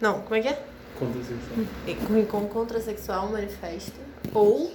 [0.00, 0.62] Não, como é que é?
[0.98, 1.66] Contrasexual.
[1.86, 3.92] King Kong contrasexual manifesto.
[4.34, 4.70] Ou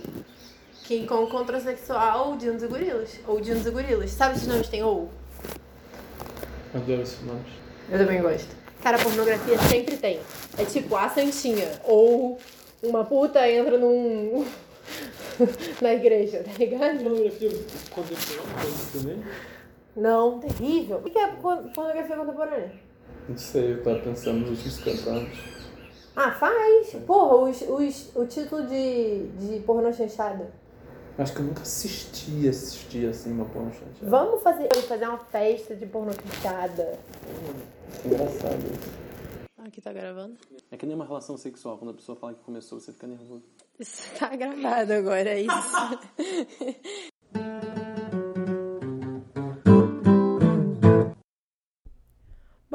[0.84, 3.20] King Kong contrasexual Dinos e Gorilas.
[3.28, 4.12] Ou Dinos e Gorilas.
[4.12, 5.10] Sabe esses nomes tem ou?
[6.74, 7.48] Adoro esses nomes.
[7.90, 8.56] Eu também gosto.
[8.82, 10.20] Cara, pornografia sempre tem.
[10.58, 11.72] É tipo a Santinha.
[11.84, 12.38] Ou
[12.84, 14.46] uma puta entra num.
[15.82, 17.02] na igreja, tá ligado?
[17.04, 17.50] Pornografia
[17.90, 19.24] contemporânea também?
[19.96, 20.98] Não, terrível.
[20.98, 22.72] O que é por- pornografia contemporânea?
[23.28, 25.40] Não sei, eu tava pensando nos últimos 50 anos.
[26.16, 26.94] Ah, faz!
[27.06, 30.54] Porra, os, os, o título de, de pornô chanchada.
[31.18, 34.10] Acho que eu nunca assisti, assisti assim uma porno chanchada.
[34.10, 37.00] Vamos fazer, fazer uma festa de pornô chanchada.
[38.06, 39.06] Engraçado isso.
[39.58, 40.38] Aqui tá gravando?
[40.70, 41.78] É que nem uma relação sexual.
[41.78, 43.44] Quando a pessoa fala que começou, você fica nervoso.
[43.80, 45.50] Isso tá gravado agora, é isso.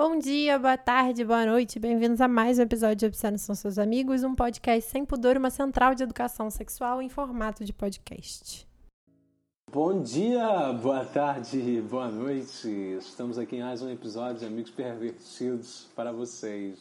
[0.03, 1.79] Bom dia, boa tarde, boa noite.
[1.79, 5.51] Bem-vindos a mais um episódio de Obscenos São Seus Amigos, um podcast sem pudor, uma
[5.51, 8.67] central de educação sexual em formato de podcast.
[9.71, 12.67] Bom dia, boa tarde, boa noite.
[12.99, 16.79] Estamos aqui em mais um episódio de Amigos Pervertidos para vocês.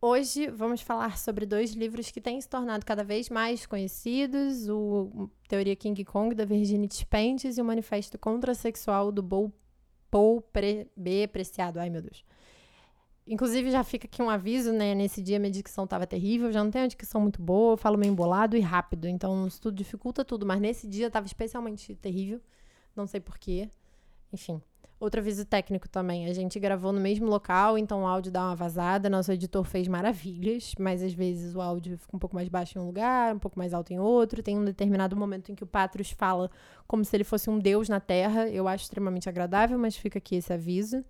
[0.00, 5.28] Hoje vamos falar sobre dois livros que têm se tornado cada vez mais conhecidos: o
[5.46, 9.52] Teoria King Kong, da Virginia Despentes, e o Manifesto Contrasexual do Paul,
[10.12, 11.26] Paul Pre, B.
[11.26, 11.80] Preciado.
[11.80, 12.22] Ai, meu Deus.
[13.26, 14.94] Inclusive, já fica aqui um aviso, né?
[14.94, 17.96] Nesse dia minha dicção estava terrível, já não tenho uma dicção muito boa, eu falo
[17.96, 22.40] meio embolado e rápido, então isso tudo dificulta tudo, mas nesse dia estava especialmente terrível,
[22.96, 23.70] não sei porquê.
[24.32, 24.60] Enfim.
[25.02, 26.26] Outro aviso técnico também.
[26.26, 29.10] A gente gravou no mesmo local, então o áudio dá uma vazada.
[29.10, 32.80] Nosso editor fez maravilhas, mas às vezes o áudio fica um pouco mais baixo em
[32.80, 34.44] um lugar, um pouco mais alto em outro.
[34.44, 36.48] Tem um determinado momento em que o Patros fala
[36.86, 38.48] como se ele fosse um deus na Terra.
[38.48, 41.04] Eu acho extremamente agradável, mas fica aqui esse aviso.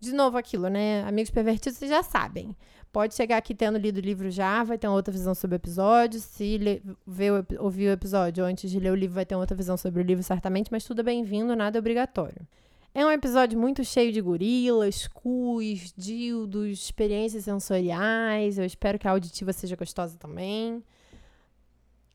[0.00, 1.04] De novo aquilo, né?
[1.06, 2.56] Amigos pervertidos, vocês já sabem.
[2.90, 6.18] Pode chegar aqui tendo lido o livro já, vai ter outra visão sobre o episódio.
[6.18, 6.82] Se
[7.58, 10.24] ouvir o episódio antes de ler o livro, vai ter outra visão sobre o livro,
[10.24, 12.40] certamente, mas tudo é bem-vindo, nada é obrigatório.
[12.96, 18.56] É um episódio muito cheio de gorilas, cus, dildos, experiências sensoriais.
[18.56, 20.80] Eu espero que a auditiva seja gostosa também.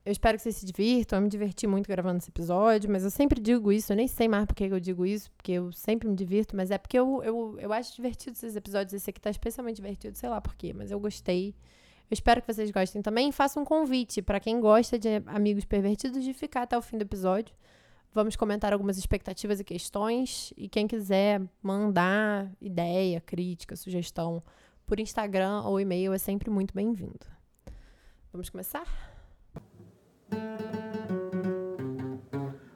[0.05, 1.19] Eu espero que vocês se divirtam.
[1.19, 3.91] Eu me diverti muito gravando esse episódio, mas eu sempre digo isso.
[3.91, 6.71] Eu nem sei mais por que eu digo isso, porque eu sempre me divirto, mas
[6.71, 8.93] é porque eu, eu, eu acho divertido esses episódios.
[8.93, 11.49] Esse aqui tá especialmente divertido, sei lá por quê, mas eu gostei.
[12.09, 13.33] Eu espero que vocês gostem também.
[13.33, 17.01] Faço um convite para quem gosta de amigos pervertidos de ficar até o fim do
[17.01, 17.53] episódio.
[18.11, 20.51] Vamos comentar algumas expectativas e questões.
[20.57, 24.41] E quem quiser mandar ideia, crítica, sugestão
[24.85, 27.27] por Instagram ou e-mail é sempre muito bem-vindo.
[28.31, 28.85] Vamos começar?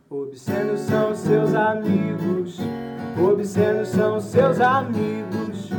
[0.10, 2.58] Obscenos são seus amigos,
[3.20, 5.70] obscenos são seus amigos,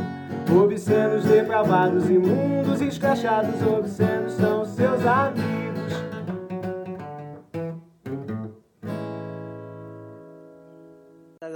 [0.49, 5.54] obscenos depravados, imundos, escrachados, obscenos são seus amigos.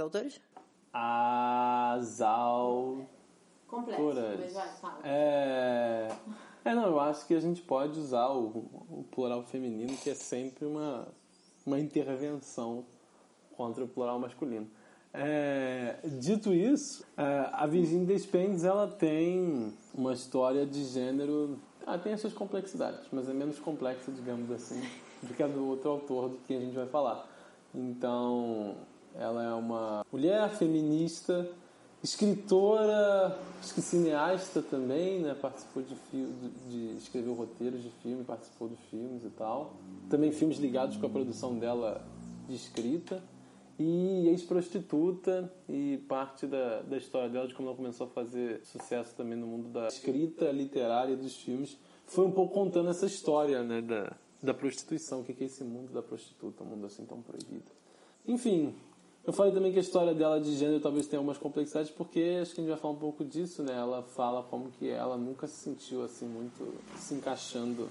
[0.00, 0.40] autores?
[0.94, 3.06] As autoras.
[5.04, 6.08] É...
[6.64, 10.14] é, não, eu acho que a gente pode usar o, o plural feminino, que é
[10.14, 11.06] sempre uma,
[11.66, 12.86] uma intervenção
[13.54, 14.66] contra o plural masculino.
[15.12, 21.58] É, dito isso, é, a Virginia Despentes ela tem uma história de gênero.
[21.86, 24.80] Ah, tem as suas complexidades, mas é menos complexa, digamos assim,
[25.22, 27.28] do que a do outro autor do que a gente vai falar.
[27.74, 28.76] Então,
[29.14, 31.48] ela é uma mulher feminista,
[32.02, 35.34] escritora, acho que cineasta também, né?
[35.34, 35.94] Participou de,
[36.68, 39.74] de escreveu roteiros de filme, participou de filmes e tal.
[40.08, 42.04] Também filmes ligados com a produção dela
[42.48, 43.22] de escrita.
[43.82, 49.14] E ex-prostituta e parte da, da história dela, de como ela começou a fazer sucesso
[49.14, 53.80] também no mundo da escrita literária dos filmes, foi um pouco contando essa história né,
[53.80, 57.70] da, da prostituição, o que é esse mundo da prostituta, um mundo assim tão proibido.
[58.28, 58.74] Enfim,
[59.26, 62.54] eu falei também que a história dela de gênero talvez tenha algumas complexidades, porque acho
[62.54, 63.76] que a gente vai falar um pouco disso, né?
[63.76, 67.88] Ela fala como que ela nunca se sentiu assim muito se encaixando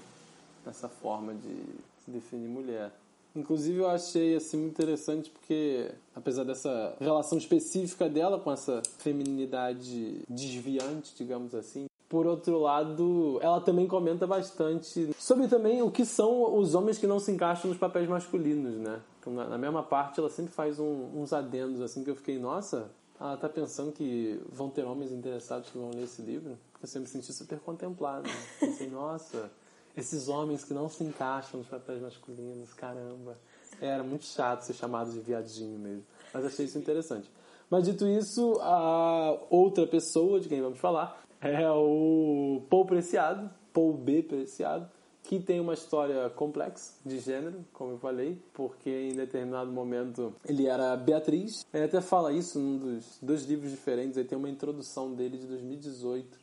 [0.66, 1.64] nessa forma de
[2.04, 2.92] se definir mulher.
[3.34, 10.22] Inclusive eu achei assim muito interessante porque apesar dessa relação específica dela com essa feminilidade
[10.28, 16.58] desviante, digamos assim, por outro lado, ela também comenta bastante sobre também o que são
[16.58, 19.00] os homens que não se encaixam nos papéis masculinos, né?
[19.26, 22.90] Na mesma parte, ela sempre faz um- uns adendos assim que eu fiquei, nossa,
[23.20, 26.56] ela tá pensando que vão ter homens interessados que vão ler esse livro?
[26.80, 28.28] Eu sempre me senti super contemplado.
[28.58, 29.50] Pensei, nossa,
[29.96, 33.36] esses homens que não se encaixam nos papéis masculinos, caramba.
[33.80, 36.04] Era muito chato ser chamado de viadinho mesmo.
[36.32, 37.30] Mas achei isso interessante.
[37.68, 43.92] Mas dito isso, a outra pessoa de quem vamos falar é o Paul Preciado, Paul
[43.94, 44.22] B.
[44.22, 44.88] Preciado,
[45.30, 50.66] que tem uma história complexa de gênero, como eu falei, porque em determinado momento ele
[50.66, 51.64] era Beatriz.
[51.72, 55.46] Ele até fala isso num dos dois livros diferentes, aí tem uma introdução dele de
[55.46, 56.36] 2018,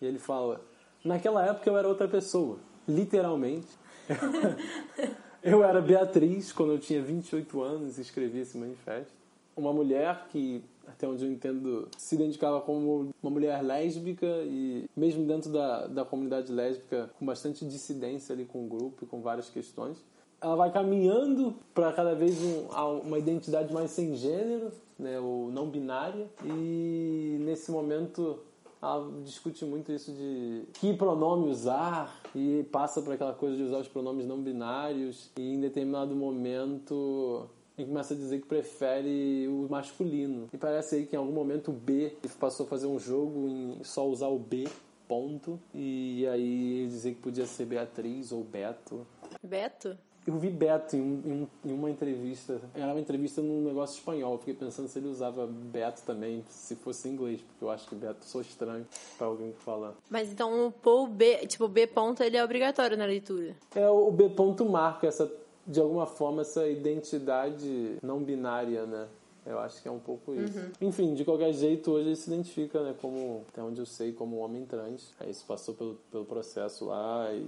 [0.00, 0.60] e ele fala:
[1.04, 2.58] Naquela época eu era outra pessoa,
[2.88, 3.68] literalmente.
[5.40, 9.12] eu era Beatriz quando eu tinha 28 anos e escrevi esse manifesto.
[9.56, 15.26] Uma mulher que até onde eu entendo, se identificava como uma mulher lésbica e mesmo
[15.26, 19.48] dentro da, da comunidade lésbica com bastante dissidência ali com o grupo e com várias
[19.48, 19.98] questões.
[20.40, 22.66] Ela vai caminhando para cada vez um,
[23.04, 28.40] uma identidade mais sem gênero, né, ou não binária, e nesse momento
[28.82, 33.78] ela discute muito isso de que pronome usar e passa por aquela coisa de usar
[33.78, 39.66] os pronomes não binários e em determinado momento e começa a dizer que prefere o
[39.70, 40.48] masculino.
[40.52, 43.84] E parece aí que em algum momento o B passou a fazer um jogo em
[43.84, 44.68] só usar o B,
[45.08, 45.58] ponto.
[45.74, 49.06] E aí dizer que podia ser Beatriz ou Beto.
[49.42, 49.96] Beto?
[50.24, 52.60] Eu vi Beto em, um, em, uma entrevista.
[52.74, 54.38] Era uma entrevista num negócio espanhol.
[54.38, 57.94] fiquei pensando se ele usava Beto também, se fosse em inglês, porque eu acho que
[57.96, 58.86] Beto sou estranho
[59.18, 59.96] para alguém que fala.
[60.08, 63.56] Mas então o Paul B, tipo, B ponto, ele é obrigatório na leitura.
[63.74, 65.26] É, o B ponto marca essa
[65.66, 69.08] de alguma forma essa identidade não binária, né?
[69.44, 70.56] Eu acho que é um pouco isso.
[70.56, 70.70] Uhum.
[70.80, 74.38] Enfim, de qualquer jeito, hoje ele se identifica, né, como, até onde eu sei, como
[74.38, 75.12] um homem trans.
[75.18, 77.44] Aí isso passou pelo, pelo processo lá e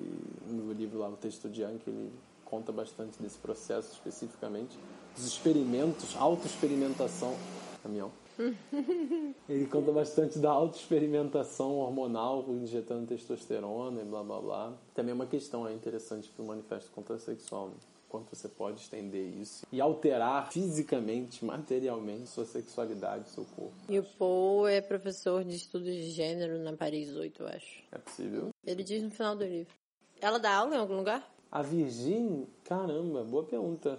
[0.49, 2.13] no livro lá, o texto de Yankee, ele
[2.45, 4.77] conta bastante desse processo especificamente.
[5.15, 7.37] Dos experimentos, autoexperimentação.
[7.81, 8.11] Caminhão.
[9.49, 14.73] ele conta bastante da autoexperimentação hormonal, injetando testosterona e blá blá blá.
[14.93, 17.69] Também é uma questão é interessante para o manifesto contrasexual.
[17.69, 17.75] Né?
[18.15, 23.75] Quanto você pode estender isso e alterar fisicamente, materialmente sua sexualidade, seu corpo.
[23.89, 27.83] E o Paul é professor de estudos de gênero na Paris 8, eu acho.
[27.91, 28.51] É possível.
[28.65, 29.75] Ele diz no final do livro.
[30.21, 31.29] Ela dá aula em algum lugar?
[31.51, 33.99] A Virgin, caramba, boa pergunta.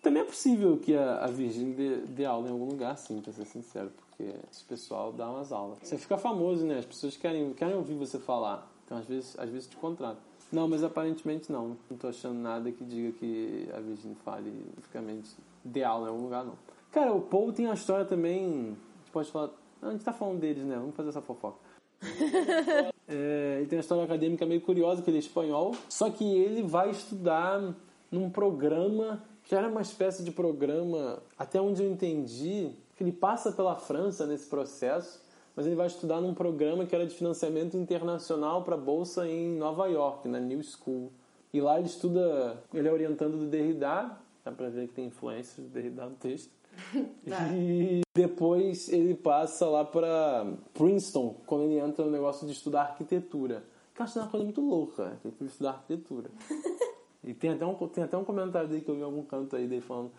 [0.00, 3.32] Também é possível que a, a Virgin dê, dê aula em algum lugar, sim, pra
[3.32, 5.78] ser sincero, porque esse pessoal dá umas aulas.
[5.82, 6.78] Você fica famoso, né?
[6.78, 8.72] As pessoas querem, querem ouvir você falar.
[8.84, 10.22] Então, às vezes, às vezes te contratam.
[10.50, 11.76] Não, mas aparentemente não.
[11.90, 15.30] Não tô achando nada que diga que a Virgin fale especificamente
[15.64, 16.54] de aula em algum lugar, não.
[16.92, 18.44] Cara, o Paul tem uma história também.
[18.44, 19.50] A gente pode falar.
[19.82, 20.76] a gente tá falando deles, né?
[20.76, 21.58] Vamos fazer essa fofoca.
[23.08, 25.74] é, ele tem uma história acadêmica meio curiosa, que ele é espanhol.
[25.88, 27.74] Só que ele vai estudar
[28.10, 33.52] num programa que era uma espécie de programa, até onde eu entendi, que ele passa
[33.52, 35.20] pela França nesse processo
[35.56, 39.86] mas ele vai estudar num programa que era de financiamento internacional para bolsa em Nova
[39.86, 41.10] York, na New School.
[41.50, 44.10] E lá ele estuda, ele é orientando do Derrida,
[44.44, 46.50] dá para ver que tem influência do Derrida no texto.
[47.56, 53.64] e depois ele passa lá para Princeton, quando ele entra no negócio de estudar arquitetura.
[53.94, 56.30] Que eu acho uma coisa muito louca, que ele estudar arquitetura.
[57.24, 59.56] e tem até, um, tem até um comentário dele que eu vi em algum canto
[59.56, 60.10] aí dele falando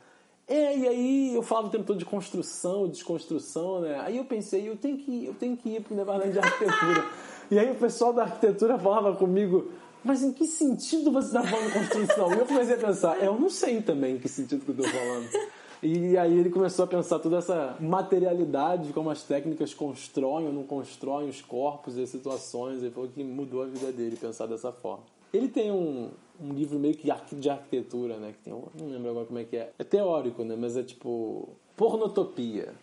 [0.48, 4.00] é, e aí eu falava o tempo todo de construção, desconstrução, né?
[4.02, 7.06] Aí eu pensei, eu tenho que eu tenho que ir para o departamento de arquitetura.
[7.52, 9.70] e aí o pessoal da arquitetura falava comigo,
[10.04, 12.34] mas em que sentido você está falando construção?
[12.34, 14.90] E eu comecei a pensar, eu não sei também em que sentido que eu estou
[14.90, 15.28] falando.
[15.84, 20.64] E aí ele começou a pensar toda essa materialidade, como as técnicas constroem ou não
[20.64, 22.82] constroem os corpos e as situações.
[22.82, 25.17] Ele falou que mudou a vida dele pensar dessa forma.
[25.34, 28.34] Ele tem um, um livro meio que de arquitetura, né?
[28.34, 29.74] Que tem um, não lembro agora como é que é.
[29.78, 30.56] É teórico, né?
[30.58, 32.74] Mas é tipo pornotopia.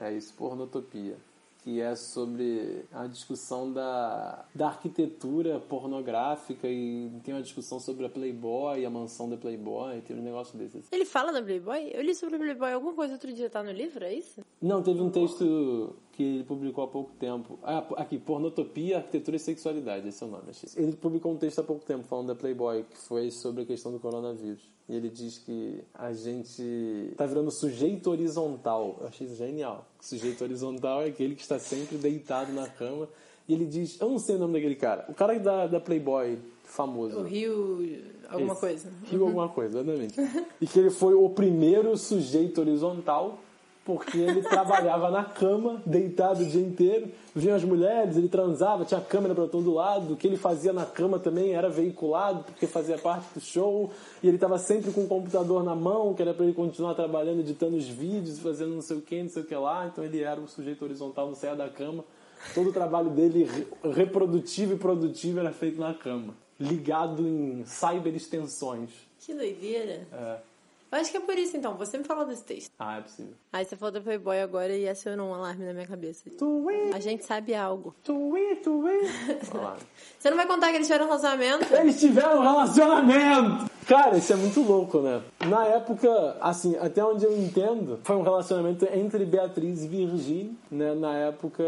[0.00, 1.16] É isso, pornotopia
[1.62, 8.08] que é sobre a discussão da, da arquitetura pornográfica e tem uma discussão sobre a
[8.08, 10.88] Playboy, a mansão da Playboy, tem um negócio desses.
[10.90, 11.90] Ele fala da Playboy?
[11.94, 14.40] Eu li sobre a Playboy alguma coisa outro dia, tá no livro, é isso?
[14.60, 17.58] Não, teve um texto que ele publicou há pouco tempo.
[17.62, 20.68] Ah, aqui, Pornotopia, Arquitetura e Sexualidade, esse é o nome, achei.
[20.76, 23.90] Ele publicou um texto há pouco tempo falando da Playboy, que foi sobre a questão
[23.90, 24.62] do coronavírus.
[24.88, 28.98] E ele diz que a gente tá virando sujeito horizontal.
[29.00, 29.86] Eu achei isso genial.
[30.00, 33.08] Sujeito horizontal é aquele que está sempre deitado na cama.
[33.48, 35.06] E ele diz, eu não sei o nome daquele cara.
[35.08, 37.20] O cara da, da Playboy famoso.
[37.20, 37.80] O Rio
[38.28, 38.60] alguma Esse.
[38.60, 38.92] coisa.
[39.04, 39.26] Rio uhum.
[39.28, 40.14] alguma coisa, exatamente.
[40.60, 43.38] e que ele foi o primeiro sujeito horizontal
[43.84, 49.00] porque ele trabalhava na cama, deitado o dia inteiro, vinham as mulheres, ele transava, tinha
[49.00, 52.96] câmera para todo lado, o que ele fazia na cama também era veiculado, porque fazia
[52.96, 53.90] parte do show,
[54.22, 57.40] e ele estava sempre com o computador na mão, que era para ele continuar trabalhando,
[57.40, 60.22] editando os vídeos, fazendo não sei o que, não sei o que lá, então ele
[60.22, 62.04] era o sujeito horizontal, não saia da cama,
[62.54, 63.48] todo o trabalho dele
[63.94, 68.90] reprodutivo e produtivo era feito na cama, ligado em cyber extensões.
[69.18, 70.06] Que doideira!
[70.12, 70.51] É.
[70.92, 71.74] Eu acho que é por isso, então.
[71.78, 72.70] Você me falou desse texto.
[72.78, 73.32] Ah, é possível.
[73.50, 76.24] Aí você falou da Playboy agora e acionou um alarme na minha cabeça.
[76.94, 77.94] A gente sabe algo.
[78.04, 79.00] Tuí, tuí.
[79.54, 79.76] Olha lá.
[80.18, 81.74] Você não vai contar que eles tiveram um relacionamento?
[81.74, 83.71] Eles tiveram um relacionamento!
[83.86, 85.22] Cara, isso é muito louco, né?
[85.46, 90.94] Na época, assim, até onde eu entendo, foi um relacionamento entre Beatriz e Virginie, né?
[90.94, 91.64] Na época,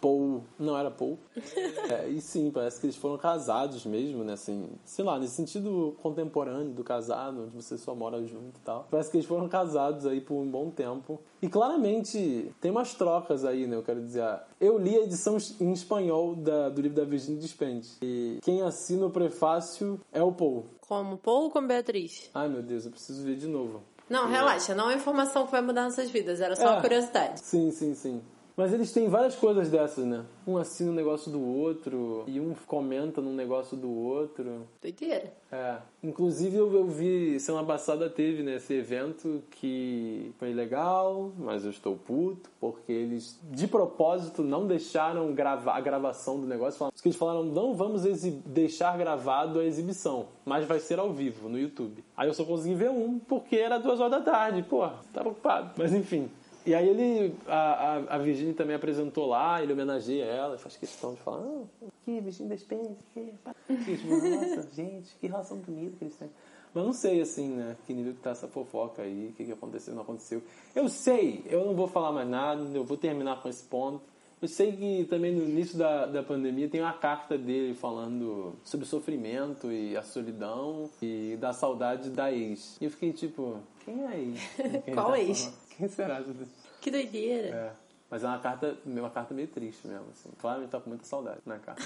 [0.00, 0.44] Paul.
[0.58, 1.18] Não era Paul.
[1.90, 4.34] É, e sim, parece que eles foram casados mesmo, né?
[4.34, 8.86] Assim, sei lá, nesse sentido contemporâneo do casado, onde você só mora junto e tal.
[8.90, 11.20] Parece que eles foram casados aí por um bom tempo.
[11.42, 13.74] E claramente tem umas trocas aí, né?
[13.74, 17.40] Eu quero dizer, ah, eu li a edição em espanhol da- do livro da Virginia
[17.40, 17.98] Despentes.
[18.00, 20.66] E quem assina o prefácio é o Paul.
[20.86, 22.30] Como Paul ou como Beatriz?
[22.32, 23.82] Ai meu Deus, eu preciso ver de novo.
[24.08, 24.74] Não, relaxa.
[24.74, 26.40] Não é informação que vai mudar nossas vidas.
[26.40, 26.80] Era só É.
[26.80, 27.40] curiosidade.
[27.40, 28.20] Sim, sim, sim.
[28.56, 30.24] Mas eles têm várias coisas dessas, né?
[30.46, 34.66] Um assina um negócio do outro, e um comenta num negócio do outro.
[34.80, 35.32] Doideira.
[35.50, 35.76] É.
[36.02, 41.70] Inclusive eu, eu vi, semana passada teve né, esse evento que foi legal, mas eu
[41.70, 46.90] estou puto, porque eles de propósito não deixaram gravar a gravação do negócio.
[46.92, 48.02] Porque eles falaram, não vamos
[48.46, 52.04] deixar gravado a exibição, mas vai ser ao vivo no YouTube.
[52.16, 54.62] Aí eu só consegui ver um, porque era duas horas da tarde.
[54.62, 55.72] Pô, tava ocupado.
[55.76, 56.30] Mas enfim.
[56.64, 61.14] E aí ele, a, a, a Virginia também apresentou lá, ele homenageia ela, faz questão
[61.14, 63.54] de falar, ah, aqui, Virginia Despentes, aqui, pá.
[63.68, 66.30] E, tipo, nossa, gente, que relação bonita que eles têm.
[66.74, 69.52] Mas não sei, assim, né, que nível que tá essa fofoca aí, o que, que
[69.52, 70.42] aconteceu, não aconteceu.
[70.74, 74.00] Eu sei, eu não vou falar mais nada, eu vou terminar com esse ponto.
[74.40, 78.84] Eu sei que também no início da, da pandemia tem uma carta dele falando sobre
[78.84, 82.76] o sofrimento e a solidão e da saudade da ex.
[82.80, 84.40] E eu fiquei tipo, quem é ex?
[84.84, 85.44] Quem Qual tá ex?
[85.44, 85.56] falando?
[85.76, 86.22] Quem será?
[86.22, 86.48] Jesus?
[86.80, 87.48] Que doideira.
[87.48, 87.72] É.
[88.10, 90.30] Mas é uma carta, uma carta meio triste mesmo, assim.
[90.38, 91.82] Claramente tá com muita saudade na carta.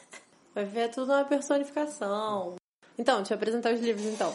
[0.54, 2.56] Vai ver tudo uma personificação.
[2.98, 4.34] Então, deixa eu apresentar os livros, então.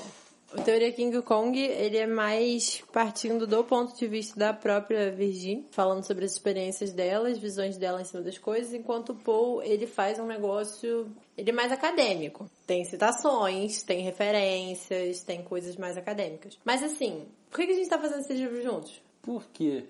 [0.58, 5.68] O Teoria King Kong, ele é mais partindo do ponto de vista da própria Virginie,
[5.70, 9.62] falando sobre as experiências dela, as visões dela em cima das coisas, enquanto o Paul,
[9.62, 12.50] ele faz um negócio, ele é mais acadêmico.
[12.66, 16.58] Tem citações, tem referências, tem coisas mais acadêmicas.
[16.64, 19.02] Mas assim, por que que a gente tá fazendo esses livros juntos?
[19.22, 19.86] Por quê?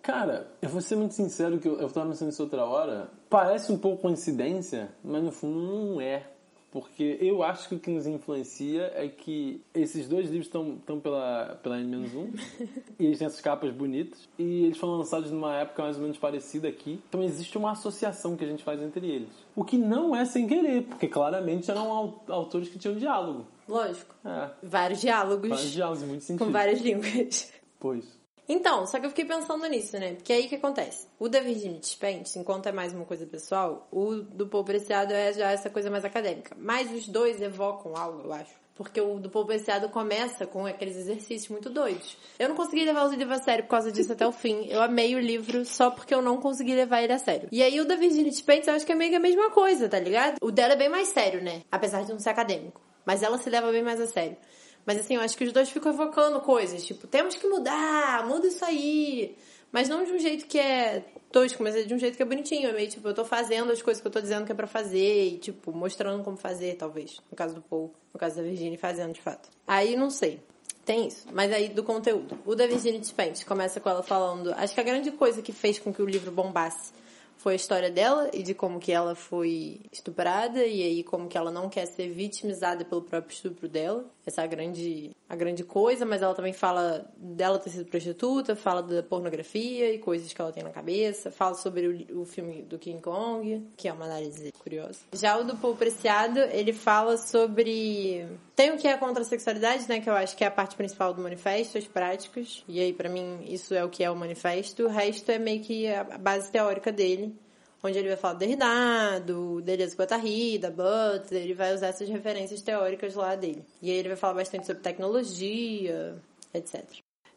[0.00, 3.10] Cara, eu vou ser muito sincero que eu, eu tava pensando isso outra hora.
[3.28, 6.26] Parece um pouco coincidência, mas no fundo não é.
[6.72, 11.00] Porque eu acho que o que nos influencia é que esses dois livros estão estão
[11.00, 12.30] pela, pela N-1
[12.96, 16.16] e eles têm essas capas bonitas e eles foram lançados numa época mais ou menos
[16.16, 17.00] parecida aqui.
[17.08, 19.28] Então existe uma associação que a gente faz entre eles.
[19.56, 23.46] O que não é sem querer, porque claramente eram au- autores que tinham diálogo.
[23.68, 24.14] Lógico.
[24.24, 26.46] É, Vários diálogos vários diálogos muito sentido.
[26.46, 27.52] com várias línguas.
[27.80, 28.19] Pois.
[28.52, 30.14] Então, só que eu fiquei pensando nisso, né?
[30.14, 31.06] Porque aí o que acontece?
[31.20, 35.32] O da Virginia Despentes, enquanto é mais uma coisa pessoal, o do Paul Preciado é
[35.32, 36.56] já essa coisa mais acadêmica.
[36.58, 38.50] Mas os dois evocam algo, eu acho.
[38.74, 42.16] Porque o do Paul Preciado começa com aqueles exercícios muito doidos.
[42.40, 44.66] Eu não consegui levar o livro a sério por causa disso até o fim.
[44.68, 47.48] Eu amei o livro só porque eu não consegui levar ele a sério.
[47.52, 49.88] E aí o da Virginia Despentes eu acho que é meio que a mesma coisa,
[49.88, 50.38] tá ligado?
[50.42, 51.62] O dela é bem mais sério, né?
[51.70, 52.80] Apesar de não ser acadêmico.
[53.06, 54.36] Mas ela se leva bem mais a sério.
[54.84, 58.46] Mas assim, eu acho que os dois ficam evocando coisas, tipo, temos que mudar, muda
[58.46, 59.36] isso aí.
[59.72, 62.26] Mas não de um jeito que é tosco, mas é de um jeito que é
[62.26, 62.68] bonitinho.
[62.68, 64.66] É meio tipo, eu tô fazendo as coisas que eu tô dizendo que é pra
[64.66, 67.20] fazer e, tipo, mostrando como fazer, talvez.
[67.30, 69.48] No caso do Paul, no caso da Virginia, fazendo de fato.
[69.66, 70.40] Aí não sei.
[70.84, 71.26] Tem isso.
[71.32, 72.36] Mas aí do conteúdo.
[72.44, 74.52] O da Virginia Despentes começa com ela falando.
[74.54, 76.92] Acho que a grande coisa que fez com que o livro bombasse
[77.40, 81.38] foi a história dela e de como que ela foi estuprada e aí como que
[81.38, 84.04] ela não quer ser vitimizada pelo próprio estupro dela.
[84.26, 88.82] Essa é grande, a grande coisa, mas ela também fala dela ter sido prostituta, fala
[88.82, 92.76] da pornografia e coisas que ela tem na cabeça, fala sobre o, o filme do
[92.80, 94.98] King Kong, que é uma análise curiosa.
[95.12, 98.26] Já o do Paul Preciado, ele fala sobre...
[98.56, 100.74] Tem o que é contra a sexualidade, né, que eu acho que é a parte
[100.74, 104.16] principal do manifesto, as práticas, e aí pra mim isso é o que é o
[104.16, 107.38] manifesto, o resto é meio que a base teórica dele
[107.82, 112.08] onde ele vai falar do Derrida, do Deleuze Guattari, da Butler, ele vai usar essas
[112.08, 113.64] referências teóricas lá dele.
[113.80, 116.16] E aí ele vai falar bastante sobre tecnologia,
[116.52, 116.84] etc.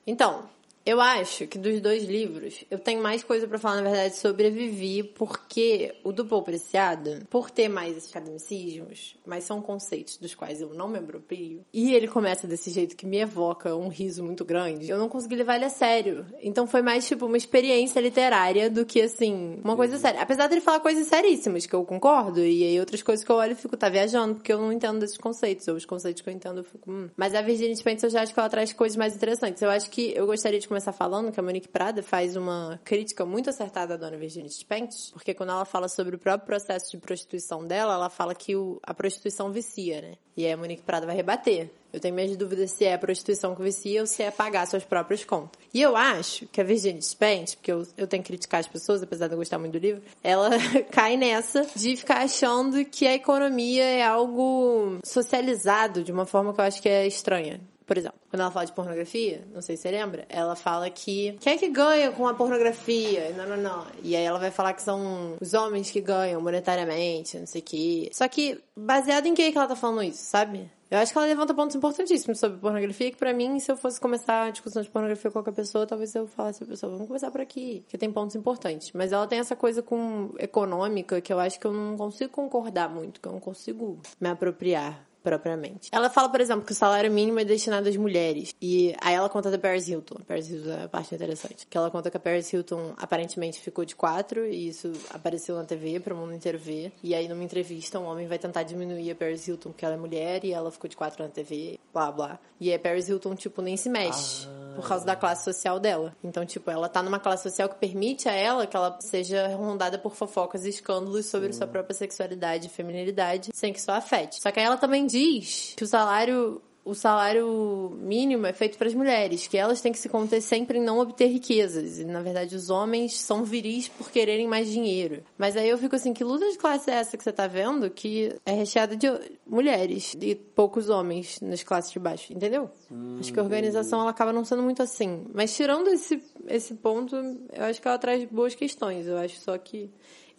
[0.05, 0.49] Então,
[0.85, 4.47] eu acho que dos dois livros, eu tenho mais coisa pra falar, na verdade, sobre
[4.47, 10.17] a Vivi, porque o do Paul Preciado, por ter mais esses academicismos, mas são conceitos
[10.17, 13.87] dos quais eu não me aproprio, e ele começa desse jeito que me evoca um
[13.87, 16.25] riso muito grande, eu não consegui levar ele a sério.
[16.41, 20.21] Então foi mais, tipo, uma experiência literária do que, assim, uma coisa séria.
[20.21, 23.53] Apesar dele falar coisas seríssimas, que eu concordo, e aí outras coisas que eu olho
[23.53, 26.33] e fico, tá viajando, porque eu não entendo desses conceitos, ou os conceitos que eu
[26.33, 27.09] entendo eu fico, hum.
[27.15, 29.61] Mas a Virginia Spence, eu já acho que ela traz coisas mais interessantes.
[29.61, 33.23] Eu acho que eu gostaria de começar falando que a Monique Prada faz uma crítica
[33.23, 36.97] muito acertada à dona Virginia Spence, porque quando ela fala sobre o próprio processo de
[36.97, 40.13] prostituição dela, ela fala que o, a prostituição vicia, né?
[40.35, 41.69] E aí a Monique Prada vai rebater.
[41.93, 44.83] Eu tenho minhas dúvidas se é a prostituição que vicia ou se é pagar suas
[44.83, 45.61] próprias contas.
[45.71, 49.03] E eu acho que a Virginia Spence, porque eu, eu tenho que criticar as pessoas,
[49.03, 50.49] apesar de eu gostar muito do livro, ela
[50.89, 56.59] cai nessa de ficar achando que a economia é algo socializado de uma forma que
[56.59, 57.61] eu acho que é estranha.
[57.85, 61.37] Por exemplo, quando ela fala de pornografia, não sei se você lembra, ela fala que
[61.39, 63.33] quem é que ganha com a pornografia?
[63.35, 63.85] Não, não, não.
[64.01, 67.63] E aí ela vai falar que são os homens que ganham monetariamente, não sei o
[67.63, 68.09] quê.
[68.11, 70.69] Só que, baseado em que, que ela tá falando isso, sabe?
[70.93, 73.99] Eu acho que ela levanta pontos importantíssimos sobre pornografia, que pra mim, se eu fosse
[73.99, 77.31] começar a discussão de pornografia com qualquer pessoa, talvez eu falasse a pessoa, vamos começar
[77.31, 78.91] por aqui, que tem pontos importantes.
[78.93, 82.89] Mas ela tem essa coisa com econômica que eu acho que eu não consigo concordar
[82.89, 85.89] muito, que eu não consigo me apropriar propriamente.
[85.91, 88.53] Ela fala, por exemplo, que o salário mínimo é destinado às mulheres.
[88.61, 90.17] E aí ela conta da Paris Hilton.
[90.19, 91.65] A Paris Hilton é a parte interessante.
[91.67, 95.63] Que ela conta que a Paris Hilton aparentemente ficou de quatro e isso apareceu na
[95.63, 96.91] TV para o mundo inteiro ver.
[97.01, 99.97] E aí numa entrevista um homem vai tentar diminuir a Paris Hilton porque ela é
[99.97, 102.39] mulher e ela ficou de quatro na TV, blá blá.
[102.59, 104.47] E a Paris Hilton, tipo, nem se mexe.
[104.47, 104.62] Ah.
[104.75, 106.15] Por causa da classe social dela.
[106.23, 109.97] Então, tipo, ela tá numa classe social que permite a ela que ela seja rondada
[109.97, 114.41] por fofocas e escândalos sobre sua própria sexualidade e feminilidade, sem que isso afete.
[114.41, 118.87] Só que aí ela também diz que o salário o salário mínimo é feito para
[118.87, 121.99] as mulheres, que elas têm que se conter sempre em não obter riquezas.
[121.99, 125.23] E, na verdade, os homens são viris por quererem mais dinheiro.
[125.37, 127.89] Mas aí eu fico assim, que luta de classe é essa que você tá vendo
[127.89, 129.07] que é recheada de
[129.47, 132.69] mulheres e poucos homens nas classes de baixo, entendeu?
[132.91, 135.25] Hum, acho que a organização ela acaba não sendo muito assim.
[135.33, 139.07] Mas tirando esse, esse ponto, eu acho que ela traz boas questões.
[139.07, 139.89] Eu acho só que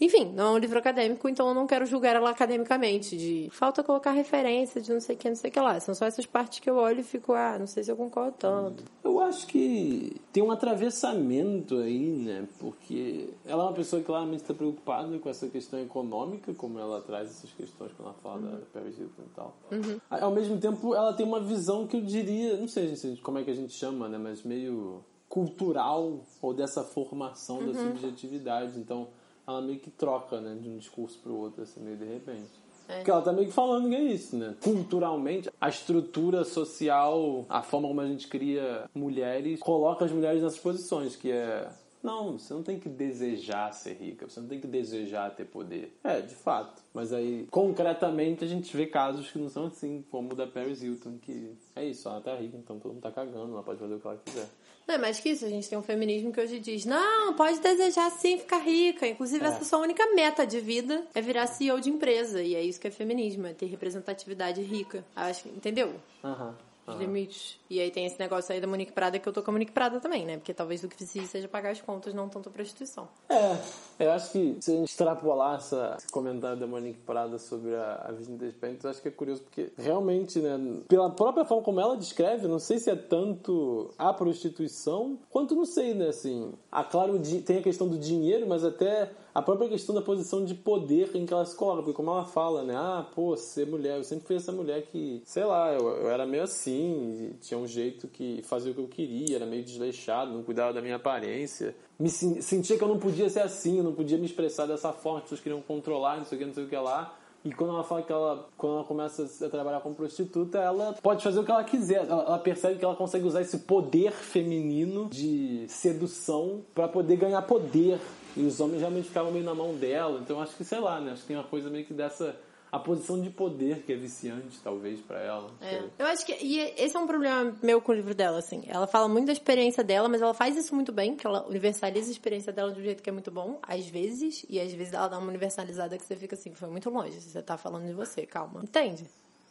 [0.00, 3.82] enfim, não é um livro acadêmico, então eu não quero julgar ela academicamente, de falta
[3.82, 5.78] colocar referência de não sei o que, não sei o que lá.
[5.78, 8.34] São só essas partes que eu olho e fico, ah, não sei se eu concordo
[8.38, 8.84] tanto.
[9.02, 12.46] Eu acho que tem um atravessamento aí, né?
[12.58, 17.00] Porque ela é uma pessoa que claramente está preocupada com essa questão econômica, como ela
[17.00, 18.50] traz essas questões quando ela fala uhum.
[18.50, 19.56] da Paris Hilton e tal.
[19.70, 20.00] Uhum.
[20.10, 23.50] Ao mesmo tempo, ela tem uma visão que eu diria, não sei como é que
[23.50, 24.18] a gente chama, né?
[24.18, 27.72] Mas meio cultural ou dessa formação uhum.
[27.72, 28.78] da subjetividade.
[28.78, 29.08] Então
[29.46, 32.64] ela meio que troca, né, de um discurso pro outro, assim, meio de repente.
[32.88, 32.96] É.
[32.96, 34.54] Porque ela tá meio que falando que é isso, né?
[34.62, 40.58] Culturalmente, a estrutura social, a forma como a gente cria mulheres, coloca as mulheres nessas
[40.58, 41.66] posições, que é
[42.04, 45.98] não, você não tem que desejar ser rica, você não tem que desejar ter poder.
[46.04, 46.82] É, de fato.
[46.92, 50.82] Mas aí, concretamente, a gente vê casos que não são assim, como o da Paris
[50.82, 53.94] Hilton, que é isso, ela tá rica, então todo mundo tá cagando, ela pode fazer
[53.94, 54.48] o que ela quiser.
[54.86, 57.58] Não é mais que isso, a gente tem um feminismo que hoje diz, não, pode
[57.60, 59.06] desejar sim ficar rica.
[59.06, 59.48] Inclusive, é.
[59.48, 62.42] essa sua única meta de vida é virar CEO de empresa.
[62.42, 65.04] E é isso que é feminismo, é ter representatividade rica.
[65.16, 65.94] Acho, entendeu?
[66.22, 66.48] Aham.
[66.48, 67.58] Uhum os limites.
[67.68, 69.72] E aí tem esse negócio aí da Monique Prada que eu tô com a Monique
[69.72, 70.36] Prada também, né?
[70.36, 73.08] Porque talvez o que precise seja pagar as contas, não tanto a prostituição.
[73.28, 73.56] É,
[73.98, 78.06] eu acho que se a gente extrapolar essa, esse comentário da Monique Prada sobre a,
[78.06, 81.96] a Virginia Despentes, acho que é curioso porque realmente, né, pela própria forma como ela
[81.96, 86.52] descreve, não sei se é tanto a prostituição, quanto não sei, né, assim.
[86.70, 90.54] Ah, claro, tem a questão do dinheiro, mas até a própria questão da posição de
[90.54, 92.74] poder em que ela se coloca, porque como ela fala, né?
[92.76, 96.24] Ah, pô, ser mulher, eu sempre fui essa mulher que, sei lá, eu, eu era
[96.24, 100.44] meio assim, tinha um jeito que fazia o que eu queria, era meio desleixado, não
[100.44, 101.74] cuidava da minha aparência.
[101.98, 105.18] Me sentia que eu não podia ser assim, eu não podia me expressar dessa forma,
[105.18, 107.18] as pessoas queriam controlar, não sei o que, não sei o que lá.
[107.44, 111.22] E quando ela fala que ela, quando ela começa a trabalhar como prostituta, ela pode
[111.22, 112.06] fazer o que ela quiser.
[112.06, 117.42] Ela, ela percebe que ela consegue usar esse poder feminino de sedução para poder ganhar
[117.42, 118.00] poder
[118.36, 120.20] e os homens realmente ficavam meio na mão dela.
[120.20, 121.12] Então acho que, sei lá, né?
[121.12, 122.36] Acho que tem uma coisa meio que dessa
[122.74, 125.48] a posição de poder que é viciante, talvez, para ela.
[125.60, 125.80] É.
[125.96, 126.32] Eu acho que.
[126.44, 128.64] E esse é um problema meu com o livro dela, assim.
[128.66, 132.08] Ela fala muito da experiência dela, mas ela faz isso muito bem, que ela universaliza
[132.08, 134.92] a experiência dela de um jeito que é muito bom, às vezes, e às vezes
[134.92, 137.20] ela dá uma universalizada que você fica assim, foi muito longe.
[137.20, 138.60] Você tá falando de você, calma.
[138.64, 139.04] Entende?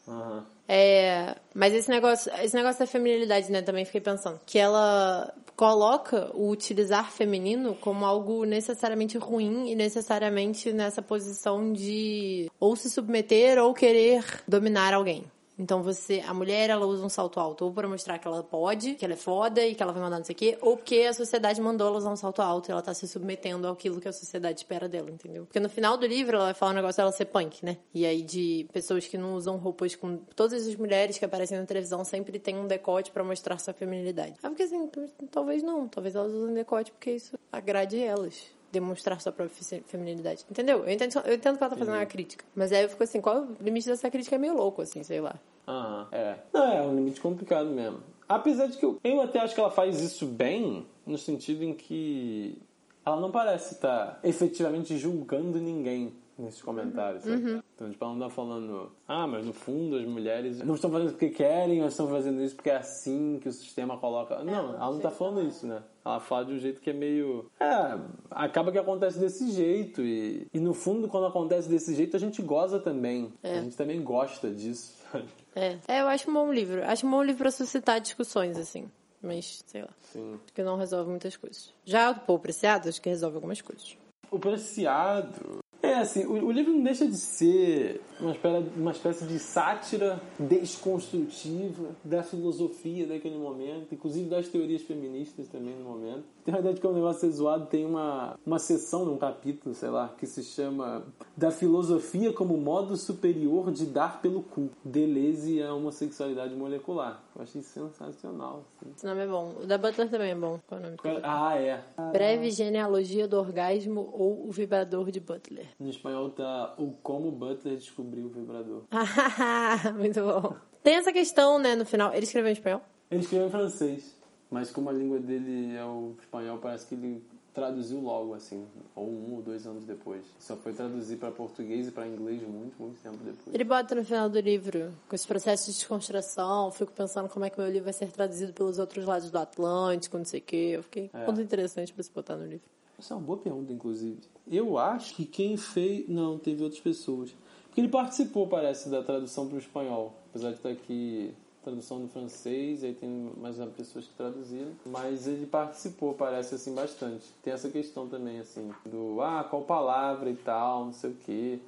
[0.06, 0.44] Uhum.
[0.68, 4.38] É, mas esse negócio, esse negócio da feminilidade, né, também fiquei pensando.
[4.46, 12.50] Que ela coloca o utilizar feminino como algo necessariamente ruim e necessariamente nessa posição de
[12.60, 15.24] ou se submeter ou querer dominar alguém.
[15.58, 18.96] Então você, a mulher, ela usa um salto alto ou para mostrar que ela pode,
[18.96, 21.02] que ela é foda e que ela vai mandar não sei o quê, ou porque
[21.02, 24.08] a sociedade mandou ela usar um salto alto e ela tá se submetendo àquilo que
[24.08, 25.46] a sociedade espera dela, entendeu?
[25.46, 27.78] Porque no final do livro ela vai falar um negócio dela ser punk, né?
[27.94, 31.66] E aí de pessoas que não usam roupas com todas as mulheres que aparecem na
[31.66, 34.34] televisão sempre tem um decote para mostrar sua feminilidade.
[34.42, 34.90] Ah, porque assim,
[35.32, 40.44] talvez não, talvez elas usem decote porque isso agrade elas demonstrar sua própria feminilidade.
[40.50, 40.80] Entendeu?
[40.80, 42.44] Eu entendo, eu entendo que ela tá fazendo uma crítica.
[42.56, 45.22] Mas aí eu fico assim, qual o limite dessa crítica é meio louco, assim, sei
[45.22, 45.36] lá.
[45.68, 46.36] Ah, é.
[46.52, 48.00] Não, é um limite complicado mesmo.
[48.28, 51.74] Apesar de que eu, eu até acho que ela faz isso bem, no sentido em
[51.74, 52.58] que
[53.06, 57.24] ela não parece estar efetivamente julgando ninguém nesses comentários.
[57.24, 57.64] sabe?
[57.76, 61.08] Então, tipo, ela não tá falando, ah, mas no fundo as mulheres não estão fazendo
[61.08, 64.44] isso porque querem, ou estão fazendo isso porque é assim que o sistema coloca.
[64.44, 65.84] Não, ela não tá falando isso, né?
[66.06, 67.50] Ela fala de um jeito que é meio.
[67.60, 67.98] É,
[68.30, 70.02] acaba que acontece desse jeito.
[70.02, 73.32] E, e no fundo, quando acontece desse jeito, a gente goza também.
[73.42, 74.94] A gente também gosta disso?
[75.56, 75.78] É.
[75.88, 76.84] é, eu acho um bom livro.
[76.84, 78.90] Acho um bom livro pra suscitar discussões, assim.
[79.22, 79.90] Mas, sei lá.
[80.12, 80.34] Sim.
[80.44, 81.72] Acho que não resolve muitas coisas.
[81.86, 83.96] Já o Pô Preciado, acho que resolve algumas coisas.
[84.32, 85.63] O Preciado.
[86.04, 90.22] É assim, o, o livro não deixa de ser uma espécie, uma espécie de sátira
[90.38, 96.24] desconstrutiva da filosofia daquele momento, inclusive das teorias feministas também no momento.
[96.44, 99.74] Tem a ideia de que o negócio é zoado, tem uma, uma seção num capítulo,
[99.74, 101.04] sei lá, que se chama
[101.38, 107.24] Da Filosofia como Modo Superior de Dar pelo Cu, Deleuze e a Homossexualidade Molecular.
[107.34, 108.66] Eu achei sensacional.
[108.82, 108.92] assim.
[108.96, 109.56] Esse nome é bom.
[109.64, 110.60] O da Butler também é bom.
[110.68, 110.98] Qual é o nome?
[111.02, 111.20] dele?
[111.24, 111.82] Ah, é.
[112.12, 115.68] Breve genealogia do orgasmo ou o vibrador de Butler.
[115.80, 118.84] No espanhol tá o Como Butler Descobriu o Vibrador.
[119.98, 120.56] Muito bom.
[120.84, 122.14] Tem essa questão, né, no final.
[122.14, 122.82] Ele escreveu em espanhol?
[123.10, 124.16] Ele escreveu em francês,
[124.52, 129.08] mas como a língua dele é o espanhol, parece que ele traduziu logo, assim, ou
[129.08, 130.24] um ou dois anos depois.
[130.40, 133.54] Só foi traduzir para português e para inglês muito, muito tempo depois.
[133.54, 137.52] Ele bota no final do livro, com esse processo de desconstrução, fico pensando como é
[137.52, 140.72] que meu livro vai ser traduzido pelos outros lados do Atlântico, não sei o quê.
[140.74, 141.26] Eu fiquei É.
[141.28, 142.66] muito interessante pra se botar no livro.
[143.04, 144.18] Essa é uma boa pergunta, inclusive.
[144.50, 146.08] Eu acho que quem fez.
[146.08, 147.36] Não, teve outras pessoas.
[147.66, 150.14] Porque ele participou, parece, da tradução para o espanhol.
[150.30, 154.72] Apesar de estar aqui tradução do francês, aí tem mais pessoas que traduziram.
[154.86, 157.26] Mas ele participou, parece, assim, bastante.
[157.44, 161.60] Tem essa questão também, assim, do ah, qual palavra e tal, não sei o quê.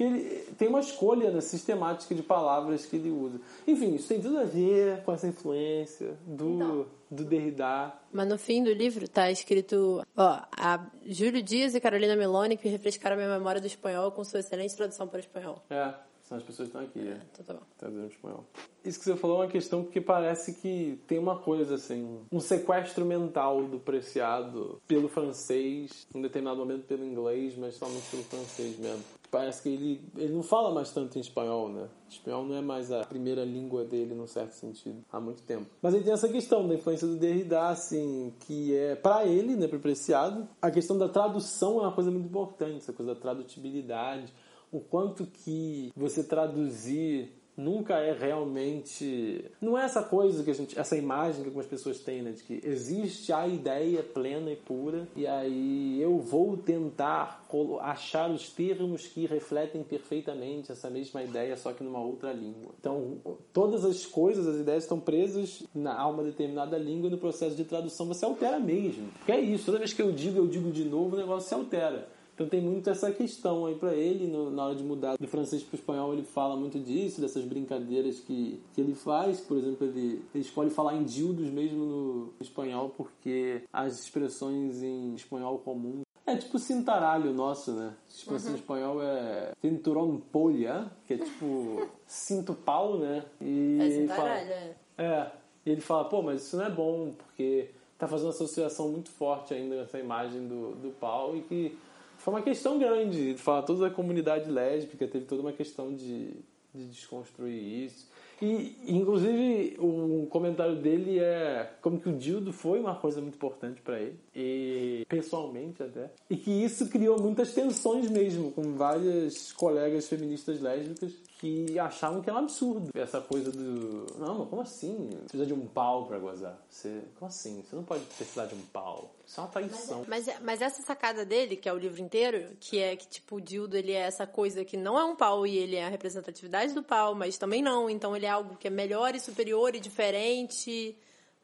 [0.00, 3.38] Porque ele tem uma escolha né, sistemática de palavras que ele usa.
[3.66, 7.92] Enfim, isso tem tudo a ver com essa influência do, do Derrida.
[8.10, 12.66] Mas no fim do livro tá escrito, ó, a Júlio Dias e Carolina Meloni que
[12.66, 15.62] refrescaram a minha memória do espanhol com sua excelente tradução para o espanhol.
[15.68, 15.92] É,
[16.30, 17.20] são as pessoas que estão aqui, né?
[17.32, 17.66] Então tá bom.
[17.76, 18.44] Traduzindo em espanhol.
[18.84, 22.38] Isso que você falou é uma questão porque parece que tem uma coisa assim, um
[22.38, 28.78] sequestro mental do Preciado pelo francês, em determinado momento pelo inglês, mas somente pelo francês
[28.78, 29.02] mesmo.
[29.28, 31.88] Parece que ele, ele não fala mais tanto em espanhol, né?
[32.08, 35.66] Espanhol não é mais a primeira língua dele, num certo sentido, há muito tempo.
[35.82, 39.66] Mas ele tem essa questão da influência do Derrida, assim, que é, para ele, né,
[39.66, 44.32] pro Preciado, a questão da tradução é uma coisa muito importante, essa coisa da tradutibilidade,
[44.72, 49.44] o quanto que você traduzir nunca é realmente.
[49.60, 50.78] Não é essa coisa que a gente.
[50.78, 52.32] essa imagem que algumas pessoas têm, né?
[52.32, 57.46] De que existe a ideia plena e pura, e aí eu vou tentar
[57.80, 62.72] achar os termos que refletem perfeitamente essa mesma ideia, só que numa outra língua.
[62.80, 63.18] Então,
[63.52, 67.54] todas as coisas, as ideias estão presas na, a uma determinada língua e no processo
[67.54, 69.08] de tradução você altera mesmo.
[69.18, 71.54] Porque é isso, toda vez que eu digo, eu digo de novo, o negócio se
[71.54, 72.08] altera.
[72.40, 75.62] Então tem muito essa questão aí pra ele, no- na hora de mudar do francês
[75.62, 79.40] pro espanhol, ele fala muito disso, dessas brincadeiras que, que ele faz.
[79.42, 85.12] Por exemplo, ele, ele escolhe falar em dildos mesmo no espanhol, porque as expressões em
[85.14, 87.92] espanhol comum é tipo cintaralho nosso, né?
[88.08, 93.22] Expressão em espanhol é cinturón polha, que é tipo cinto pau, né?
[93.38, 94.74] E É ele fala- cintaralho, é.
[94.96, 95.32] é,
[95.66, 99.10] e ele fala, pô, mas isso não é bom, porque tá fazendo uma associação muito
[99.10, 101.78] forte ainda com essa imagem do, do pau e que
[102.20, 103.18] foi uma questão grande.
[103.18, 106.32] Ele fala, toda a comunidade lésbica teve toda uma questão de,
[106.74, 108.08] de desconstruir isso.
[108.42, 113.82] E, inclusive, o comentário dele é como que o dildo foi uma coisa muito importante
[113.82, 120.08] para ele, e pessoalmente até, e que isso criou muitas tensões mesmo com várias colegas
[120.08, 124.04] feministas lésbicas que achavam que era um absurdo essa coisa do.
[124.18, 125.08] Não, mas como assim?
[125.10, 126.62] Você precisa de um pau pra gozar.
[126.68, 127.02] Você...
[127.18, 127.62] Como assim?
[127.62, 129.14] Você não pode precisar de um pau.
[129.26, 130.04] Isso é uma traição.
[130.06, 133.40] Mas, mas essa sacada dele, que é o livro inteiro, que é que, tipo, o
[133.40, 136.74] dildo, ele é essa coisa que não é um pau e ele é a representatividade
[136.74, 137.88] do pau, mas também não.
[137.88, 140.94] Então ele é algo que é melhor e superior e diferente.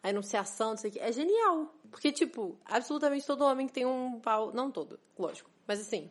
[0.02, 1.00] A enunciação, não sei o que.
[1.00, 1.74] É genial.
[1.90, 4.52] Porque, tipo, absolutamente todo homem que tem um pau...
[4.52, 5.50] Não todo, lógico.
[5.66, 6.10] Mas assim,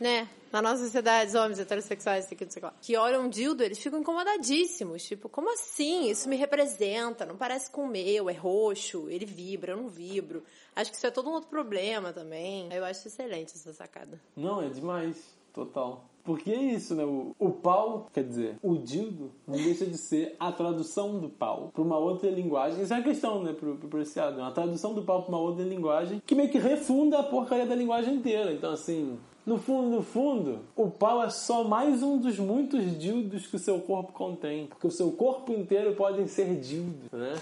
[0.00, 0.28] né?
[0.52, 3.62] Na nossa sociedade, os homens heterossexuais, isso aqui, não sei o que olham um dildo,
[3.62, 5.02] eles ficam incomodadíssimos.
[5.02, 6.10] Tipo, como assim?
[6.10, 10.42] Isso me representa, não parece com o meu, é roxo, ele vibra, eu não vibro.
[10.76, 12.68] Acho que isso é todo um outro problema também.
[12.70, 14.20] Eu acho excelente essa sacada.
[14.36, 15.40] Não, é demais.
[15.54, 16.04] Total.
[16.24, 17.04] Porque é isso, né?
[17.04, 21.70] O, o pau, quer dizer, o dildo não deixa de ser a tradução do pau
[21.72, 22.82] para uma outra linguagem.
[22.82, 24.38] Isso é uma questão, né, pro, pro Preciado.
[24.38, 27.66] É uma tradução do pau para uma outra linguagem que meio que refunda a porcaria
[27.66, 28.52] da linguagem inteira.
[28.52, 33.46] Então, assim, no fundo, no fundo, o pau é só mais um dos muitos dildos
[33.46, 34.66] que o seu corpo contém.
[34.68, 37.34] Porque o seu corpo inteiro podem ser dildos, né?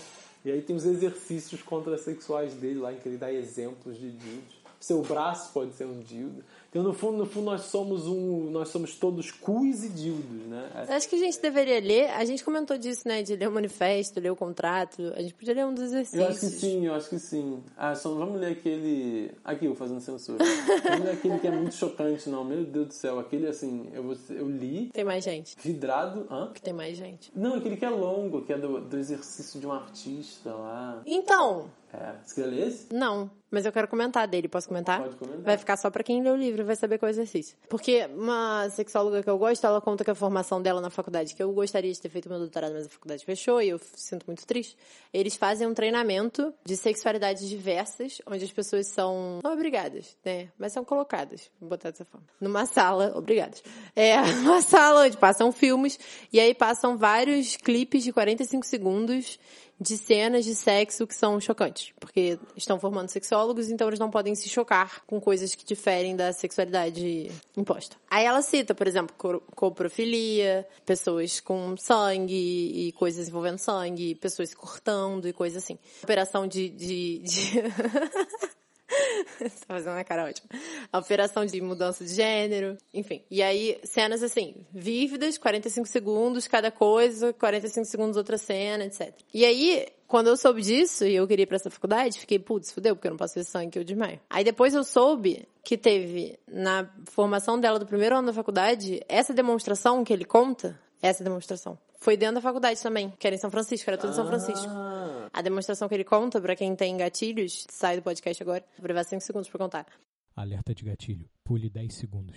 [0.42, 4.60] E aí tem os exercícios contrasexuais dele lá, em que ele dá exemplos de dildos.
[4.80, 6.42] Seu braço pode ser um dildo.
[6.70, 8.48] Então, no fundo, no fundo, nós somos um.
[8.50, 10.70] Nós somos todos cus e dildos, né?
[10.88, 12.10] Acho que a gente deveria ler.
[12.10, 13.24] A gente comentou disso, né?
[13.24, 15.12] De ler o manifesto, ler o contrato.
[15.16, 16.22] A gente podia ler um dos exercícios.
[16.22, 17.60] Eu acho que sim, eu acho que sim.
[17.76, 19.32] Ah, só vamos ler aquele.
[19.44, 20.44] Aqui, eu fazendo censura.
[20.84, 22.44] vamos ler aquele que é muito chocante, não.
[22.44, 23.18] Meu Deus do céu.
[23.18, 25.56] Aquele assim, eu, vou- eu li, Tem mais gente.
[25.60, 26.24] vidrado.
[26.30, 26.52] Hã?
[26.54, 27.32] Que tem mais gente.
[27.34, 31.02] Não, aquele que é longo, que é do, do exercício de um artista lá.
[31.04, 32.14] Então, É.
[32.24, 32.92] Você quer ler esse?
[32.92, 33.30] não.
[33.50, 34.48] Mas eu quero comentar dele.
[34.48, 35.00] Posso comentar?
[35.00, 35.42] Pode comentar.
[35.42, 37.56] Vai ficar só pra quem lê o livro, vai saber qual é o exercício.
[37.68, 41.42] Porque uma sexóloga que eu gosto, ela conta que a formação dela na faculdade, que
[41.42, 44.46] eu gostaria de ter feito meu doutorado, mas a faculdade fechou e eu sinto muito
[44.46, 44.76] triste.
[45.12, 50.48] Eles fazem um treinamento de sexualidades diversas, onde as pessoas são não obrigadas, né?
[50.56, 52.26] Mas são colocadas, vou botar dessa forma.
[52.40, 53.62] Numa sala, obrigadas.
[53.96, 55.98] É, uma sala onde passam filmes
[56.32, 59.40] e aí passam vários clipes de 45 segundos
[59.80, 64.34] de cenas de sexo que são chocantes, porque estão formando sexólogos, então eles não podem
[64.34, 67.96] se chocar com coisas que diferem da sexualidade imposta.
[68.10, 69.14] Aí ela cita, por exemplo,
[69.54, 75.78] coprofilia, pessoas com sangue e coisas envolvendo sangue, pessoas cortando e coisas assim.
[76.02, 76.68] Operação de.
[76.68, 77.62] de, de...
[79.66, 80.48] Tá fazendo uma cara ótima.
[80.92, 83.22] A operação de mudança de gênero, enfim.
[83.30, 89.14] E aí, cenas assim, vívidas, 45 segundos cada coisa, 45 segundos outra cena, etc.
[89.32, 92.72] E aí, quando eu soube disso e eu queria ir pra essa faculdade, fiquei, putz,
[92.72, 94.20] fudeu, porque eu não posso ver sangue eu desmaio.
[94.28, 99.32] Aí depois eu soube que teve, na formação dela do primeiro ano da faculdade, essa
[99.32, 103.50] demonstração que ele conta, essa demonstração, foi dentro da faculdade também, que era em São
[103.50, 104.66] Francisco, era tudo em São Francisco.
[104.68, 108.88] Ah, A demonstração que ele conta, pra quem tem gatilhos, sai do podcast agora, vou
[108.88, 109.86] levar 5 segundos pra contar.
[110.34, 111.28] Alerta de gatilho.
[111.44, 112.36] Pule 10 segundos.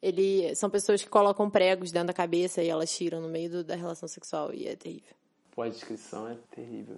[0.00, 3.64] Ele são pessoas que colocam pregos dentro da cabeça e elas tiram no meio do-
[3.64, 5.14] da relação sexual e é terrível.
[5.54, 6.96] pô, a descrição é terrível.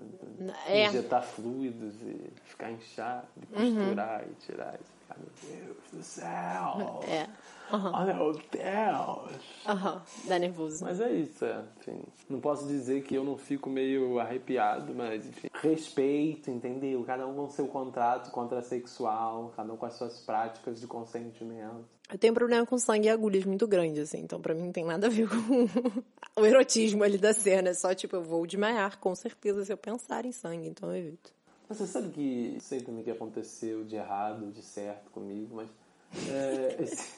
[0.67, 0.87] É.
[0.87, 4.79] Injetar fluidos e ficar inchado, e costurar e tirar.
[5.17, 7.01] Meu Deus do céu!
[7.09, 7.29] É.
[7.73, 9.43] Oh, meu Deus!
[9.67, 10.85] Aham, dá nervoso.
[10.85, 11.65] Mas é isso, é.
[11.81, 15.49] Enfim, não posso dizer que eu não fico meio arrepiado, mas enfim.
[15.55, 17.03] Respeito, entendeu?
[17.05, 21.85] Cada um com seu contrato contrasexual, cada um com as suas práticas de consentimento.
[22.13, 24.73] Eu tenho um problema com sangue e agulhas muito grande, assim, então pra mim não
[24.73, 25.27] tem nada a ver
[26.37, 27.71] com o erotismo ali da cena.
[27.71, 30.97] É só tipo, eu vou desmaiar, com certeza, se eu pensar em sangue, então eu
[30.97, 31.33] evito.
[31.69, 35.69] Você sabe que sei também que aconteceu de errado, de certo comigo, mas
[36.29, 37.09] é, esse-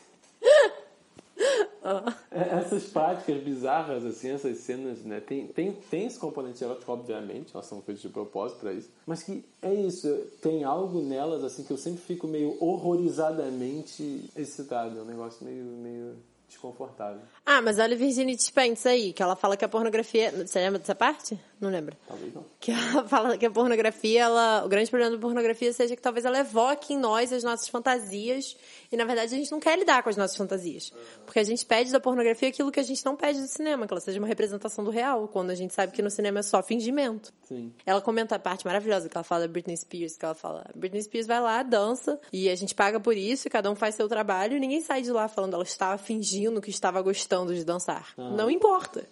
[2.33, 5.21] É, essas práticas bizarras, assim, essas cenas, né?
[5.21, 8.89] Tem, tem, tem esse componente erótico, obviamente, elas são feitas de propósito pra isso.
[9.07, 10.09] Mas que é isso,
[10.43, 14.99] tem algo nelas, assim, que eu sempre fico meio horrorizadamente excitado.
[14.99, 16.17] É um negócio meio, meio
[16.49, 17.21] desconfortável.
[17.45, 20.33] Ah, mas olha a Virginia Spence aí, que ela fala que a pornografia.
[20.47, 21.39] Você lembra dessa parte?
[21.61, 21.97] Não lembra?
[22.07, 22.45] Talvez não.
[22.61, 26.25] Que ela fala que a pornografia, ela, o grande problema da pornografia seja que talvez
[26.25, 28.57] ela evoque em nós as nossas fantasias
[28.93, 30.93] e na verdade a gente não quer lidar com as nossas fantasias.
[31.25, 33.93] Porque a gente pede da pornografia aquilo que a gente não pede do cinema, que
[33.93, 36.63] ela seja uma representação do real, quando a gente sabe que no cinema é só
[36.63, 37.33] fingimento.
[37.45, 37.73] Sim.
[37.87, 41.03] Ela comenta a parte maravilhosa que ela fala da Britney Spears, que ela fala, Britney
[41.03, 44.09] Spears vai lá, dança, e a gente paga por isso, e cada um faz seu
[44.09, 48.13] trabalho, e ninguém sai de lá falando ela estava fingindo que estava gostando de dançar.
[48.17, 49.07] Não importa.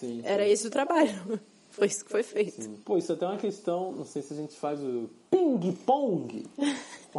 [0.00, 0.22] Sim.
[0.24, 1.38] Era esse o trabalho.
[1.70, 2.62] Foi isso que foi feito.
[2.62, 2.74] Sim.
[2.84, 6.44] Pô, isso é até uma questão, não sei se a gente faz o ping-pong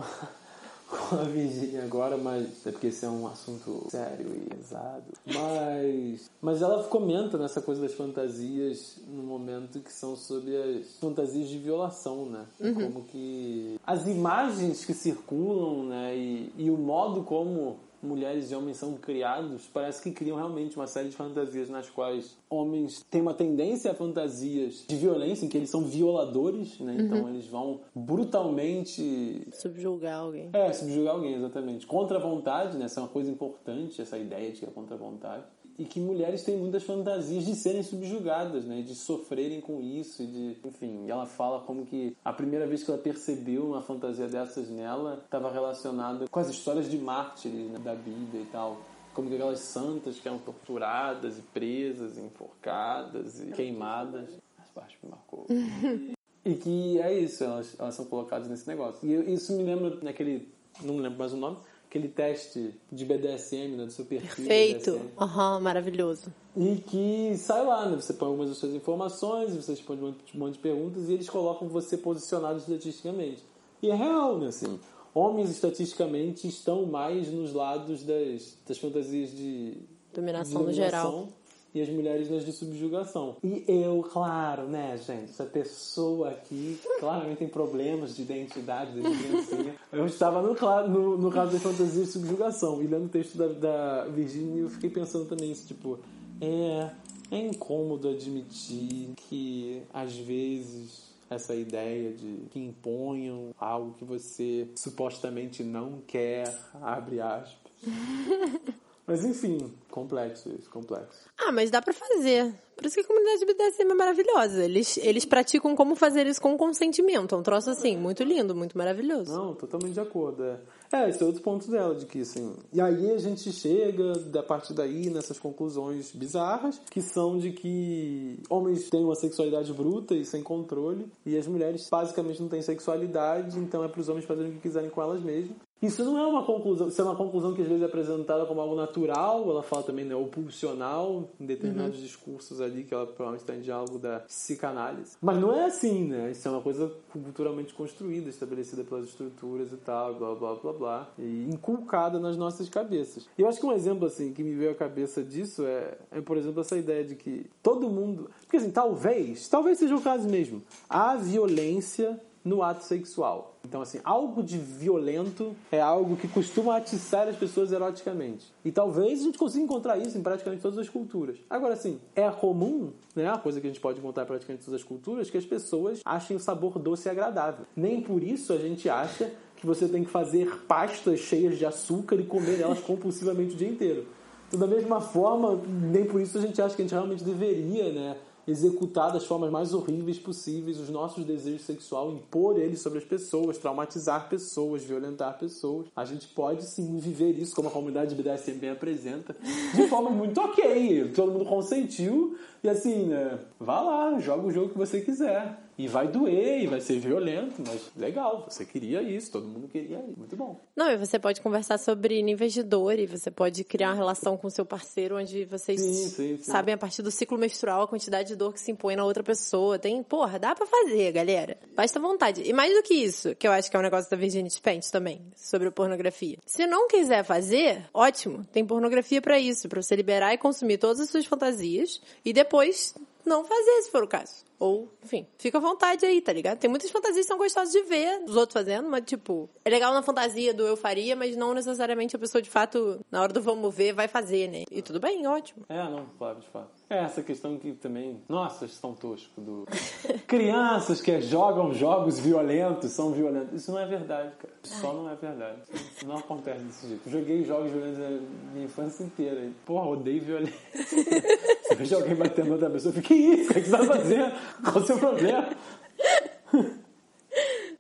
[0.91, 5.06] com a Virginia agora, mas é porque esse é um assunto sério e pesado.
[5.26, 11.48] Mas, mas ela comenta nessa coisa das fantasias no momento que são sobre as fantasias
[11.48, 12.46] de violação, né?
[12.60, 16.13] Como que as imagens que circulam, né?
[16.13, 20.87] E, e o modo como mulheres e homens são criados, parece que criam realmente uma
[20.87, 25.57] série de fantasias nas quais homens têm uma tendência a fantasias de violência, em que
[25.57, 26.95] eles são violadores, né?
[26.99, 30.49] Então eles vão brutalmente Subjulgar alguém.
[30.53, 31.85] é, subjugar alguém, exatamente.
[31.85, 32.85] Contra a vontade, né?
[32.85, 35.43] Essa é uma coisa importante, essa ideia de que é contra a vontade.
[35.82, 38.84] E que mulheres têm muitas fantasias de serem subjugadas, né?
[38.84, 40.56] De sofrerem com isso, de...
[40.63, 45.24] Enfim, ela fala como que a primeira vez que ela percebeu uma fantasia dessas nela
[45.26, 47.80] estava relacionada com as histórias de mártires né?
[47.80, 48.78] da Bíblia e tal.
[49.15, 54.30] Como que aquelas santas que eram torturadas e presas, e enforcadas e queimadas.
[54.60, 55.48] Essa parte me marcou.
[56.44, 59.08] E que é isso, elas, elas são colocadas nesse negócio.
[59.08, 61.58] E isso me lembra naquele, não me lembro mais o nome,
[61.91, 64.45] aquele teste de BDSM, né, do seu perfil.
[64.45, 64.91] Feito.
[64.91, 65.10] BDSM.
[65.19, 66.34] Aham, maravilhoso.
[66.56, 67.97] E que sai lá, né?
[67.97, 71.13] Você põe algumas das suas informações, você responde um monte, um monte de perguntas e
[71.13, 73.43] eles colocam você posicionado estatisticamente.
[73.82, 74.47] E é real, né?
[74.47, 74.80] Assim,
[75.13, 79.73] homens estatisticamente estão mais nos lados das, das fantasias de
[80.13, 81.27] Dominação de no geral.
[81.73, 83.38] E as mulheres nas de subjugação.
[83.43, 89.75] E eu, claro, né, gente, essa pessoa aqui claramente tem problemas de identidade desde criancinha.
[89.91, 90.53] Eu estava no,
[90.88, 92.81] no, no caso das fantasias de subjugação.
[92.81, 95.99] E lendo o texto da, da Virginia, eu fiquei pensando também isso, tipo,
[96.39, 96.89] é,
[97.29, 105.63] é incômodo admitir que às vezes essa ideia de que imponham algo que você supostamente
[105.63, 107.71] não quer, abre aspas.
[109.05, 111.19] Mas enfim, complexo isso, complexo.
[111.37, 112.53] Ah, mas dá pra fazer.
[112.75, 114.63] Por isso que a comunidade BDSM é maravilhosa.
[114.63, 117.35] Eles, eles praticam como fazer isso com consentimento.
[117.35, 119.31] É um troço assim, muito lindo, muito maravilhoso.
[119.31, 120.43] Não, totalmente de acordo.
[120.43, 120.59] É,
[120.91, 122.55] é esse é outro ponto dela, de que assim.
[122.73, 128.39] E aí a gente chega, da partir daí, nessas conclusões bizarras, que são de que
[128.49, 133.59] homens têm uma sexualidade bruta e sem controle, e as mulheres basicamente não têm sexualidade,
[133.59, 135.55] então é para os homens fazerem o que quiserem com elas mesmas.
[135.82, 138.62] Isso não é uma conclusão, isso é uma conclusão que às vezes é apresentada como
[138.62, 143.41] algo natural, ela fala também, né, ou pulsional, em determinados discursos ali, que ela provavelmente
[143.41, 145.17] está em diálogo da psicanálise.
[145.20, 146.32] Mas não é assim, né?
[146.32, 151.10] Isso é uma coisa culturalmente construída, estabelecida pelas estruturas e tal, blá, blá, blá, blá,
[151.17, 153.28] e inculcada nas nossas cabeças.
[153.38, 156.22] E eu acho que um exemplo, assim, que me veio à cabeça disso é, é,
[156.22, 158.30] por exemplo, essa ideia de que todo mundo...
[158.41, 163.58] Porque, assim, talvez, talvez seja o caso mesmo, há violência no ato sexual.
[163.63, 168.51] Então, assim, algo de violento é algo que costuma atiçar as pessoas eroticamente.
[168.65, 171.38] E talvez a gente consiga encontrar isso em praticamente todas as culturas.
[171.49, 174.82] Agora, assim, é comum, né, a coisa que a gente pode encontrar em praticamente todas
[174.82, 177.65] as culturas, que as pessoas achem o sabor doce e agradável.
[177.75, 182.15] Nem por isso a gente acha que você tem que fazer pastas cheias de açúcar
[182.15, 184.08] e comer elas compulsivamente o dia inteiro.
[184.47, 187.93] Então, da mesma forma, nem por isso a gente acha que a gente realmente deveria,
[187.93, 193.06] né, executar das formas mais horríveis possíveis os nossos desejos sexuais, impor eles sobre as
[193.06, 195.88] pessoas, traumatizar pessoas, violentar pessoas.
[195.95, 199.36] A gente pode sim viver isso, como a comunidade BDSM bem apresenta,
[199.73, 201.12] de forma muito ok.
[201.15, 203.39] Todo mundo consentiu e assim, né?
[203.60, 205.60] Vá lá, joga o jogo que você quiser.
[205.77, 209.97] E vai doer, e vai ser violento, mas legal, você queria isso, todo mundo queria
[209.97, 210.17] isso.
[210.17, 210.60] Muito bom.
[210.75, 214.38] Não, e você pode conversar sobre níveis de dor e você pode criar uma relação
[214.38, 216.43] com seu parceiro onde vocês Sim, sim, sim.
[216.43, 219.23] sabem a partir do ciclo menstrual a quantidade de dor que se impõe na outra
[219.23, 219.79] pessoa.
[219.79, 221.57] Tem, porra, dá pra fazer, galera.
[221.75, 222.43] Basta vontade.
[222.43, 224.91] E mais do que isso, que eu acho que é um negócio da Virginia Spence
[224.91, 226.38] também, sobre pornografia.
[226.45, 230.99] Se não quiser fazer, ótimo, tem pornografia pra isso, pra você liberar e consumir todas
[230.99, 232.93] as suas fantasias e depois
[233.25, 234.50] não fazer, se for o caso.
[234.62, 236.60] Ou, enfim, fica à vontade aí, tá ligado?
[236.60, 239.91] Tem muitas fantasias que são gostosas de ver os outros fazendo, mas, tipo, é legal
[239.91, 243.41] na fantasia do eu faria, mas não necessariamente a pessoa, de fato, na hora do
[243.41, 244.65] vamos ver, vai fazer, né?
[244.69, 245.65] E tudo bem, ótimo.
[245.67, 246.69] É, não, claro, de fato.
[246.91, 248.21] É essa questão que também.
[248.30, 249.65] Nossa, estão tosco do.
[250.28, 253.63] Crianças que jogam jogos violentos são violentos.
[253.63, 254.54] Isso não é verdade, cara.
[254.62, 255.58] Só não é verdade.
[255.74, 257.10] Isso não acontece desse jeito.
[257.10, 258.10] Joguei jogos violentos a
[258.54, 259.50] minha infância inteira.
[259.65, 260.54] Porra, odeio violência.
[261.71, 263.51] Você veja alguém batendo outra pessoa, eu fico, que isso?
[263.51, 264.31] O que você tá fazendo?
[264.63, 265.49] Qual o seu problema?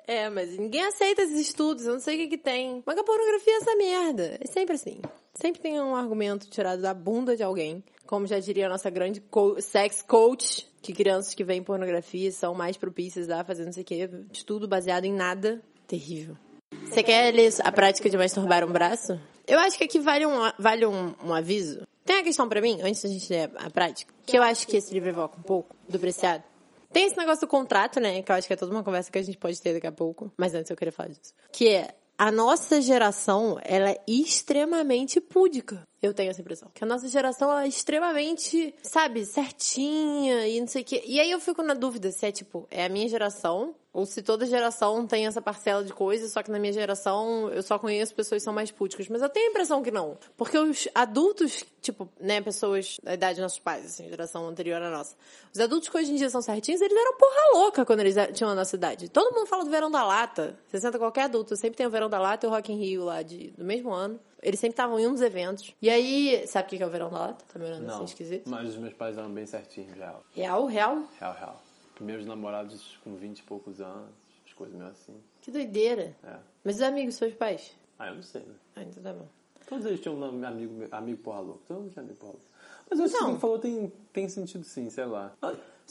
[0.07, 2.81] É, mas ninguém aceita esses estudos, eu não sei o que que tem.
[2.85, 4.37] Mas a pornografia é essa merda.
[4.41, 5.01] É sempre assim.
[5.33, 7.83] Sempre tem um argumento tirado da bunda de alguém.
[8.05, 12.53] Como já diria a nossa grande co- sex coach, que crianças que veem pornografia são
[12.53, 14.09] mais propícias a fazer não sei o que.
[14.33, 15.61] Estudo baseado em nada.
[15.87, 16.35] Terrível.
[16.85, 19.17] Você quer ler a prática de masturbar um braço?
[19.47, 21.87] Eu acho que aqui vale um, vale um, um aviso.
[22.05, 24.77] Tem uma questão pra mim, antes da gente ler a prática, que eu acho que
[24.77, 26.43] esse livro evoca um pouco do Preciado.
[26.91, 28.21] Tem esse negócio do contrato, né?
[28.21, 29.91] Que eu acho que é toda uma conversa que a gente pode ter daqui a
[29.91, 30.31] pouco.
[30.35, 31.33] Mas antes eu queria falar disso.
[31.51, 35.87] Que é, a nossa geração, ela é extremamente púdica.
[36.01, 36.69] Eu tenho essa impressão.
[36.73, 41.01] Que a nossa geração ela é extremamente, sabe, certinha e não sei o quê.
[41.05, 44.21] E aí eu fico na dúvida se é tipo, é a minha geração ou se
[44.21, 48.15] toda geração tem essa parcela de coisas, só que na minha geração eu só conheço
[48.15, 49.09] pessoas que são mais púdicas.
[49.09, 50.17] Mas eu tenho a impressão que não.
[50.37, 54.89] Porque os adultos, tipo, né, pessoas da idade dos nossos pais, assim, geração anterior à
[54.89, 55.15] nossa.
[55.53, 58.49] Os adultos que hoje em dia são certinhos, eles eram porra louca quando eles tinham
[58.49, 59.09] a nossa idade.
[59.09, 60.57] Todo mundo fala do verão da lata.
[60.67, 63.03] Você senta qualquer adulto, sempre tem o verão da lata e o Rock in Rio
[63.03, 64.17] lá de, do mesmo ano.
[64.41, 65.75] Eles sempre estavam em um dos eventos.
[65.81, 67.45] E aí, sabe o que é o verão da lata?
[67.51, 68.49] Tá me olhando assim esquisito?
[68.49, 70.23] mas os meus pais eram bem certinhos, real.
[70.33, 71.03] Real, real?
[71.19, 71.61] Real, real.
[72.01, 74.09] Primeiros namorados com 20 e poucos anos,
[74.43, 75.13] as coisas meio assim.
[75.39, 76.15] Que doideira.
[76.23, 76.35] É.
[76.63, 77.75] Mas os amigos, seus pais?
[77.99, 78.55] Ah, eu não sei, né?
[78.75, 79.27] Ah, então tá bom.
[79.67, 81.61] Todos eles tinham um amigo, amigo porra louco.
[81.67, 82.45] Todo mundo tinha amigo porra louco.
[82.89, 83.29] Mas eu acho que Não.
[83.29, 85.31] o que falou tem, tem sentido sim, sei lá.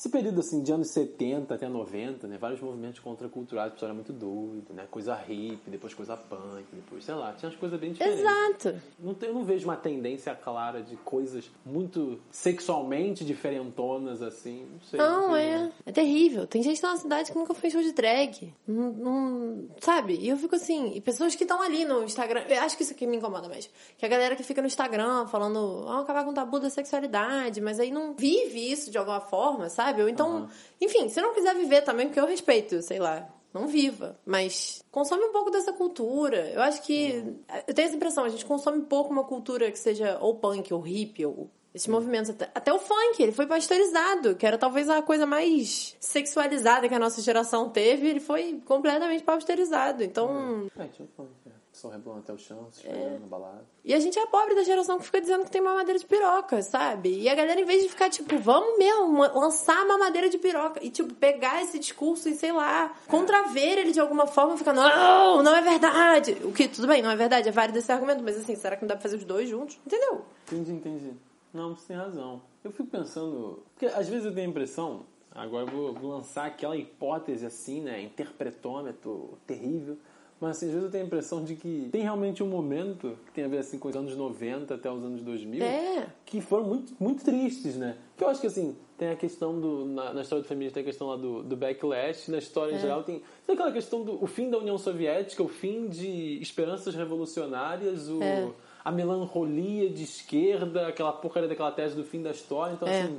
[0.01, 3.95] Esse período assim de anos 70 até 90, né, vários movimentos contraculturais, o pessoal era
[3.95, 7.93] muito doido, né, coisa hippie, depois coisa punk, depois, sei lá, tinha umas coisas bem
[7.93, 8.21] diferentes.
[8.25, 8.81] Exato.
[8.99, 14.81] Não tem- eu não vejo uma tendência clara de coisas muito sexualmente diferentonas assim, não
[14.81, 14.99] sei.
[14.99, 15.65] Não, é.
[15.65, 15.73] né.
[15.85, 16.47] É terrível.
[16.47, 18.55] Tem gente na cidade que nunca em show de drag.
[18.67, 20.15] Não, não- sabe?
[20.15, 22.41] E eu fico assim, e pessoas que estão ali no Instagram.
[22.49, 23.69] Eu acho que isso aqui me incomoda mais.
[23.99, 27.61] Que a galera que fica no Instagram falando, ah, acabar com o tabu da sexualidade,
[27.61, 29.90] mas aí não vive isso de alguma forma, sabe?
[30.09, 30.49] Então,
[30.81, 33.29] enfim, se não quiser viver também, porque eu respeito, sei lá.
[33.53, 36.51] Não viva, mas consome um pouco dessa cultura.
[36.51, 37.25] Eu acho que.
[37.67, 40.81] Eu tenho essa impressão, a gente consome pouco uma cultura que seja ou punk, ou
[40.81, 45.03] hippie, ou esses movimentos, até, até o funk, ele foi pasteurizado, que era talvez a
[45.03, 50.03] coisa mais sexualizada que a nossa geração teve, ele foi completamente pasteurizado.
[50.03, 51.53] Então, É, tinha funk, né?
[51.81, 52.91] Só rebolando até o chão, se É.
[52.91, 53.65] esfregando na balada.
[53.83, 56.05] e a gente é a pobre da geração que fica dizendo que tem mamadeira de
[56.05, 57.09] piroca, sabe?
[57.23, 60.91] E a galera, em vez de ficar tipo, vamos mesmo lançar mamadeira de piroca e,
[60.91, 65.57] tipo, pegar esse discurso e, sei lá, contraver ele de alguma forma, ficar, não, não
[65.57, 66.33] é verdade.
[66.45, 68.83] O que, tudo bem, não é verdade, é válido esse argumento, mas assim, será que
[68.83, 69.79] não dá pra fazer os dois juntos?
[69.87, 70.23] Entendeu?
[70.53, 71.13] Entendi, entendi.
[71.55, 72.43] Não, você tem razão.
[72.63, 73.63] Eu fico pensando.
[73.73, 75.07] Porque às vezes eu tenho a impressão.
[75.35, 78.03] Agora eu vou, vou lançar aquela hipótese assim, né?
[78.03, 79.97] Interpretômetro terrível.
[80.41, 83.33] Mas assim, às vezes eu tenho a impressão de que tem realmente um momento que
[83.33, 86.07] tem a ver assim com os anos 90 até os anos 2000 É.
[86.25, 87.97] que foram muito, muito tristes, né?
[88.17, 89.85] Que eu acho que assim, tem a questão do.
[89.85, 92.77] Na, na história do feminismo tem a questão lá do, do backlash, na história em
[92.77, 92.81] É.
[92.81, 96.95] geral tem, tem aquela questão do o fim da União Soviética, o fim de esperanças
[96.95, 98.49] revolucionárias, o, É.
[98.85, 102.73] a melancolia de esquerda, aquela porcaria daquela tese do fim da história.
[102.75, 103.03] Então, É.
[103.03, 103.19] assim.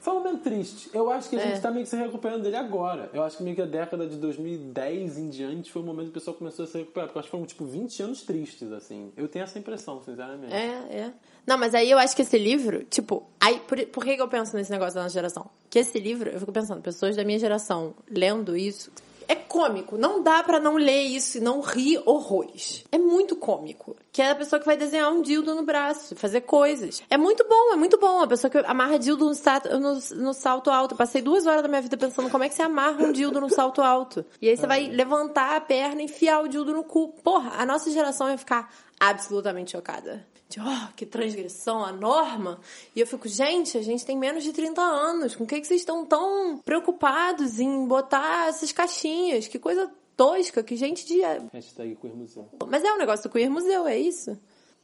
[0.00, 0.88] Foi um momento triste.
[0.94, 1.48] Eu acho que a É.
[1.48, 3.10] gente tá meio que se recuperando dele agora.
[3.12, 6.10] Eu acho que meio que a década de 2010 em diante foi o momento que
[6.10, 7.06] o pessoal começou a se recuperar.
[7.08, 9.12] Porque eu acho que foram, tipo, 20 anos tristes, assim.
[9.16, 10.52] Eu tenho essa impressão, sinceramente.
[10.54, 11.12] É, é.
[11.46, 14.28] Não, mas aí eu acho que esse livro, tipo, aí, por, por que, que eu
[14.28, 15.50] penso nesse negócio da nossa geração?
[15.68, 18.90] Que esse livro, eu fico pensando, pessoas da minha geração lendo isso,
[19.30, 19.96] é cômico.
[19.96, 22.84] Não dá pra não ler isso e não rir horrores.
[22.90, 23.96] É muito cômico.
[24.10, 27.00] Que é a pessoa que vai desenhar um dildo no braço, fazer coisas.
[27.08, 28.20] É muito bom, é muito bom.
[28.20, 30.94] A pessoa que amarra dildo no, no, no salto alto.
[30.94, 33.40] Eu passei duas horas da minha vida pensando como é que você amarra um dildo
[33.40, 34.24] no salto alto.
[34.42, 37.14] E aí você vai levantar a perna e enfiar o dildo no cu.
[37.22, 38.68] Porra, a nossa geração ia ficar
[38.98, 40.26] absolutamente chocada.
[40.50, 42.60] De, oh, que transgressão, a norma.
[42.94, 45.36] E eu fico, gente, a gente tem menos de 30 anos.
[45.36, 49.46] Com que, que vocês estão tão preocupados em botar essas caixinhas?
[49.46, 51.20] Que coisa tosca, que gente de.
[51.52, 52.48] Hashtag Queer Museu.
[52.68, 54.36] Mas é um negócio do Queer Museu, é isso?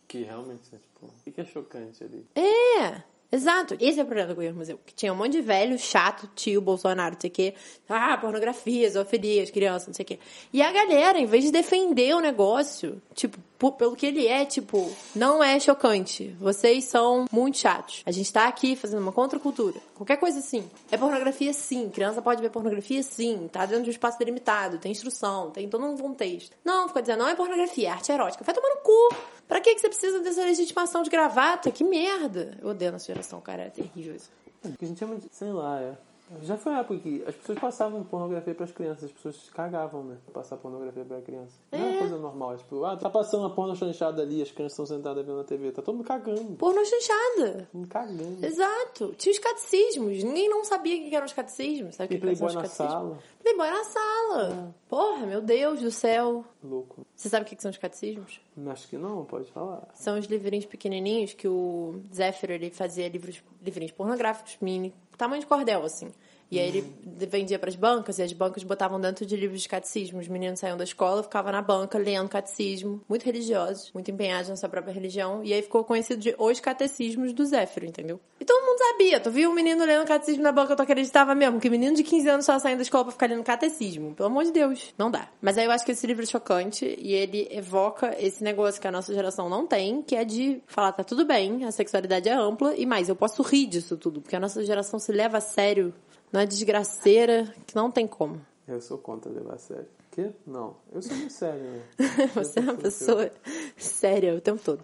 [0.06, 2.24] Que realmente, né, tipo, o que é chocante ali?
[2.36, 3.76] É, exato.
[3.80, 4.78] Esse é o problema do Queer Museu.
[4.84, 7.54] Que tinha um monte de velho, chato, tio, Bolsonaro, não sei o quê.
[7.88, 10.18] Ah, pornografia, zoofilia, as crianças, não sei o quê.
[10.52, 13.38] E a galera, em vez de defender o negócio, tipo,
[13.72, 16.34] pelo que ele é, tipo, não é chocante.
[16.38, 18.02] Vocês são muito chatos.
[18.04, 19.80] A gente tá aqui fazendo uma contracultura.
[19.94, 20.68] Qualquer coisa assim.
[20.90, 21.88] É pornografia sim.
[21.88, 23.48] Criança pode ver pornografia sim.
[23.50, 24.78] Tá dentro de um espaço delimitado.
[24.78, 25.50] Tem instrução.
[25.50, 26.56] Tem todo um contexto.
[26.64, 28.44] Não, fica dizendo, não é pornografia, é arte erótica.
[28.44, 29.16] Vai tomar no cu.
[29.48, 31.70] Pra que, que você precisa dessa legitimação de gravata?
[31.70, 32.58] Que merda.
[32.60, 33.62] Eu odeio nossa geração, cara.
[33.62, 34.30] É terrível isso.
[34.64, 35.96] É, porque a gente chama de, sei lá, é.
[36.42, 40.16] Já foi uma época que as pessoas passavam pornografia pras crianças, as pessoas cagavam, né?
[40.32, 41.54] Passar pornografia pra criança.
[41.70, 41.98] Não é uma É.
[41.98, 45.24] coisa normal, é tipo, ah, tá passando a porno chanchada ali, as crianças estão sentadas
[45.24, 46.56] vendo na TV, tá todo mundo cagando.
[46.56, 47.68] Porno chanchada.
[47.88, 48.44] Cagando.
[48.44, 49.14] Exato.
[49.16, 50.24] Tinha os catecismos.
[50.24, 51.94] Ninguém não sabia o que eram os catecismos.
[51.94, 52.92] Sabe E o que Playboy na catecismos?
[52.92, 53.18] sala.
[53.42, 54.74] Playboy na sala.
[54.88, 56.44] Porra, meu Deus do céu.
[56.62, 57.06] Louco.
[57.14, 58.40] Você sabe o que que são os catecismos?
[58.66, 59.86] Acho que não, pode falar.
[59.94, 65.46] São os livrinhos pequenininhos que o Zéfiro, ele fazia livros, livrinhos pornográficos, mini, tamanho de
[65.46, 66.12] cordel, assim.
[66.50, 66.94] E aí ele
[67.26, 70.20] vendia para as bancas, e as bancas botavam dentro de livros de catecismo.
[70.20, 74.56] Os meninos saíam da escola, ficavam na banca lendo catecismo, muito religiosos, muito empenhados na
[74.56, 75.42] sua própria religião.
[75.42, 78.20] E aí ficou conhecido de Os Catecismos do Zéfiro, entendeu?
[78.40, 79.18] E todo mundo sabia.
[79.18, 82.28] Tu viu um menino lendo catecismo na banca, tu acreditava mesmo que menino de 15
[82.28, 84.14] anos só saindo da escola pra ficar lendo catecismo.
[84.14, 85.28] Pelo amor de Deus, não dá.
[85.40, 88.86] Mas aí eu acho que esse livro é chocante e ele evoca esse negócio que
[88.86, 92.34] a nossa geração não tem, que é de falar, tá tudo bem, a sexualidade é
[92.34, 95.40] ampla e mais, eu posso rir disso tudo, porque a nossa geração se leva a
[95.40, 95.94] sério
[96.32, 98.44] numa desgraceira que não tem como.
[98.66, 99.86] Eu sou contra levar a sério.
[100.10, 100.30] Quê?
[100.46, 100.76] Não.
[100.92, 101.82] Eu sou muito sério, né?
[102.34, 103.30] Você é uma pessoa
[103.76, 104.82] séria o tempo todo.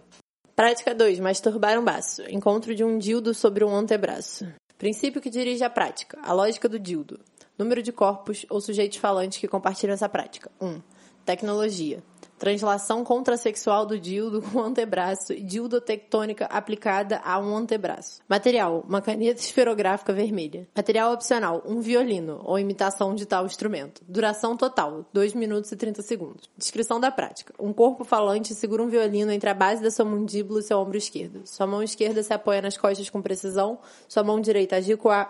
[0.55, 1.19] Prática 2.
[1.19, 2.21] Masturbar um baço.
[2.29, 4.47] Encontro de um dildo sobre um antebraço.
[4.77, 6.19] Princípio que dirige a prática.
[6.21, 7.19] A lógica do dildo.
[7.57, 10.51] Número de corpos ou sujeitos falantes que compartilham essa prática.
[10.61, 10.67] 1.
[10.67, 10.81] Um,
[11.25, 12.03] tecnologia.
[12.43, 18.19] Translação contrasexual do dildo com antebraço e dildotectônica aplicada a um antebraço.
[18.27, 20.67] Material: uma caneta esferográfica vermelha.
[20.75, 24.01] Material opcional: um violino ou imitação de tal instrumento.
[24.05, 26.49] Duração total: 2 minutos e 30 segundos.
[26.57, 30.59] Descrição da prática: um corpo falante segura um violino entre a base da sua mandíbula
[30.59, 31.43] e seu ombro esquerdo.
[31.45, 34.75] Sua mão esquerda se apoia nas costas com precisão, sua mão direita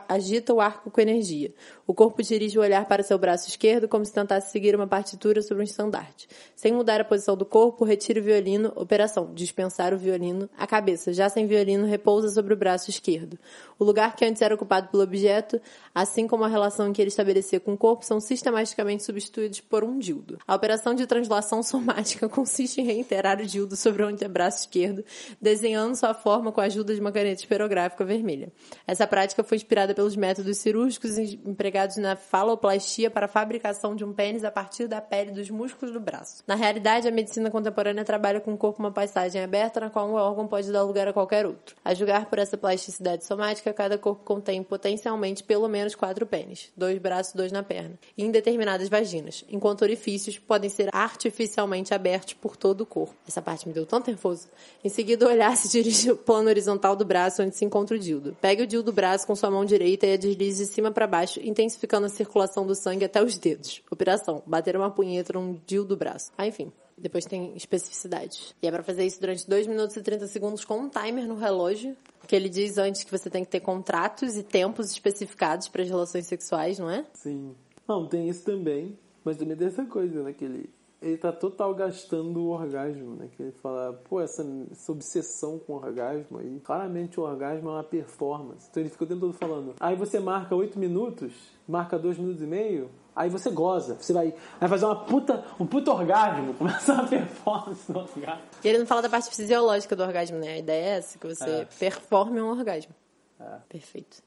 [0.09, 1.53] agita o arco com energia.
[1.85, 5.43] O corpo dirige o olhar para seu braço esquerdo como se tentasse seguir uma partitura
[5.43, 6.27] sobre um estandarte.
[6.55, 8.73] Sem mudar a posição do corpo, retire o violino.
[8.75, 10.49] Operação: dispensar o violino.
[10.57, 13.37] A cabeça, já sem violino, repousa sobre o braço esquerdo.
[13.77, 15.61] O lugar que antes era ocupado pelo objeto,
[15.93, 19.99] assim como a relação que ele estabelecia com o corpo, são sistematicamente substituídos por um
[19.99, 20.39] dildo.
[20.47, 25.03] A operação de translação somática consiste em reiterar o dildo sobre o antebraço esquerdo,
[25.41, 28.51] desenhando sua forma com a ajuda de uma caneta esperográfica vermelha.
[28.87, 34.13] Essa prática foi inspirada pelos métodos cirúrgicos empregados na faloplastia para a fabricação de um
[34.13, 36.43] pênis a partir da pele dos músculos do braço.
[36.47, 40.13] Na realidade, a medicina contemporânea trabalha com o corpo uma passagem aberta na qual um
[40.13, 41.75] órgão pode dar lugar a qualquer outro.
[41.83, 46.99] A julgar por essa plasticidade somática, cada corpo contém potencialmente pelo menos quatro pênis, dois
[46.99, 52.55] braços, dois na perna, e em determinadas vaginas, enquanto orifícios podem ser artificialmente abertos por
[52.55, 53.15] todo o corpo.
[53.27, 54.47] Essa parte me deu tão nervoso.
[54.83, 57.99] Em seguida, o olhar se dirige ao plano horizontal do braço onde se encontra o
[57.99, 58.37] dildo.
[58.39, 61.07] Pegue o dildo do braço com sua mão direita e a deslize de cima para
[61.07, 63.81] baixo, intensificando a circulação do sangue até os dedos.
[63.89, 66.31] Operação: bater uma punheta num dildo do braço.
[66.37, 66.71] Ah, enfim.
[66.97, 68.55] Depois tem especificidades.
[68.61, 71.35] E é para fazer isso durante 2 minutos e 30 segundos com um timer no
[71.35, 71.95] relógio.
[72.27, 75.89] Que ele diz antes que você tem que ter contratos e tempos especificados para as
[75.89, 77.05] relações sexuais, não é?
[77.13, 77.55] Sim.
[77.87, 78.97] Não, tem isso também.
[79.23, 80.33] Mas também tem essa coisa, né?
[80.33, 80.69] Que ele,
[81.01, 83.29] ele tá total gastando o orgasmo, né?
[83.35, 86.59] Que ele fala, pô, essa, essa obsessão com o orgasmo aí.
[86.61, 88.67] Claramente o orgasmo é uma performance.
[88.69, 89.73] Então ele fica o tempo todo falando.
[89.79, 91.33] Aí você marca 8 minutos,
[91.67, 95.65] marca 2 minutos e meio, Aí você goza, você vai, vai fazer uma puta, um
[95.65, 98.41] puta orgasmo, começa uma performance no orgasmo.
[98.63, 100.53] E ele não fala da parte fisiológica do orgasmo, né?
[100.53, 101.65] A ideia é essa, que você É.
[101.79, 102.93] performe um orgasmo.
[103.39, 103.57] É.
[103.69, 104.17] Perfeito.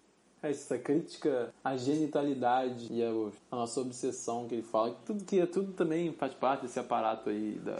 [0.42, 5.46] É essa crítica à genitalidade e à nossa obsessão que ele fala, que tudo, que
[5.46, 7.78] tudo também faz parte desse aparato aí da,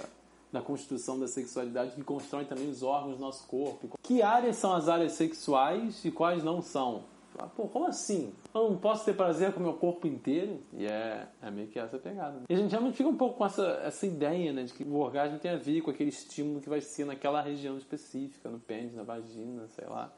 [0.50, 3.90] da construção da sexualidade que constrói também os órgãos do nosso corpo.
[4.02, 7.04] Que áreas são as áreas sexuais e quais não são?
[7.38, 8.32] Ah, Pô, como assim?
[8.54, 10.60] Eu não posso ter prazer com o meu corpo inteiro?
[10.72, 12.42] E é, é meio que essa pegada.
[12.48, 14.96] E a gente realmente fica um pouco com essa, essa ideia, né, de que o
[14.96, 18.94] orgasmo tem a ver com aquele estímulo que vai ser naquela região específica, no pênis,
[18.94, 20.12] na vagina, sei lá.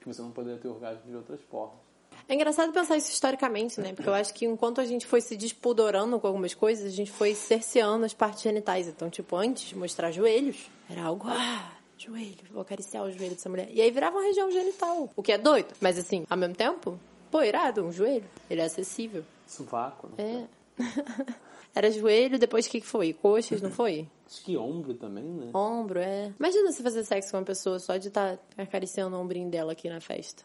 [0.00, 1.90] Que você não poderia ter orgasmo de outras formas.
[2.28, 3.92] É engraçado pensar isso historicamente, né?
[3.92, 7.10] Porque eu acho que enquanto a gente foi se despudorando com algumas coisas, a gente
[7.10, 8.88] foi cerceando as partes genitais.
[8.88, 11.26] Então, tipo, antes, mostrar joelhos era algo.
[11.28, 13.68] Ah, joelho, vou acariciar o joelho dessa mulher.
[13.70, 15.10] E aí virava uma região genital.
[15.14, 15.74] O que é doido.
[15.80, 16.98] Mas assim, ao mesmo tempo,
[17.30, 18.24] pô, irado, um joelho.
[18.48, 19.24] Ele é acessível.
[19.46, 20.48] Sovaco, né?
[20.78, 20.82] É.
[21.74, 23.12] era joelho, depois o que foi?
[23.12, 24.08] Coxas, não foi?
[24.26, 25.50] Acho que ombro também, né?
[25.52, 26.32] Ombro, é.
[26.38, 29.88] Imagina você fazer sexo com uma pessoa só de estar acariciando o ombrinho dela aqui
[29.88, 30.44] na festa.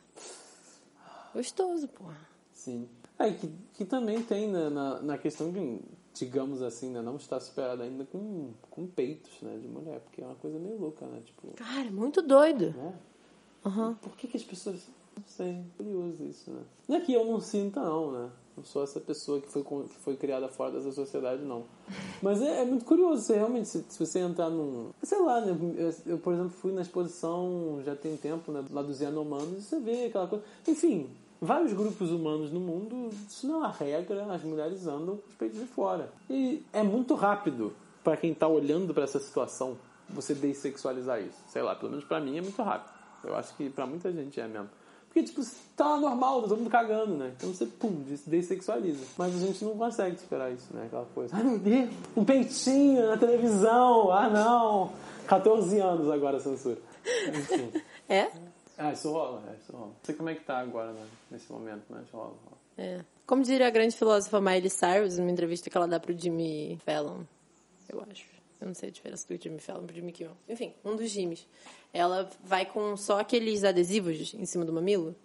[1.33, 2.17] Gostoso, porra.
[2.51, 2.89] Sim.
[3.17, 5.79] É, que, que também tem né, na, na questão de,
[6.15, 10.25] digamos assim, né, não estar superada ainda com, com peitos, né, de mulher, porque é
[10.25, 11.21] uma coisa meio louca, né?
[11.25, 12.71] Tipo, Cara, muito doido.
[12.75, 12.93] né?
[13.65, 13.95] Aham.
[14.01, 14.87] Por que, que as pessoas.
[15.17, 16.61] Não sei, curioso isso, né?
[16.89, 18.29] Não é que eu não sinta, não, né?
[18.57, 21.63] Não sou essa pessoa que foi, que foi criada fora dessa sociedade, não.
[22.21, 24.91] Mas é, é muito curioso, você realmente, se, se você entrar num.
[25.03, 25.57] Sei lá, né?
[25.77, 28.63] Eu, eu, por exemplo, fui na exposição já tem tempo, né?
[28.71, 30.43] Lá dos Yanomamis, e você vê aquela coisa.
[30.67, 31.09] Enfim,
[31.45, 35.35] vários grupos humanos no mundo, isso não é uma regra, as mulheres andam com os
[35.35, 36.09] peitos de fora.
[36.29, 37.73] E é muito rápido
[38.03, 39.77] para quem tá olhando para essa situação
[40.09, 41.37] você dessexualizar isso.
[41.47, 42.93] Sei lá, pelo menos para mim é muito rápido.
[43.23, 44.69] Eu acho que pra muita gente é mesmo.
[45.07, 45.41] Porque, tipo,
[45.77, 47.31] tá normal, tá todo mundo cagando, né?
[47.37, 49.05] Então você, pum, des- dessexualiza.
[49.17, 50.83] Mas a gente não consegue superar isso, né?
[50.87, 51.33] Aquela coisa.
[51.37, 54.11] Ai, meu Deus, um peitinho na televisão.
[54.11, 54.91] Ah, não.
[55.25, 56.77] 14 anos agora censura.
[57.29, 57.71] Enfim.
[58.09, 58.29] É?
[58.77, 59.87] Ah, isso rola, é, isso rola.
[59.87, 61.05] Não sei como é que tá agora, né?
[61.31, 62.57] Nesse momento, mas rola, rola.
[62.77, 63.01] É.
[63.25, 67.23] Como diria a grande filósofa Miley Cyrus, numa entrevista que ela dá pro Jimmy Fallon,
[67.89, 68.25] eu acho.
[68.59, 70.35] Eu não sei a diferença do Jimmy Fallon pro Jimmy Kimmel.
[70.47, 71.45] Enfim, um dos Jimmys.
[71.93, 75.15] Ela vai com só aqueles adesivos em cima do mamilo.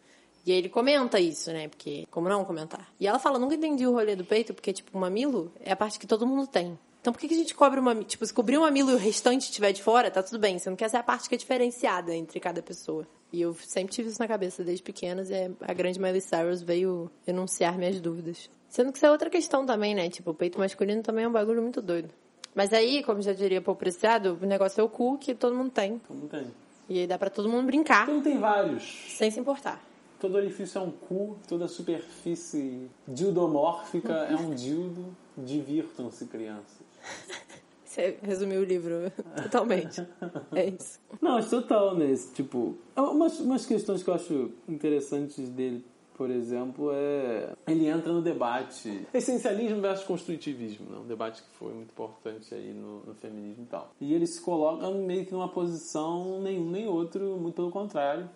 [0.44, 1.68] E ele comenta isso, né?
[1.68, 2.92] Porque, como não comentar?
[2.98, 5.76] E ela fala, nunca entendi o rolê do peito, porque, tipo, o mamilo é a
[5.76, 6.78] parte que todo mundo tem.
[7.00, 8.06] Então por que, que a gente cobre o mamilo?
[8.06, 10.58] Tipo, se cobrir o mamilo e o restante estiver de fora, tá tudo bem.
[10.58, 13.06] Você não quer ser a parte que é diferenciada entre cada pessoa.
[13.32, 17.10] E eu sempre tive isso na cabeça desde pequenas e a grande Miley Cyrus veio
[17.26, 18.50] enunciar minhas dúvidas.
[18.68, 20.08] Sendo que isso é outra questão também, né?
[20.10, 22.10] Tipo, o peito masculino também é um bagulho muito doido.
[22.54, 25.70] Mas aí, como já diria Paul Preciado, o negócio é o cu que todo mundo
[25.70, 25.94] tem.
[25.94, 26.46] Então não tem.
[26.88, 28.82] E aí dá pra todo mundo brincar, Então tem vários.
[29.16, 29.80] sem se importar.
[30.18, 35.16] Todo orifício é um cu, toda superfície dildomórfica é um dildo.
[35.36, 36.80] Divirtam-se, crianças.
[37.90, 39.10] Você resumiu o livro
[39.42, 40.06] totalmente.
[40.54, 41.00] É isso.
[41.20, 42.14] Não, acho total, né?
[42.32, 45.84] Tipo, umas, umas questões que eu acho interessantes dele,
[46.14, 47.52] por exemplo, é.
[47.66, 50.98] Ele entra no debate essencialismo versus construtivismo, né?
[50.98, 53.90] Um debate que foi muito importante aí no, no feminismo e tal.
[54.00, 58.30] E ele se coloca meio que numa posição nenhum nem outro, muito pelo contrário.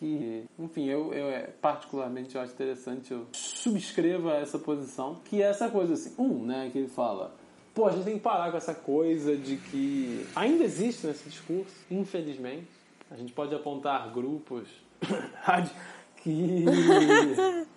[0.00, 5.46] Que, enfim, eu, eu é, particularmente eu acho interessante, eu subscrevo essa posição, que é
[5.46, 7.32] essa coisa assim, um, né, que ele fala,
[7.74, 11.74] Pô, a gente tem que parar com essa coisa de que ainda existe nesse discurso,
[11.90, 12.68] infelizmente.
[13.10, 14.68] A gente pode apontar grupos
[16.16, 16.64] que,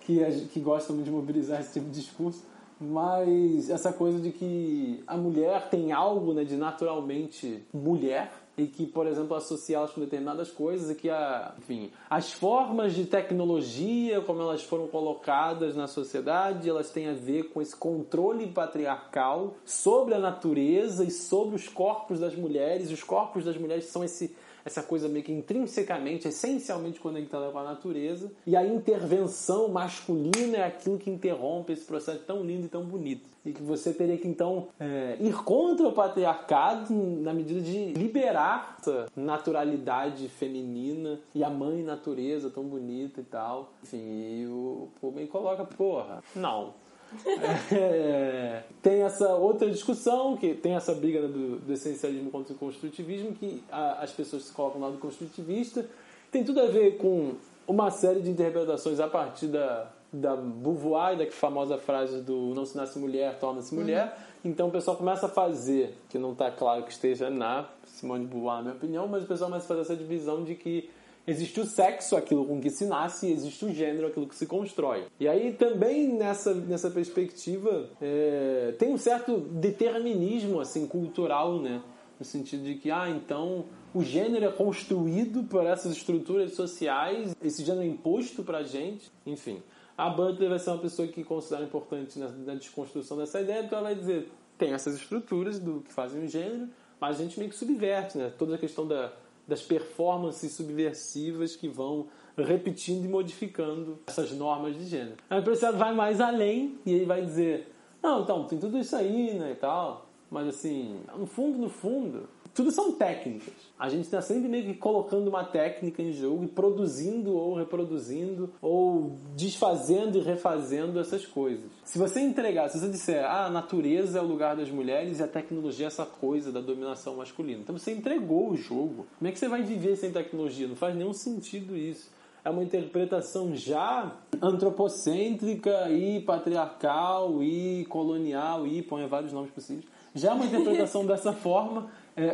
[0.00, 2.44] que, que gostam de mobilizar esse tipo de discurso,
[2.78, 8.86] mas essa coisa de que a mulher tem algo né, de naturalmente mulher e que,
[8.86, 14.40] por exemplo, associá-las com determinadas coisas e que, a, enfim, as formas de tecnologia, como
[14.40, 20.18] elas foram colocadas na sociedade, elas têm a ver com esse controle patriarcal sobre a
[20.18, 22.90] natureza e sobre os corpos das mulheres.
[22.90, 24.34] Os corpos das mulheres são esse
[24.66, 30.64] essa coisa meio que intrinsecamente, essencialmente conectada com a natureza, e a intervenção masculina é
[30.64, 33.24] aquilo que interrompe esse processo tão lindo e tão bonito.
[33.44, 38.76] E que você teria que então é, ir contra o patriarcado na medida de liberar
[38.80, 43.72] essa naturalidade feminina e a mãe natureza tão bonita e tal.
[43.84, 46.74] Enfim, e o, meio coloca, porra, não
[47.72, 53.32] é, tem essa outra discussão, que tem essa briga do, do, essencialismo contra o construtivismo,
[53.32, 55.86] que a, as pessoas se colocam no lado construtivista.
[56.30, 57.34] Tem tudo a ver com
[57.66, 62.76] uma série de interpretações a partir da, da Beauvoir da famosa frase do não se
[62.76, 63.80] nasce mulher, torna-se uhum.
[63.80, 64.16] mulher.
[64.44, 68.30] Então o pessoal começa a fazer, que não está claro que esteja na Simone de
[68.30, 70.88] Beauvoir, na minha opinião, mas o pessoal começa a fazer essa divisão de que
[71.26, 74.46] Existe o sexo, aquilo com que se nasce, e existe o gênero, aquilo que se
[74.46, 75.04] constrói.
[75.18, 81.82] E aí também nessa, nessa perspectiva é, tem um certo determinismo assim cultural, né?
[82.18, 87.64] No sentido de que, ah, então o gênero é construído por essas estruturas sociais, esse
[87.64, 89.62] gênero é imposto pra gente, enfim.
[89.98, 93.74] A Butler vai ser uma pessoa que considera importante na, na desconstrução dessa ideia, porque
[93.74, 96.68] ela vai dizer, tem essas estruturas do que fazem o gênero,
[97.00, 98.32] mas a gente meio que subverte, né?
[98.38, 99.12] Toda a questão da
[99.46, 105.16] das performances subversivas que vão repetindo e modificando essas normas de gênero.
[105.30, 107.72] A empresário vai mais além e ele vai dizer:
[108.02, 112.28] não, então, tem tudo isso aí, né, e tal, mas assim, no fundo, no fundo,
[112.56, 113.52] tudo são técnicas.
[113.78, 118.50] A gente está sempre meio que colocando uma técnica em jogo e produzindo ou reproduzindo
[118.62, 121.70] ou desfazendo e refazendo essas coisas.
[121.84, 125.22] Se você entregar, se você disser, ah, a natureza é o lugar das mulheres e
[125.22, 129.06] a tecnologia é essa coisa da dominação masculina, então você entregou o jogo.
[129.18, 130.66] Como é que você vai viver sem tecnologia?
[130.66, 138.82] Não faz nenhum sentido isso é uma interpretação já antropocêntrica e patriarcal e colonial e
[138.82, 139.84] põe vários nomes possíveis.
[140.14, 141.90] Já é uma interpretação dessa forma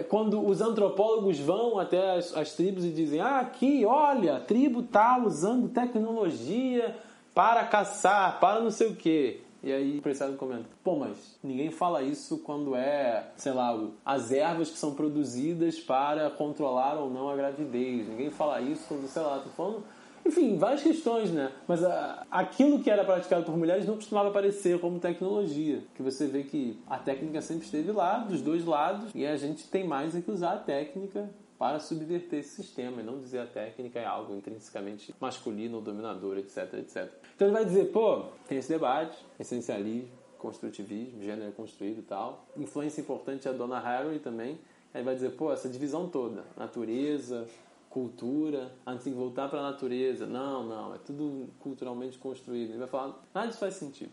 [0.08, 4.80] quando os antropólogos vão até as, as, tribos e dizem: ah, aqui, olha, a tribo
[4.80, 6.96] está usando tecnologia
[7.34, 9.40] para caçar, para não sei o quê.
[9.62, 14.30] E aí o prestado comenta: pô, mas ninguém fala isso quando é, sei lá, as
[14.30, 18.08] ervas que são produzidas para controlar ou não a gravidez.
[18.08, 19.82] Ninguém fala isso quando, sei lá, tô falando
[20.24, 21.52] enfim, várias questões, né?
[21.66, 25.82] Mas a, ah, aquilo que era praticado por mulheres não costumava aparecer como tecnologia.
[25.94, 29.66] Que você vê que a técnica sempre esteve lá, dos dois lados, e a gente
[29.68, 33.46] tem mais é que usar a técnica para subverter esse sistema e não dizer a
[33.46, 37.08] técnica é algo intrinsecamente masculino ou dominador, etc, etc.
[37.36, 42.44] Então ele vai dizer, pô, tem esse debate, essencialismo, construtivismo, gênero construído e tal.
[42.56, 44.58] Influência importante é a Donna Haraway também.
[44.92, 47.46] Aí vai dizer, pô, essa divisão toda, natureza,
[47.92, 50.26] cultura, antes tem que voltar para a natureza.
[50.26, 52.70] Não, não, é tudo culturalmente construído.
[52.70, 54.10] Ele vai falar, nada disso faz sentido.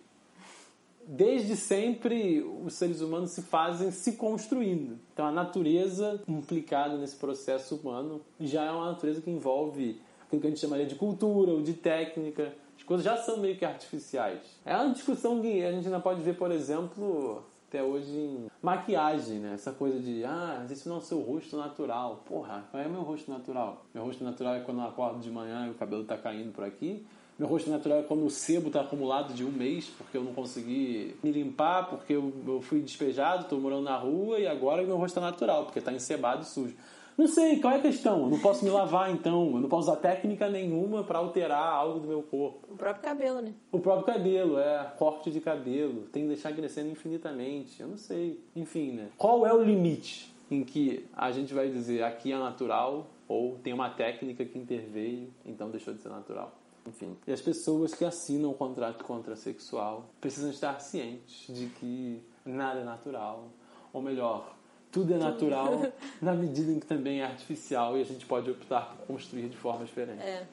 [1.08, 5.00] Desde sempre, os seres humanos se fazem se construindo.
[5.14, 10.48] Então, a natureza implicada nesse processo humano já é uma natureza que envolve aquilo que
[10.48, 12.54] a gente chamaria de cultura ou de técnica.
[12.78, 14.42] As coisas já são meio que artificiais.
[14.66, 19.38] É uma discussão que a gente ainda pode ver, por exemplo, até hoje em maquiagem,
[19.38, 19.54] né?
[19.54, 22.24] Essa coisa de, ah, esse não é o seu rosto natural.
[22.28, 23.86] Porra, qual é o meu rosto natural?
[23.94, 26.64] Meu rosto natural é quando eu acordo de manhã e o cabelo tá caindo por
[26.64, 27.06] aqui.
[27.38, 30.34] Meu rosto natural é quando o sebo tá acumulado de um mês, porque eu não
[30.34, 34.98] consegui me limpar, porque eu, eu fui despejado, tô morando na rua e agora meu
[34.98, 36.76] rosto tá natural, porque tá encebado e sujo.
[37.20, 38.22] Não sei, qual é a questão?
[38.22, 42.00] Eu não posso me lavar então, eu não posso usar técnica nenhuma para alterar algo
[42.00, 42.66] do meu corpo.
[42.72, 43.54] O próprio cabelo, né?
[43.74, 48.40] O próprio cabelo, é, corte de cabelo, tem que deixar crescendo infinitamente, eu não sei.
[48.56, 49.10] Enfim, né?
[49.18, 53.74] Qual é o limite em que a gente vai dizer aqui é natural ou tem
[53.74, 56.54] uma técnica que interveio, então deixou de ser natural?
[56.88, 57.18] Enfim.
[57.28, 62.84] E as pessoas que assinam o contrato contrasexual precisam estar cientes de que nada é
[62.86, 63.50] natural,
[63.92, 64.59] Ou melhor,
[64.92, 68.96] tudo é natural na medida em que também é artificial e a gente pode optar
[68.98, 70.22] por construir de forma diferente.
[70.22, 70.48] É.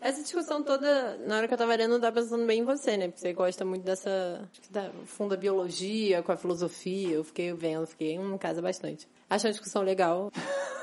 [0.00, 2.96] Essa discussão toda, na hora que eu tava lendo, eu tava pensando bem em você,
[2.96, 3.06] né?
[3.06, 4.48] Porque você gosta muito dessa.
[4.50, 7.10] Acho que da funda biologia com a filosofia.
[7.10, 9.08] Eu fiquei vendo, fiquei em casa bastante.
[9.30, 10.32] Acho uma discussão legal.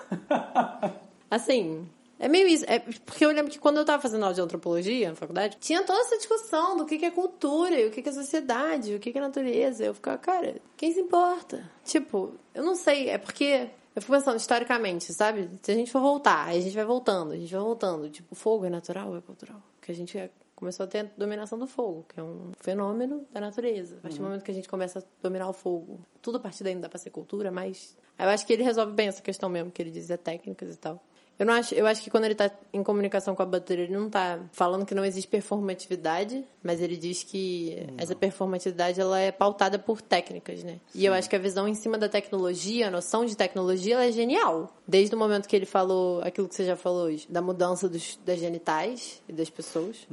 [1.30, 1.86] Assim,
[2.20, 2.66] é meio isso.
[2.68, 5.82] É porque eu lembro que quando eu tava fazendo aula de antropologia na faculdade, tinha
[5.84, 9.00] toda essa discussão do que que é cultura, e o que que é sociedade, o
[9.00, 9.86] que que é natureza.
[9.86, 11.70] Eu ficava, cara, quem se importa?
[11.86, 15.50] Tipo, eu não sei, é porque eu fico pensando historicamente, sabe?
[15.64, 18.10] Se a gente for voltar, aí a gente vai voltando, a gente vai voltando.
[18.10, 19.62] Tipo, fogo é natural ou é cultural?
[19.80, 23.26] Porque a gente é- começou a ter a dominação do fogo, que é um fenômeno
[23.32, 23.96] da natureza.
[23.96, 26.66] A partir do momento que a gente começa a dominar o fogo, tudo a partir
[26.66, 29.48] daí não dá pra ser cultura, mas eu acho que ele resolve bem essa questão
[29.50, 31.02] mesmo, que ele diz é técnicas e tal.
[31.40, 33.94] Eu não acho, eu acho que quando ele tá em comunicação com a Butler, ele
[33.94, 39.32] não tá falando que não existe performatividade, mas ele diz que essa performatividade ela é
[39.32, 40.82] pautada por técnicas, né?
[40.94, 44.06] E eu acho que a visão em cima da tecnologia, a noção de tecnologia, ela
[44.06, 44.76] é genial.
[44.86, 48.20] Desde o momento que ele falou aquilo que você já falou hoje, da mudança dos,
[48.26, 50.06] das genitais e das pessoas.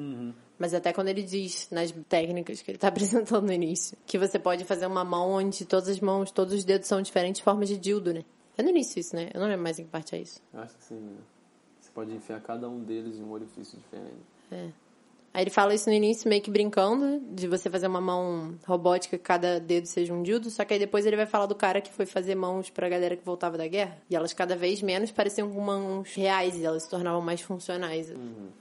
[0.59, 4.39] Mas até quando ele diz nas técnicas que ele tá apresentando no início, que você
[4.39, 7.77] pode fazer uma mão onde todas as mãos, todos os dedos são diferentes formas de
[7.77, 8.25] dildo, né?
[8.59, 9.31] É no início isso, né?
[9.35, 10.43] Eu não lembro mais em que parte é isso.
[10.53, 10.95] Eu acho que sim.
[10.95, 11.17] né?
[11.81, 14.25] Você pode enfiar cada um deles em um orifício diferente.
[14.51, 14.71] É.
[15.37, 19.19] Aí ele fala isso no início, meio que brincando, de você fazer uma mão robótica
[19.19, 21.83] que cada dedo seja um dildo, só que aí depois ele vai falar do cara
[21.83, 23.99] que foi fazer mãos pra galera que voltava da guerra.
[24.09, 28.11] E elas cada vez menos pareciam com mãos reais e elas se tornavam mais funcionais.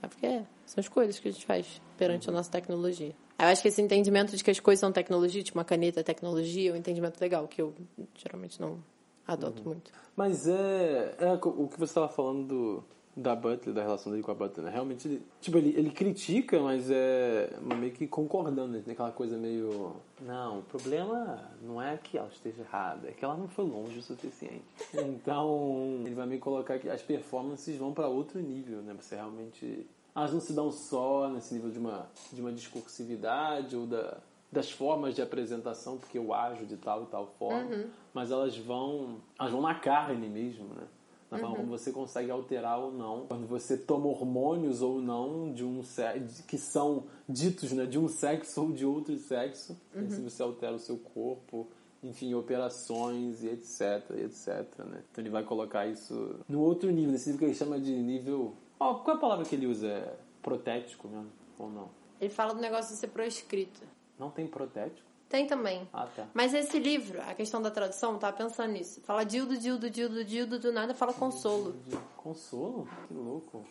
[0.02, 3.16] É porque são as coisas que a gente faz perante a nossa tecnologia.
[3.38, 6.02] Eu acho que esse entendimento de que as coisas são tecnologia, tipo uma caneta é
[6.02, 7.72] tecnologia, é um entendimento legal, que eu
[8.14, 8.78] geralmente não
[9.26, 9.90] adoto muito.
[10.16, 12.84] Mas é, é o que você estava falando do,
[13.16, 14.72] da Butler, da relação dele com a Butler, né?
[14.72, 18.82] Realmente, ele, tipo, ele, ele critica, mas é meio que concordando, né?
[18.84, 19.96] Tem aquela coisa meio...
[20.20, 23.98] Não, o problema não é que ela esteja errada, é que ela não foi longe
[23.98, 24.64] o suficiente.
[24.94, 28.94] Então, ele vai meio colocar que as performances vão para outro nível, né?
[29.00, 29.86] Você realmente...
[30.14, 34.16] Elas não se dão só nesse nível de uma, de uma discursividade ou da,
[34.50, 37.70] das formas de apresentação, porque eu ajo de tal e tal forma,
[38.14, 40.84] mas elas vão, elas vão na carne mesmo, né?
[41.28, 45.64] Na forma como você consegue alterar ou não, quando você toma hormônios ou não de
[45.64, 46.02] um se-
[46.46, 50.74] que são ditos, né, de um sexo ou de outro sexo, né, se você altera
[50.76, 51.66] o seu corpo,
[52.00, 54.48] enfim, operações e etc, e etc,
[54.84, 55.02] né?
[55.10, 58.54] Então ele vai colocar isso no outro nível, nesse nível que ele chama de nível,
[58.78, 59.88] ó, qual é a palavra que ele usa?
[59.88, 61.88] É protético mesmo ou não?
[62.20, 63.80] Ele fala do negócio de ser proscrito.
[64.18, 65.06] Não tem protético?
[65.28, 65.88] Tem também.
[65.92, 66.26] Ah, tá.
[66.32, 69.00] Mas esse livro, a questão da tradução, eu tava pensando nisso.
[69.02, 71.74] Fala dildo, dildo, dildo, dildo, do nada fala consolo.
[72.16, 72.88] Consolo?
[73.08, 73.64] Que louco.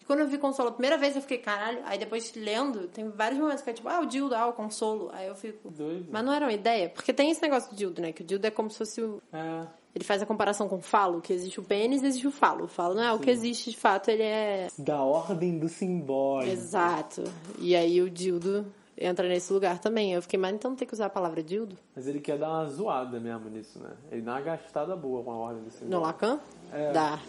[0.00, 1.80] E quando eu vi consolo a primeira vez, eu fiquei, caralho.
[1.84, 5.10] Aí depois, lendo, tem vários momentos que é tipo, ah, o dildo, ah, o consolo.
[5.12, 5.70] Aí eu fico...
[5.70, 6.06] Doido.
[6.10, 6.88] Mas não era uma ideia?
[6.88, 8.12] Porque tem esse negócio do dildo, né?
[8.12, 9.20] Que o dildo é como se fosse o...
[9.32, 12.32] É, Ele faz a comparação com o falo, que existe o pênis e existe o
[12.32, 12.64] falo.
[12.64, 14.68] O falo não é o que existe, de fato, ele é...
[14.78, 16.52] da ordem do simbólico.
[16.52, 17.24] Exato.
[17.58, 18.66] E aí o dildo
[19.02, 20.12] entra nesse lugar também.
[20.12, 21.76] Eu fiquei, mas então tem que usar a palavra dildo?
[21.94, 23.90] Mas ele quer dar uma zoada mesmo nisso, né?
[24.10, 25.90] Ele dá uma gastada boa com a ordem simbólico.
[25.90, 26.40] No Lacan?
[26.72, 26.92] É.
[26.92, 27.20] Dá.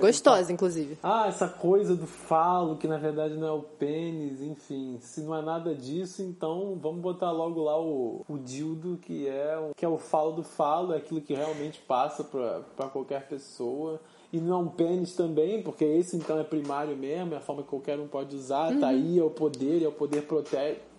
[0.00, 0.98] Gostosa, inclusive.
[1.02, 4.98] Ah, essa coisa do falo, que na verdade não é o pênis, enfim.
[5.00, 9.56] Se não é nada disso, então vamos botar logo lá o, o dildo, que é,
[9.56, 13.28] o, que é o falo do falo, é aquilo que realmente passa pra, pra qualquer
[13.28, 14.00] pessoa.
[14.32, 17.62] E não é um pênis também, porque esse então é primário mesmo, é a forma
[17.62, 20.56] que qualquer um pode usar, tá aí, é o poder, é o poder prote,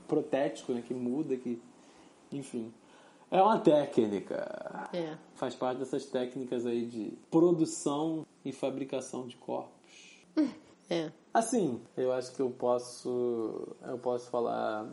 [0.10, 1.62] protético, né, que muda, que...
[2.32, 2.74] Enfim.
[3.32, 5.16] É uma técnica É.
[5.36, 9.72] faz parte dessas técnicas aí de produção e fabricação de corpos.
[10.92, 11.12] É.
[11.32, 14.90] Assim, eu acho que eu posso eu posso falar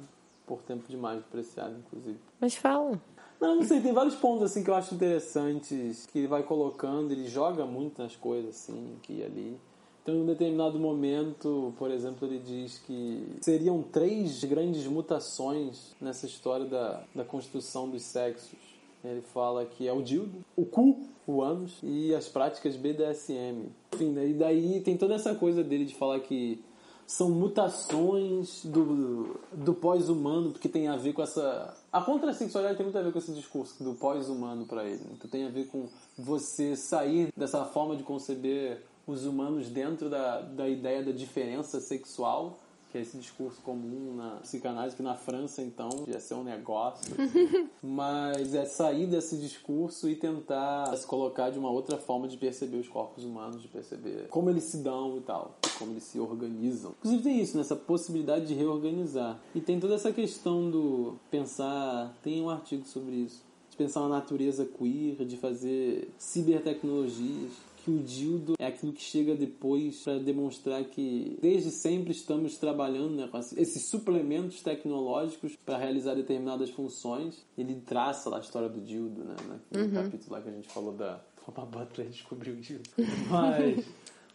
[0.47, 2.19] por tempo demais do preciado, inclusive.
[2.39, 3.01] Mas fala.
[3.41, 7.13] Não, não sei, tem vários pontos assim que eu acho interessantes que ele vai colocando,
[7.13, 9.61] ele joga muito nas coisas assim, aqui e ali.
[10.07, 16.27] Então, em um determinado momento, por exemplo, ele diz que seriam três grandes mutações nessa
[16.27, 18.57] história da, da construção dos sexos.
[19.05, 20.97] Ele fala que é o dildo, o cu,
[21.27, 23.67] o ânus e as práticas BDSM.
[23.93, 26.63] Enfim, daí, daí tem toda essa coisa dele de falar que
[27.05, 31.77] são mutações do, do pós-humano, porque tem a ver com essa.
[31.93, 35.03] A contrassexualidade tem muito a ver com esse discurso do pós-humano para ele.
[35.15, 40.41] Então tem a ver com você sair dessa forma de conceber os humanos dentro da,
[40.41, 42.59] da ideia da diferença sexual,
[42.91, 47.15] que é esse discurso comum na psicanálise, que na França, então, ia ser um negócio.
[47.83, 52.79] Mas é sair desse discurso e tentar se colocar de uma outra forma de perceber
[52.79, 56.93] os corpos humanos, de perceber como eles se dão e tal, como eles se organizam.
[56.99, 59.39] Inclusive tem isso, nessa possibilidade de reorganizar.
[59.55, 64.01] E tem toda essa questão do pensar, tem um artigo sobre isso, de de pensar
[64.01, 67.53] uma natureza queer, de fazer cibertecnologias.
[67.87, 73.15] Que o dildo é aquilo que chega depois para demonstrar que desde sempre estamos trabalhando
[73.15, 77.47] né, com esses suplementos tecnológicos para realizar determinadas funções.
[77.57, 79.37] Ele traça lá a história do dildo, né?
[79.71, 82.91] No capítulo lá que a gente falou da como a Butler descobriu o dildo.
[83.31, 83.87] Mas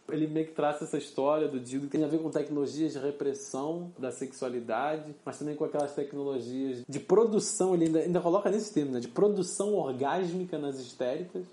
[0.08, 2.98] ele meio que traça essa história do dildo que tem a ver com tecnologias de
[2.98, 8.72] repressão da sexualidade, mas também com aquelas tecnologias de produção, ele ainda, ainda coloca nesse
[8.72, 9.00] termo, né?
[9.00, 11.44] De produção orgásmica nas histéricas.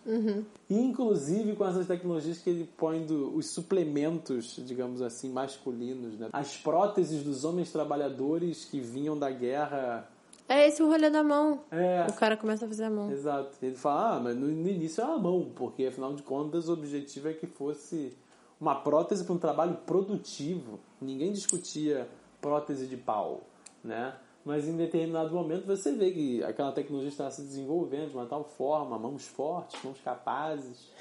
[0.70, 6.30] E inclusive com essas tecnologias que ele põe do, os suplementos, digamos assim, masculinos, né?
[6.34, 10.08] As próteses dos homens trabalhadores que vinham da guerra.
[10.48, 11.62] É esse o rolê da mão.
[11.72, 12.08] É.
[12.10, 13.12] O cara começa a fazer a mão.
[13.12, 13.56] Exato.
[13.62, 17.30] Ele fala, ah, mas no, início era a mão, porque afinal de contas o objetivo
[17.30, 18.18] é que fosse
[18.60, 20.80] uma prótese para um trabalho produtivo.
[21.02, 22.08] Ninguém discutia
[22.42, 23.42] prótese de pau,
[23.84, 24.16] né?
[24.44, 28.44] Mas em determinado momento você vê que aquela tecnologia está se desenvolvendo de uma tal
[28.44, 30.92] forma, mãos fortes, mãos capazes.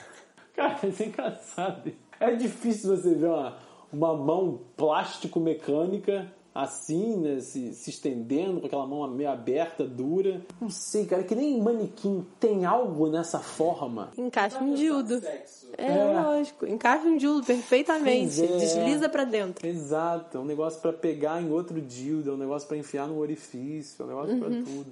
[0.54, 1.92] Cara, é engraçado.
[2.18, 3.56] É difícil você ver uma,
[3.92, 6.32] uma mão plástico-mecânica
[6.62, 10.40] assim, né, se, se estendendo com aquela mão meio aberta, dura.
[10.60, 14.10] Não sei, cara, que nem manequim tem algo nessa forma.
[14.16, 15.20] Encaixa um dildo.
[15.78, 16.20] É, É.
[16.22, 16.66] lógico.
[16.66, 18.42] Encaixa um dildo perfeitamente.
[18.42, 18.46] É.
[18.56, 19.66] Desliza pra dentro.
[19.66, 23.18] Exato, é um negócio pra pegar em outro dildo, é um negócio pra enfiar no
[23.18, 24.86] orifício, é um negócio pra tudo.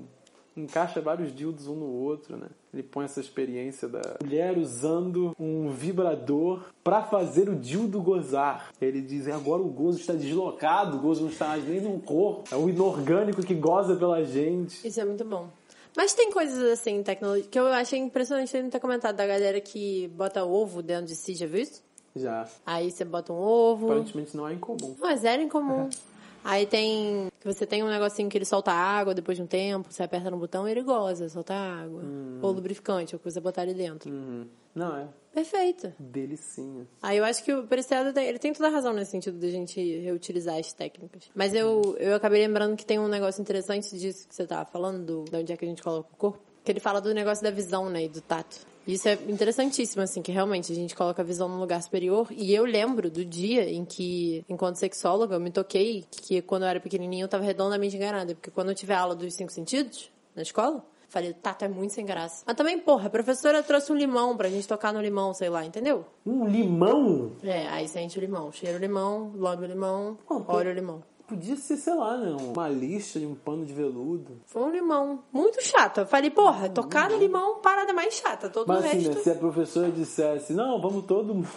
[0.57, 2.47] Encaixa vários dildos um no outro, né?
[2.73, 8.71] Ele põe essa experiência da mulher usando um vibrador pra fazer o dildo gozar.
[8.81, 12.55] Ele diz, agora o gozo está deslocado, o gozo não está mais nem no corpo.
[12.55, 14.87] É o inorgânico que goza pela gente.
[14.87, 15.49] Isso é muito bom.
[15.97, 19.61] Mas tem coisas assim, tecnologia, que eu achei impressionante ele não ter comentado da galera
[19.61, 21.83] que bota ovo dentro de si, já viu isso?
[22.17, 22.49] Já.
[22.65, 23.87] Aí você bota um ovo.
[23.87, 24.97] Aparentemente não é incomum.
[25.05, 25.89] É zero incomum.
[26.45, 27.29] Aí tem.
[27.43, 30.37] Você tem um negocinho que ele solta água depois de um tempo, você aperta no
[30.37, 32.03] botão e ele goza, solta água.
[32.43, 34.11] Ou lubrificante, ou coisa botar ali dentro.
[34.11, 34.47] Uhum.
[34.75, 35.09] Não, é.
[35.33, 35.93] Perfeito.
[35.99, 36.87] Delicinha.
[37.03, 39.47] Aí eu acho que o Preciado tem, ele tem toda a razão nesse sentido de
[39.47, 41.31] a gente reutilizar as técnicas.
[41.35, 45.05] Mas eu, eu acabei lembrando que tem um negócio interessante disso que você tava falando,
[45.05, 46.41] do, de onde é que a gente coloca o corpo.
[46.63, 48.67] Que ele fala do negócio da visão, né, e do tato.
[48.87, 52.29] Isso é interessantíssimo, assim, que realmente a gente coloca a visão num lugar superior.
[52.31, 56.69] E eu lembro do dia em que, enquanto sexóloga, eu me toquei que quando eu
[56.69, 58.35] era pequenininha eu tava redondamente enganada.
[58.35, 61.95] Porque quando eu tive a aula dos cinco sentidos, na escola, falei, tato é muito
[61.95, 62.43] sem graça.
[62.47, 65.65] Mas também, porra, a professora trouxe um limão pra gente tocar no limão, sei lá,
[65.65, 66.05] entendeu?
[66.27, 67.33] Um limão?
[67.43, 68.51] É, aí sente o limão.
[68.53, 71.03] Cheiro o limão, lambe o limão, Pô, olha o limão.
[71.35, 72.37] Podia ser, sei lá, né?
[72.41, 74.41] Uma lixa de um pano de veludo.
[74.47, 75.19] Foi um limão.
[75.33, 75.99] Muito chato.
[75.99, 78.49] Eu falei, porra, tocar no limão, parada mais chata.
[78.49, 79.15] Todo Mas o assim, resto...
[79.17, 81.49] né, se a professora dissesse, não, vamos todo mundo.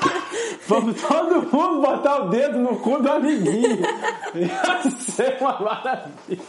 [0.66, 3.78] vamos todo mundo botar o dedo no cu do amiguinho.
[4.34, 6.42] Ia ser uma maravilha.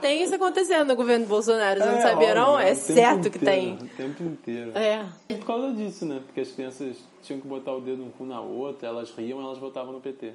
[0.00, 1.78] Tem isso acontecendo no governo Bolsonaro.
[1.80, 2.52] Você não É, não?
[2.54, 3.68] óbvio, É o tempo certo que tem.
[3.74, 4.72] inteiro, O tempo inteiro.
[4.74, 5.04] É.
[5.28, 6.22] Por causa disso, né?
[6.24, 9.58] Porque as crianças tinham que botar o dedo um cu na outra, elas riam elas
[9.58, 10.32] votavam no PT.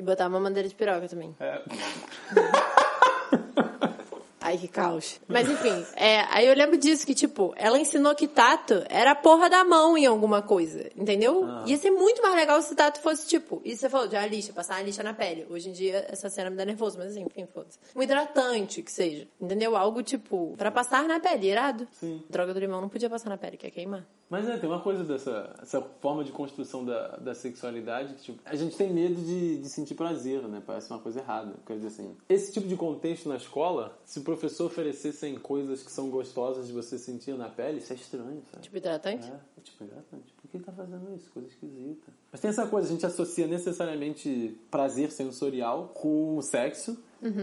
[0.00, 1.36] E botar uma bandeira de piroca também.
[1.38, 1.60] É.
[4.40, 5.20] Ai, que caos.
[5.28, 9.14] Mas enfim, é, aí eu lembro disso, que tipo, ela ensinou que tato era a
[9.14, 11.46] porra da mão em alguma coisa, entendeu?
[11.66, 14.54] Ia ser muito mais legal se tato fosse tipo, isso você falou, de uma lixa,
[14.54, 15.46] passar uma lixa na pele.
[15.50, 17.78] Hoje em dia essa cena me dá nervoso, mas assim, enfim, foda-se.
[17.94, 19.76] Um hidratante, que seja, entendeu?
[19.76, 21.86] Algo tipo, pra passar na pele, irado.
[21.92, 22.24] Sim.
[22.30, 24.06] Droga do limão não podia passar na pele, que ia queimar.
[24.30, 28.40] Mas é, tem uma coisa dessa essa forma de construção da, da sexualidade que, tipo,
[28.44, 30.62] a gente tem medo de, de sentir prazer, né?
[30.64, 31.52] Parece uma coisa errada.
[31.66, 35.90] Quer dizer assim, esse tipo de contexto na escola, se o professor oferecessem coisas que
[35.90, 38.62] são gostosas de você sentir na pele, isso é estranho, sabe?
[38.62, 39.28] Tipo hidratante?
[39.28, 40.32] É, é tipo, exatamente.
[40.40, 41.28] Por que ele tá fazendo isso?
[41.32, 42.12] Coisa esquisita.
[42.30, 46.96] Mas tem essa coisa, a gente associa necessariamente prazer sensorial com o sexo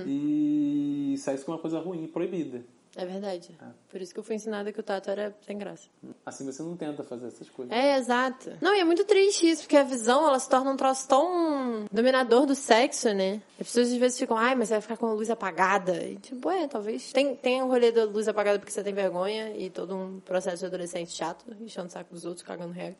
[0.08, 2.64] e sexo com uma coisa ruim, proibida.
[2.98, 3.56] É verdade.
[3.90, 5.88] Por isso que eu fui ensinada que o tato era sem graça.
[6.26, 7.72] Assim você não tenta fazer essas coisas.
[7.72, 8.54] É, exato.
[8.60, 11.86] Não, e é muito triste isso, porque a visão, ela se torna um troço tão
[11.92, 13.40] dominador do sexo, né?
[13.60, 16.04] As pessoas às vezes ficam, ai, mas você vai ficar com a luz apagada.
[16.04, 17.12] E tipo, é, talvez.
[17.14, 20.58] Tem, tem o rolê da luz apagada porque você tem vergonha e todo um processo
[20.58, 22.98] de adolescente chato, enchendo o saco dos outros, cagando regra.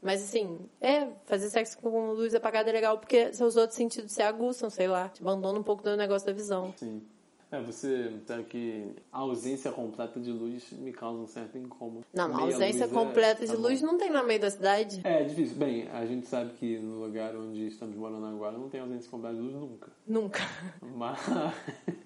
[0.00, 4.22] Mas assim, é, fazer sexo com luz apagada é legal porque seus outros sentidos se
[4.22, 5.08] aguçam, sei lá.
[5.08, 6.72] Te abandona um pouco do negócio da visão.
[6.76, 7.02] Sim.
[7.52, 12.04] É, você sabe que a ausência completa de luz me causa um certo incômodo.
[12.14, 13.62] Não, a Meia ausência é- completa tá de bom.
[13.68, 15.00] luz não tem no meio da cidade.
[15.02, 15.56] É, difícil.
[15.56, 19.34] Bem, a gente sabe que no lugar onde estamos morando agora não tem ausência completa
[19.34, 19.88] de luz nunca.
[20.06, 20.40] Nunca.
[20.96, 21.18] Mas.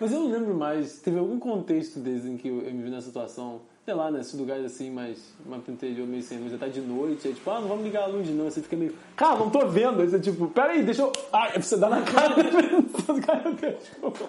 [0.00, 1.00] Mas eu não lembro mais.
[1.00, 4.36] Teve algum contexto desde em que eu, eu me vi nessa situação, sei lá, nesse
[4.36, 7.50] lugar assim, mais, mais pro interior, meio sem luz, já tá de noite, aí tipo,
[7.50, 8.46] ah, não vamos ligar a luz não.
[8.46, 10.00] Aí você fica meio, cara, não tô vendo.
[10.00, 11.12] Aí você tipo, peraí, deixa eu.
[11.32, 14.28] Ai, você dá na cara, do cara, desculpa.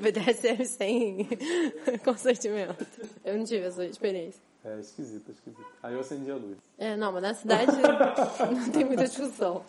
[0.00, 1.28] BDSM sem
[2.04, 2.86] consentimento.
[3.24, 4.42] Eu não tive essa experiência.
[4.64, 5.66] É esquisito, é esquisito.
[5.82, 6.56] Aí eu acendi a luz.
[6.78, 7.72] É, não, mas na cidade
[8.50, 9.62] não tem muita discussão.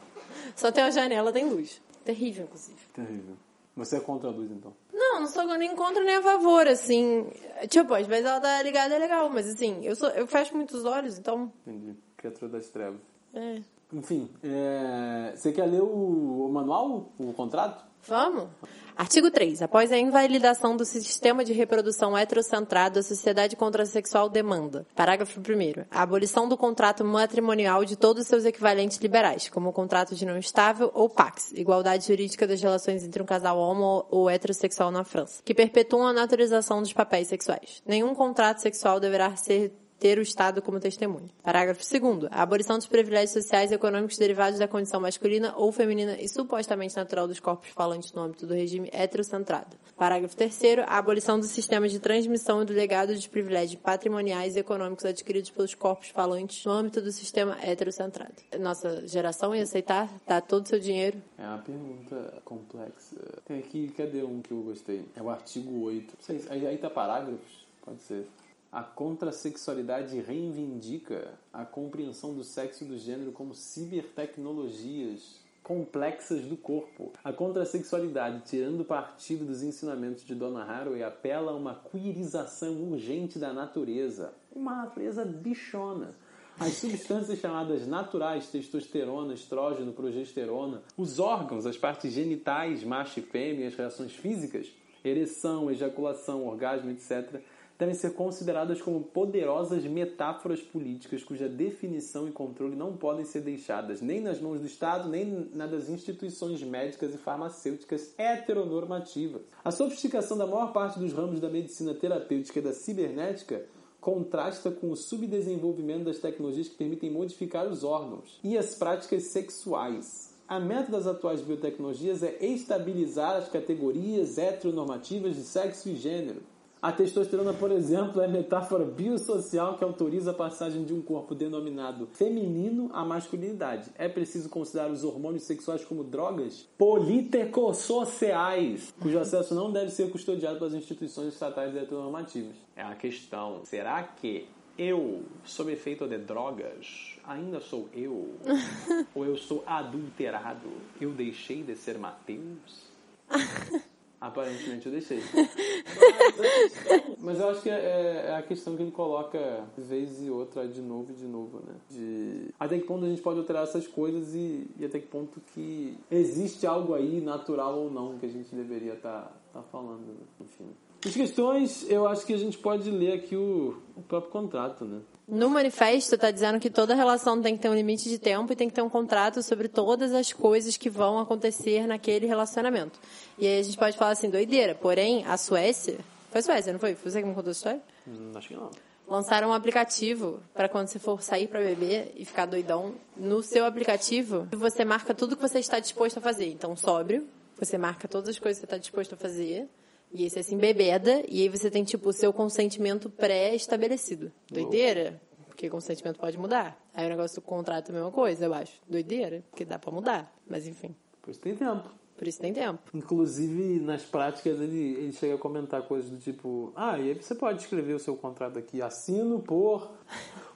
[0.56, 1.82] Só tem uma janela, tem luz.
[2.04, 2.78] Terrível, inclusive.
[2.94, 3.36] Terrível.
[3.76, 4.73] Você é contra a luz, então?
[4.93, 7.30] Não, não sou nem contra nem a favor, assim.
[7.67, 10.86] Tipo, às vezes ela tá ligada é legal, mas assim, eu, sou, eu fecho muitos
[10.86, 11.51] olhos, então.
[11.67, 11.95] Entendi.
[12.15, 13.01] Criatura das trevas.
[13.34, 13.61] É.
[13.91, 17.86] Enfim, é, você quer ler o, o manual, o contrato?
[18.07, 18.49] Vamos?
[18.98, 19.62] Artigo 3.
[19.62, 24.88] Após a invalidação do sistema de reprodução heterocentrado, a sociedade contrassexual demanda.
[24.96, 25.86] Parágrafo 1.
[25.91, 30.26] A abolição do contrato matrimonial de todos os seus equivalentes liberais, como o contrato de
[30.26, 35.04] não estável ou PAX, igualdade jurídica das relações entre um casal homo ou heterossexual na
[35.04, 37.84] França, que perpetuam a naturalização dos papéis sexuais.
[37.86, 41.30] Nenhum contrato sexual deverá ser ter o Estado como testemunha.
[41.43, 46.18] Parágrafo 2 A abolição dos privilégios sociais e econômicos derivados da condição masculina ou feminina
[46.20, 49.78] e supostamente natural dos corpos falantes no âmbito do regime heterocentrado.
[49.98, 54.60] Parágrafo 3 A abolição dos sistemas de transmissão e do legado dos privilégios patrimoniais e
[54.60, 58.34] econômicos adquiridos pelos corpos falantes no âmbito do sistema heterocentrado.
[58.60, 61.22] Nossa geração ia aceitar dar todo o seu dinheiro?
[61.38, 63.16] É uma pergunta complexa.
[63.46, 65.06] Tem aqui, cadê um que eu gostei?
[65.16, 66.14] É o artigo 8.
[66.18, 67.66] Não sei, aí, aí tá parágrafos?
[67.84, 68.28] Pode ser.
[68.76, 77.13] A contrasexualidade reivindica a compreensão do sexo e do gênero como cibertecnologias complexas do corpo.
[77.23, 83.53] A contrasexualidade, tirando partido dos ensinamentos de Donna Haraway, apela a uma queerização urgente da
[83.53, 84.34] natureza.
[84.53, 86.13] Uma natureza bichona.
[86.59, 93.69] As substâncias chamadas naturais, testosterona, estrógeno, progesterona, os órgãos, as partes genitais, macho e fêmea,
[93.69, 94.67] as reações físicas,
[95.01, 97.41] ereção, ejaculação, orgasmo, etc.,
[97.78, 104.01] devem ser consideradas como poderosas metáforas políticas cuja definição e controle não podem ser deixadas
[104.01, 109.41] nem nas mãos do Estado, nem na das instituições médicas e farmacêuticas heteronormativas.
[109.63, 113.65] A sofisticação da maior parte dos ramos da medicina terapêutica e da cibernética
[113.99, 120.36] contrasta com o subdesenvolvimento das tecnologias que permitem modificar os órgãos e as práticas sexuais.
[120.47, 126.43] A meta das atuais biotecnologias é estabilizar as categorias heteronormativas de sexo e gênero,
[126.86, 132.08] a testosterona, por exemplo, é metáfora biosocial que autoriza a passagem de um corpo denominado
[132.14, 133.90] feminino à masculinidade.
[133.98, 140.60] É preciso considerar os hormônios sexuais como drogas político-sociais, cujo acesso não deve ser custodiado
[140.60, 142.56] pelas instituições estatais heteronormativas.
[142.76, 148.30] É a questão: será que eu, sob efeito de drogas, ainda sou eu?
[149.16, 150.70] Ou eu sou adulterado?
[151.02, 152.94] Eu deixei de ser Mateus?
[154.20, 155.20] Aparentemente eu deixei.
[157.20, 160.82] Mas eu acho que é, é, a questão que ele coloca vez e outra, de
[160.82, 161.76] novo e de novo, né?
[161.89, 165.41] De até que ponto a gente pode alterar essas coisas e, e até que ponto
[165.53, 170.07] que existe algo aí, natural ou não, que a gente deveria estar tá, tá falando,
[170.07, 170.26] né?
[170.41, 170.66] Enfim.
[171.05, 175.01] As questões, eu acho que a gente pode ler aqui o, o próprio contrato, né?
[175.28, 178.55] No manifesto está dizendo que toda relação tem que ter um limite de tempo e
[178.55, 182.99] tem que ter um contrato sobre todas as coisas que vão acontecer naquele relacionamento.
[183.38, 184.76] E aí a gente pode falar assim, doideira.
[184.76, 185.97] Porém, a Suécia...
[186.30, 186.93] Foi a Suécia, não foi?
[186.93, 187.82] Foi você que me contou a história?
[188.07, 188.69] Hum, acho que não.
[189.07, 192.93] Lançaram um aplicativo para quando você for sair para beber e ficar doidão.
[193.15, 196.47] No seu aplicativo, você marca tudo que você está disposto a fazer.
[196.51, 199.67] Então, sóbrio, você marca todas as coisas que você está disposto a fazer.
[200.16, 204.32] E aí você se embebeda e aí você tem, tipo, o seu consentimento pré-estabelecido.
[204.49, 205.22] Doideira?
[205.45, 206.82] Porque consentimento pode mudar.
[206.93, 208.80] Aí o negócio do contrato é a mesma coisa, eu acho.
[208.88, 209.43] Doideira?
[209.49, 210.34] Porque dá pra mudar.
[210.47, 210.95] Mas enfim.
[211.22, 211.89] Por isso tem tempo.
[212.16, 212.80] Por isso tem tempo.
[212.93, 217.36] Inclusive, nas práticas, ele, ele chega a comentar coisas do tipo: Ah, e aí você
[217.36, 218.82] pode escrever o seu contrato aqui.
[218.82, 219.91] Assino por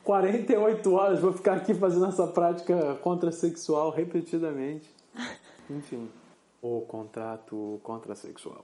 [0.06, 4.90] 48 horas, vou ficar aqui fazendo essa prática contrasexual repetidamente.
[5.70, 6.08] Enfim.
[6.62, 8.64] O contrato contrasexual.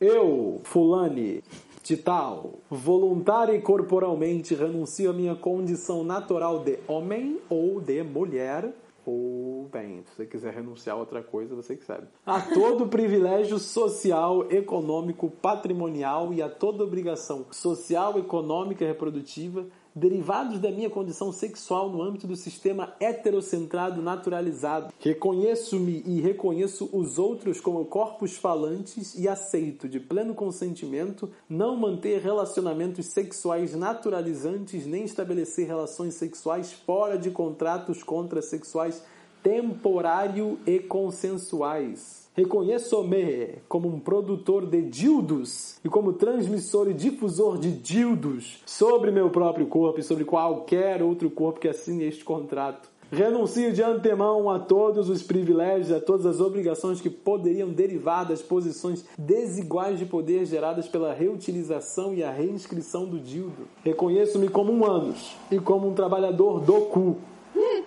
[0.00, 1.44] Eu, Fulane,
[1.82, 8.72] de tal, voluntária e corporalmente renuncio à minha condição natural de homem ou de mulher,
[9.04, 12.06] ou, bem, se você quiser renunciar a outra coisa, você que sabe.
[12.24, 20.58] A todo privilégio social, econômico, patrimonial e a toda obrigação social, econômica e reprodutiva derivados
[20.58, 24.92] da minha condição sexual no âmbito do sistema heterocentrado naturalizado.
[24.98, 32.20] Reconheço-me e reconheço os outros como corpos falantes e aceito, de pleno consentimento, não manter
[32.20, 39.02] relacionamentos sexuais naturalizantes nem estabelecer relações sexuais fora de contratos contrasexuais
[39.42, 42.19] temporário e consensuais.
[42.40, 49.28] Reconheço-me como um produtor de dildos e como transmissor e difusor de dildos sobre meu
[49.28, 52.88] próprio corpo e sobre qualquer outro corpo que assine este contrato.
[53.12, 58.40] Renuncio de antemão a todos os privilégios, a todas as obrigações que poderiam derivar das
[58.40, 63.68] posições desiguais de poder geradas pela reutilização e a reinscrição do dildo.
[63.84, 67.18] Reconheço-me como um ânus e como um trabalhador do cu.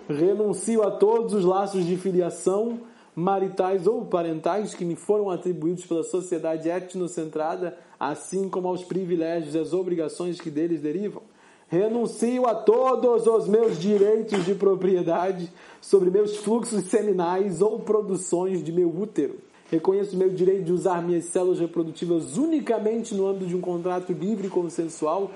[0.08, 2.78] Renuncio a todos os laços de filiação
[3.14, 9.58] maritais ou parentais que me foram atribuídos pela sociedade etnocentrada, assim como aos privilégios e
[9.58, 11.22] às obrigações que deles derivam.
[11.68, 15.50] Renuncio a todos os meus direitos de propriedade
[15.80, 19.38] sobre meus fluxos seminais ou produções de meu útero.
[19.70, 24.46] Reconheço meu direito de usar minhas células reprodutivas unicamente no âmbito de um contrato livre
[24.46, 25.30] e consensual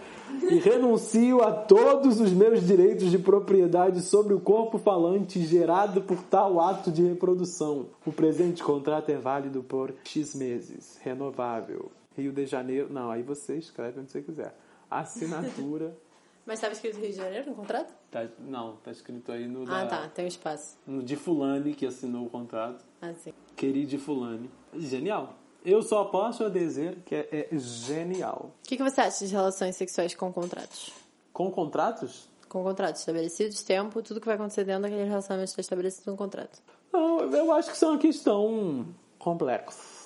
[0.51, 6.23] e renuncio a todos os meus direitos de propriedade sobre o corpo falante gerado por
[6.25, 7.87] tal ato de reprodução.
[8.07, 11.91] O presente contrato é válido por X meses, renovável.
[12.17, 12.89] Rio de Janeiro.
[12.93, 14.55] Não, aí você escreve onde você quiser.
[14.91, 15.97] Assinatura.
[16.45, 17.93] Mas estava escrito Rio de Janeiro no contrato?
[18.11, 19.63] Tá, não, tá escrito aí no.
[19.71, 20.09] Ah, da- tá.
[20.09, 20.79] Tem um espaço.
[20.87, 22.83] No de Fulane, que assinou o contrato.
[23.03, 23.35] Ah, sim.
[23.55, 24.49] Querido de Fulane.
[24.75, 25.35] Genial.
[25.65, 28.51] Eu só posso dizer que é, é genial.
[28.65, 30.93] O que, que você acha de relações sexuais com contratos?
[31.33, 32.29] Com contratos?
[32.49, 36.61] Com contratos estabelecidos, tempo, tudo que vai acontecer dentro daquele relacionamento está estabelecido no contrato.
[36.93, 38.87] Não, eu acho que isso é uma questão
[39.19, 39.99] complexa.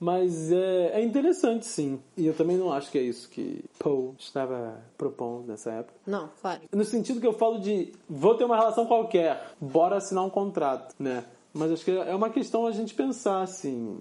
[0.00, 2.00] Mas é, é interessante, sim.
[2.16, 5.94] E eu também não acho que é isso que Poe estava propondo nessa época.
[6.06, 6.62] Não, claro.
[6.72, 10.94] No sentido que eu falo de vou ter uma relação qualquer, bora assinar um contrato,
[10.98, 11.24] né?
[11.52, 14.00] Mas acho que é uma questão a gente pensar assim.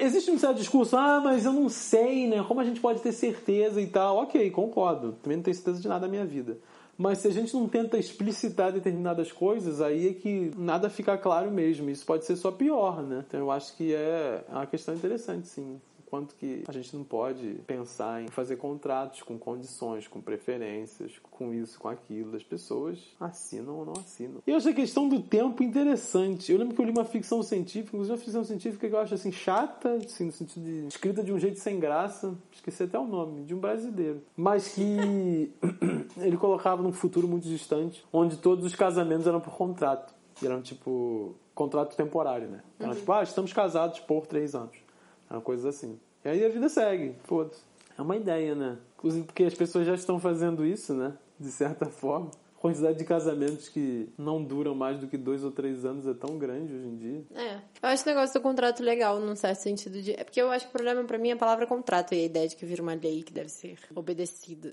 [0.00, 2.44] Existe um certo discurso, ah, mas eu não sei, né?
[2.46, 4.18] Como a gente pode ter certeza e tal?
[4.18, 5.12] Ok, concordo.
[5.22, 6.58] Também não tenho certeza de nada na minha vida.
[6.96, 11.50] Mas se a gente não tenta explicitar determinadas coisas, aí é que nada fica claro
[11.50, 11.90] mesmo.
[11.90, 13.24] Isso pode ser só pior, né?
[13.26, 15.80] Então eu acho que é uma questão interessante, sim.
[16.08, 21.52] Quanto que a gente não pode pensar em fazer contratos com condições, com preferências, com
[21.52, 22.34] isso, com aquilo.
[22.34, 24.42] As pessoas assinam ou não assinam.
[24.46, 26.50] E eu acho a questão do tempo interessante.
[26.50, 29.14] Eu lembro que eu li uma ficção científica, inclusive uma ficção científica que eu acho
[29.14, 32.34] assim chata, assim, no sentido de escrita de um jeito sem graça.
[32.52, 34.22] Esqueci até o nome, de um brasileiro.
[34.34, 35.52] Mas que
[36.16, 40.14] ele colocava num futuro muito distante, onde todos os casamentos eram por contrato.
[40.40, 42.62] E eram tipo contrato temporário, né?
[42.78, 44.87] Eram tipo, ah, estamos casados por três anos.
[45.30, 45.98] Eram coisas assim.
[46.24, 47.60] E aí a vida segue, foda-se.
[47.96, 48.78] É uma ideia, né?
[48.96, 51.14] Inclusive porque as pessoas já estão fazendo isso, né?
[51.38, 52.30] De certa forma.
[52.56, 56.14] A quantidade de casamentos que não duram mais do que dois ou três anos é
[56.14, 57.22] tão grande hoje em dia.
[57.36, 57.54] É.
[57.54, 60.12] Eu acho o negócio do contrato legal, num certo sentido de.
[60.12, 62.24] É porque eu acho que o problema pra mim é a palavra contrato e a
[62.24, 64.72] ideia de que vira uma lei que deve ser obedecida.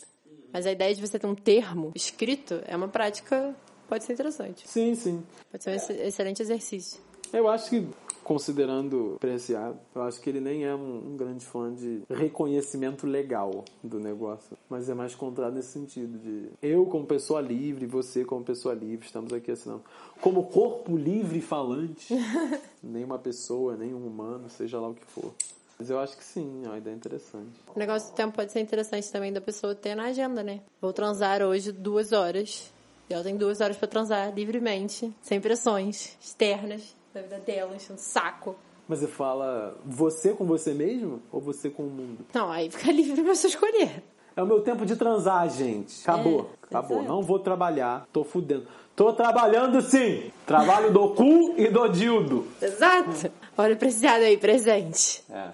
[0.52, 3.56] Mas a ideia de você ter um termo escrito é uma prática.
[3.88, 4.68] Pode ser interessante.
[4.68, 5.24] Sim, sim.
[5.52, 7.00] Pode ser um ex- excelente exercício.
[7.32, 7.88] Eu acho que,
[8.26, 13.64] considerando Preciado, eu acho que ele nem é um, um grande fã de reconhecimento legal
[13.84, 14.58] do negócio.
[14.68, 19.06] Mas é mais contrário nesse sentido de eu como pessoa livre, você como pessoa livre,
[19.06, 19.84] estamos aqui assinando.
[20.20, 22.16] Como corpo livre falante,
[22.82, 25.32] nem uma pessoa, nem um humano, seja lá o que for.
[25.78, 27.52] Mas eu acho que sim, é uma ideia interessante.
[27.76, 30.62] O negócio do tempo pode ser interessante também da pessoa ter na agenda, né?
[30.82, 32.74] Vou transar hoje duas horas.
[33.08, 37.98] E ela tem duas horas pra transar livremente, sem pressões externas da vida dela, enchendo
[37.98, 38.56] o saco.
[38.88, 42.26] Mas você fala você com você mesmo ou você com o mundo?
[42.34, 44.04] Não, aí fica livre pra você escolher.
[44.36, 46.02] É o meu tempo de transar, gente.
[46.02, 46.52] Acabou.
[46.62, 46.98] É, Acabou.
[46.98, 47.12] exato.
[47.14, 48.06] Não vou trabalhar.
[48.12, 48.68] Tô fudendo.
[48.96, 50.30] Tô trabalhando sim.
[50.46, 52.46] Trabalho do cu e do dildo.
[52.62, 53.32] Exato.
[53.58, 55.24] Olha o preciado aí, presente.
[55.30, 55.50] É.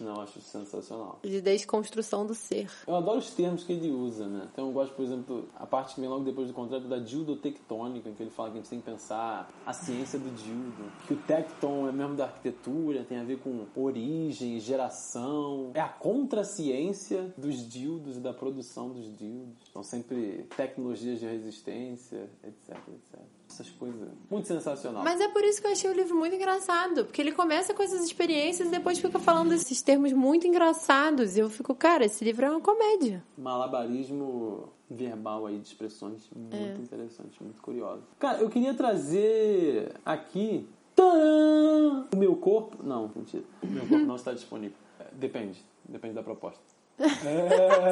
[0.00, 1.18] Não, acho sensacional.
[1.22, 2.70] De desconstrução do ser.
[2.86, 4.48] Eu adoro os termos que ele usa, né?
[4.52, 8.08] Então eu gosto, por exemplo, a parte que vem logo depois do contrato da dildotectônica,
[8.08, 10.90] em que ele fala que a gente tem que pensar a ciência do dildo.
[11.06, 15.70] Que o tecton é mesmo da arquitetura, tem a ver com origem, geração.
[15.74, 19.70] É a contraciência dos dildos e da produção dos dildos.
[19.72, 23.20] São sempre tecnologias de resistência, etc, etc.
[23.52, 24.08] Essas coisas.
[24.30, 25.02] Muito sensacional.
[25.02, 27.04] Mas é por isso que eu achei o livro muito engraçado.
[27.04, 31.36] Porque ele começa com essas experiências e depois fica falando esses termos muito engraçados.
[31.36, 33.24] E eu fico, cara, esse livro é uma comédia.
[33.36, 36.76] malabarismo verbal aí de expressões muito É.
[36.82, 38.02] interessante, muito curioso.
[38.18, 42.76] Cara, eu queria trazer aqui o meu corpo.
[42.84, 43.42] Não, mentira.
[43.62, 44.76] O meu corpo não está disponível.
[45.00, 46.60] É, Depende, depende da proposta.
[47.00, 47.90] É...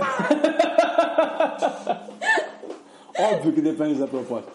[3.35, 4.51] Óbvio que depende da proposta.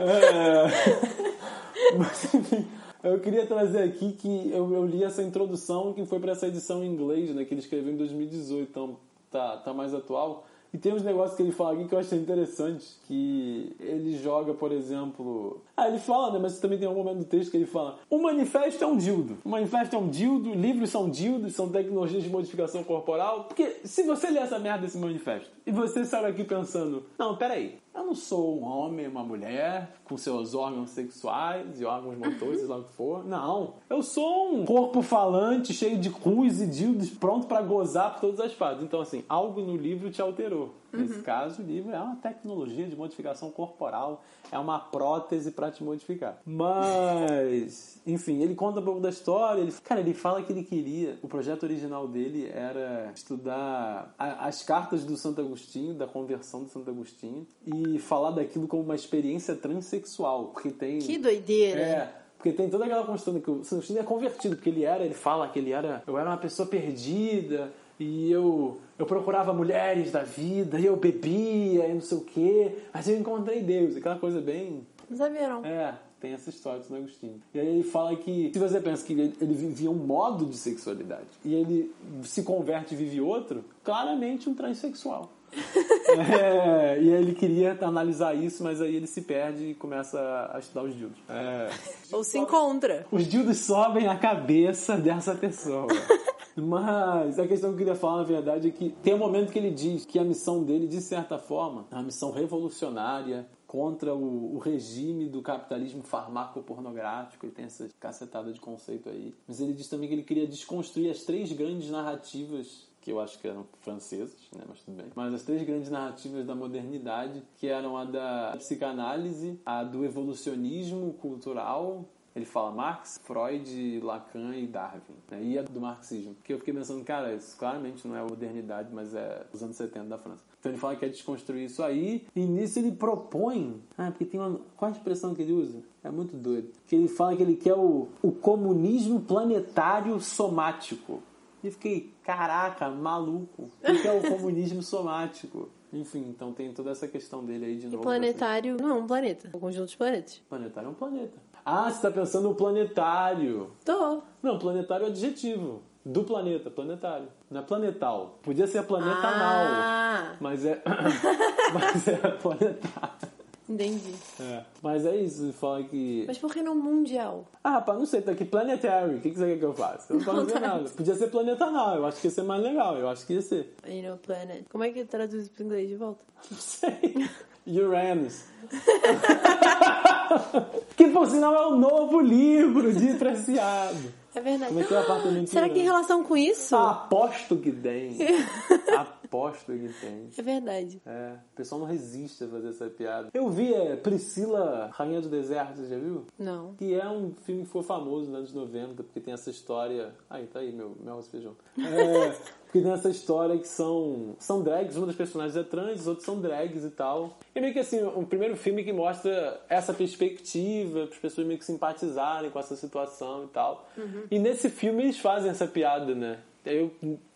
[0.00, 1.96] É...
[1.98, 2.66] Mas, enfim,
[3.02, 6.82] eu queria trazer aqui que eu, eu li essa introdução que foi para essa edição
[6.82, 8.96] em inglês, né, que ele escreveu em 2018, então
[9.30, 10.46] tá, tá mais atual.
[10.72, 14.52] E tem uns negócios que ele fala aqui que eu achei interessante, que ele joga,
[14.54, 16.38] por exemplo, Aí ele fala, né?
[16.40, 19.38] Mas também tem um momento do texto que ele fala: o manifesto é um dildo.
[19.44, 23.44] O manifesto é um dildo, livros são dildos, são tecnologias de modificação corporal.
[23.44, 27.78] Porque se você ler essa merda desse manifesto e você sai aqui pensando: não, peraí,
[27.94, 32.66] eu não sou um homem, uma mulher, com seus órgãos sexuais e órgãos motores, sei
[32.68, 33.24] lá o que for.
[33.24, 33.74] Não.
[33.88, 38.40] Eu sou um corpo falante, cheio de cruz e dildos, pronto para gozar por todas
[38.40, 38.82] as partes.
[38.82, 40.74] Então, assim, algo no livro te alterou.
[40.92, 45.82] Nesse caso, o livro é uma tecnologia de modificação corporal, é uma prótese para te
[45.84, 46.38] modificar.
[46.44, 49.60] Mas, enfim, ele conta um pouco da história.
[49.60, 51.18] Ele, cara, ele fala que ele queria.
[51.22, 56.68] O projeto original dele era estudar a- as cartas do Santo Agostinho, da conversão do
[56.68, 60.46] Santo Agostinho, e falar daquilo como uma experiência transexual.
[60.52, 60.98] Porque tem.
[60.98, 61.80] Que doideira.
[61.80, 65.04] É, porque tem toda aquela construção que o Santo Agostinho é convertido, porque ele era,
[65.04, 70.12] ele fala que ele era, eu era uma pessoa perdida e eu eu procurava mulheres
[70.12, 74.16] da vida e eu bebia e não sei o quê, mas eu encontrei Deus, aquela
[74.18, 75.64] coisa bem Não sabia, não.
[75.64, 77.40] é, tem essa história do Santo Agostinho.
[77.52, 80.56] E aí ele fala que, se você pensa que ele, ele vivia um modo de
[80.56, 85.30] sexualidade e ele se converte e vive outro, claramente um transexual.
[86.14, 90.84] É, e ele queria analisar isso, mas aí ele se perde e começa a estudar
[90.84, 91.18] os dildos.
[91.28, 91.70] É,
[92.12, 93.06] Ou se encontra.
[93.10, 95.88] os dildos sobem a cabeça dessa pessoa.
[96.56, 99.58] Mas a questão que eu queria falar, na verdade, é que tem um momento que
[99.58, 103.44] ele diz que a missão dele, de certa forma, é uma missão revolucionária
[103.74, 107.44] contra o, o regime do capitalismo farmacopornográfico.
[107.44, 109.34] Ele tem essa cacetada de conceito aí.
[109.48, 113.36] Mas ele diz também que ele queria desconstruir as três grandes narrativas que eu acho
[113.40, 115.06] que eram francesas, né, mas tudo bem.
[115.16, 121.12] Mas as três grandes narrativas da modernidade, que eram a da psicanálise, a do evolucionismo
[121.14, 126.36] cultural, ele fala Marx, Freud, Lacan e Darwin, né, e a do marxismo.
[126.44, 129.76] Que eu fiquei pensando, cara, isso claramente não é a modernidade, mas é os anos
[129.76, 130.53] 70 da França.
[130.64, 133.82] Então ele fala que quer desconstruir isso aí, e nisso ele propõe.
[133.98, 134.58] Ah, porque tem uma.
[134.78, 135.82] Qual a expressão que ele usa?
[136.02, 136.70] É muito doido.
[136.86, 141.22] Que ele fala que ele quer o, o comunismo planetário somático.
[141.62, 143.64] E fiquei, caraca, maluco.
[143.82, 145.68] O que é o comunismo somático?
[145.92, 148.02] Enfim, então tem toda essa questão dele aí de E novo.
[148.02, 149.50] planetário não é um planeta.
[149.52, 150.40] É um conjunto de planetas.
[150.48, 151.36] Planetário é um planeta.
[151.62, 153.70] Ah, você tá pensando no planetário.
[153.84, 154.22] Tô.
[154.42, 155.82] Não, planetário é adjetivo.
[156.06, 157.28] Do planeta, planetário.
[157.54, 158.40] Não é planetal.
[158.42, 159.64] Podia ser planetanal.
[159.64, 160.82] Ah, Mas é.
[161.72, 163.28] mas é planetário.
[163.68, 164.12] entendi.
[164.40, 164.64] É.
[164.82, 166.24] Mas é isso, fala que.
[166.26, 167.46] Mas por que não mundial?
[167.62, 169.14] Ah, rapaz, não sei, tá aqui planetary.
[169.14, 170.12] O que, que você quer que eu faça?
[170.12, 170.90] Eu não posso dizer nada.
[170.90, 172.96] Podia ser planetanal, eu acho que ia ser mais legal.
[172.96, 173.72] Eu acho que ia ser.
[173.86, 174.64] You know, planet.
[174.68, 176.24] Como é que traduz para inglês de volta?
[176.50, 177.28] Não sei.
[177.68, 178.46] Uranus.
[180.96, 184.23] que por sinal é o novo livro de Preciado.
[184.34, 184.68] É verdade.
[184.68, 186.74] Como é que é Será que tem relação com isso?
[186.74, 188.16] Ah, aposto que tem.
[188.96, 190.28] aposto que tem.
[190.36, 191.00] É verdade.
[191.06, 193.28] É, o pessoal não resiste a fazer essa piada.
[193.32, 196.26] Eu vi é, Priscila, Rainha do Deserto, você já viu?
[196.38, 196.74] Não.
[196.74, 200.14] Que é um filme que foi famoso nos anos 90, porque tem essa história.
[200.28, 201.56] Aí, tá aí, meu, meu feijão.
[201.78, 202.36] É,
[202.74, 206.26] porque tem essa história que são, são drags, uma das personagens é trans, os outros
[206.26, 207.38] são drags e tal.
[207.54, 211.56] E meio que assim, um primeiro filme que mostra essa perspectiva, para as pessoas meio
[211.56, 213.88] que simpatizarem com essa situação e tal.
[214.28, 216.40] E nesse filme eles fazem essa piada, né?
[216.66, 216.90] Eu,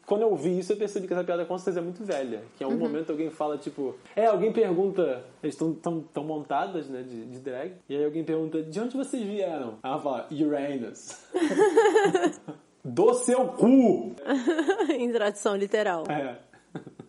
[0.04, 2.42] quando eu vi isso, eu percebi que essa piada com certeza é muito velha.
[2.56, 3.94] Que em algum momento alguém fala, tipo...
[4.16, 5.22] É, alguém pergunta...
[5.40, 7.74] Eles estão tão, tão montadas, né, de, de drag.
[7.88, 9.78] E aí alguém pergunta, de onde vocês vieram?
[9.84, 11.16] Aí ela fala, Uranus.
[12.88, 14.14] Do seu cu!
[14.90, 16.04] em tradução literal.
[16.08, 16.38] É.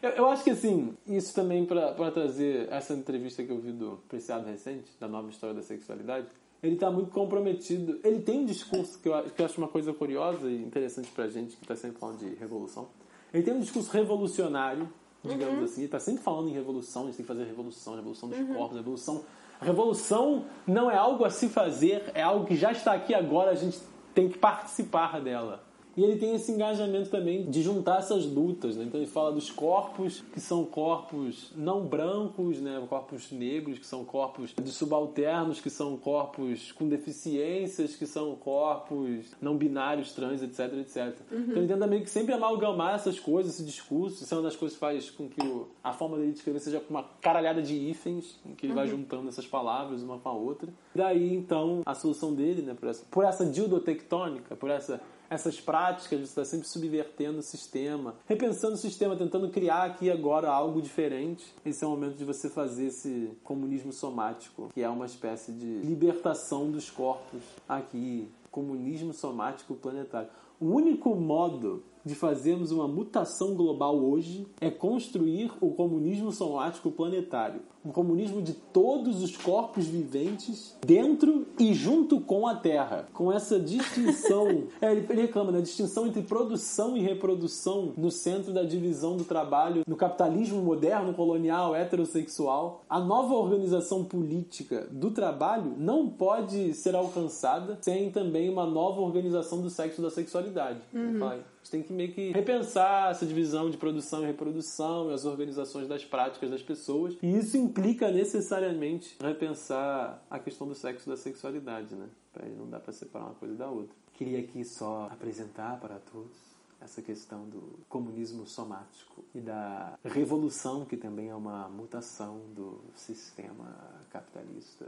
[0.00, 3.98] Eu, eu acho que assim, isso também pra trazer essa entrevista que eu vi do
[4.08, 6.28] Preciado recente, da nova história da sexualidade,
[6.62, 7.98] ele tá muito comprometido.
[8.04, 11.26] Ele tem um discurso que eu, que eu acho uma coisa curiosa e interessante pra
[11.28, 12.88] gente, que tá sempre falando de revolução.
[13.32, 14.88] Ele tem um discurso revolucionário,
[15.22, 18.28] digamos assim, ele tá sempre falando em revolução, a gente tem que fazer revolução, revolução
[18.28, 19.24] dos corpos, revolução.
[19.60, 23.50] A revolução não é algo a se fazer, é algo que já está aqui agora,
[23.50, 23.78] a gente
[24.18, 25.62] tem que participar dela.
[25.98, 28.84] E ele tem esse engajamento também de juntar essas lutas, né?
[28.84, 32.80] Então ele fala dos corpos que são corpos não brancos, né?
[32.88, 39.26] Corpos negros, que são corpos de subalternos, que são corpos com deficiências, que são corpos
[39.40, 41.16] não binários, trans, etc, etc.
[41.32, 44.22] Então ele tenta meio que sempre amalgamar essas coisas, esse discurso.
[44.22, 46.60] Isso é uma das coisas que faz com que o- a forma dele de escrever
[46.60, 50.32] seja uma caralhada de hífens, em que ele vai juntando essas palavras uma com a
[50.32, 50.68] outra.
[50.94, 52.74] Daí, então, a solução dele, né?
[52.78, 55.00] Por essa, por essa dildotectônica, por essa
[55.30, 60.50] essas práticas, você está sempre subvertendo o sistema, repensando o sistema, tentando criar aqui agora
[60.50, 61.44] algo diferente.
[61.64, 65.80] Esse é o momento de você fazer esse comunismo somático, que é uma espécie de
[65.80, 68.30] libertação dos corpos aqui.
[68.50, 70.30] Comunismo somático planetário.
[70.58, 77.60] O único modo de fazermos uma mutação global hoje é construir o comunismo somático planetário.
[77.84, 83.08] Um comunismo de todos os corpos viventes dentro e junto com a Terra.
[83.12, 88.62] Com essa distinção, é, ele reclama da distinção entre produção e reprodução no centro da
[88.62, 92.84] divisão do trabalho no capitalismo moderno, colonial, heterossexual.
[92.88, 99.60] A nova organização política do trabalho não pode ser alcançada sem também uma nova organização
[99.60, 100.80] do sexo e da sexualidade.
[101.18, 101.57] Fala aí.
[101.68, 105.86] Gente tem que meio que repensar essa divisão de produção e reprodução e as organizações
[105.86, 107.14] das práticas das pessoas.
[107.22, 112.08] E isso implica necessariamente repensar a questão do sexo e da sexualidade, né?
[112.56, 113.94] Não dá pra separar uma coisa da outra.
[114.14, 116.47] Queria aqui só apresentar para todos
[116.80, 123.98] essa questão do comunismo somático e da revolução, que também é uma mutação do sistema
[124.10, 124.86] capitalista.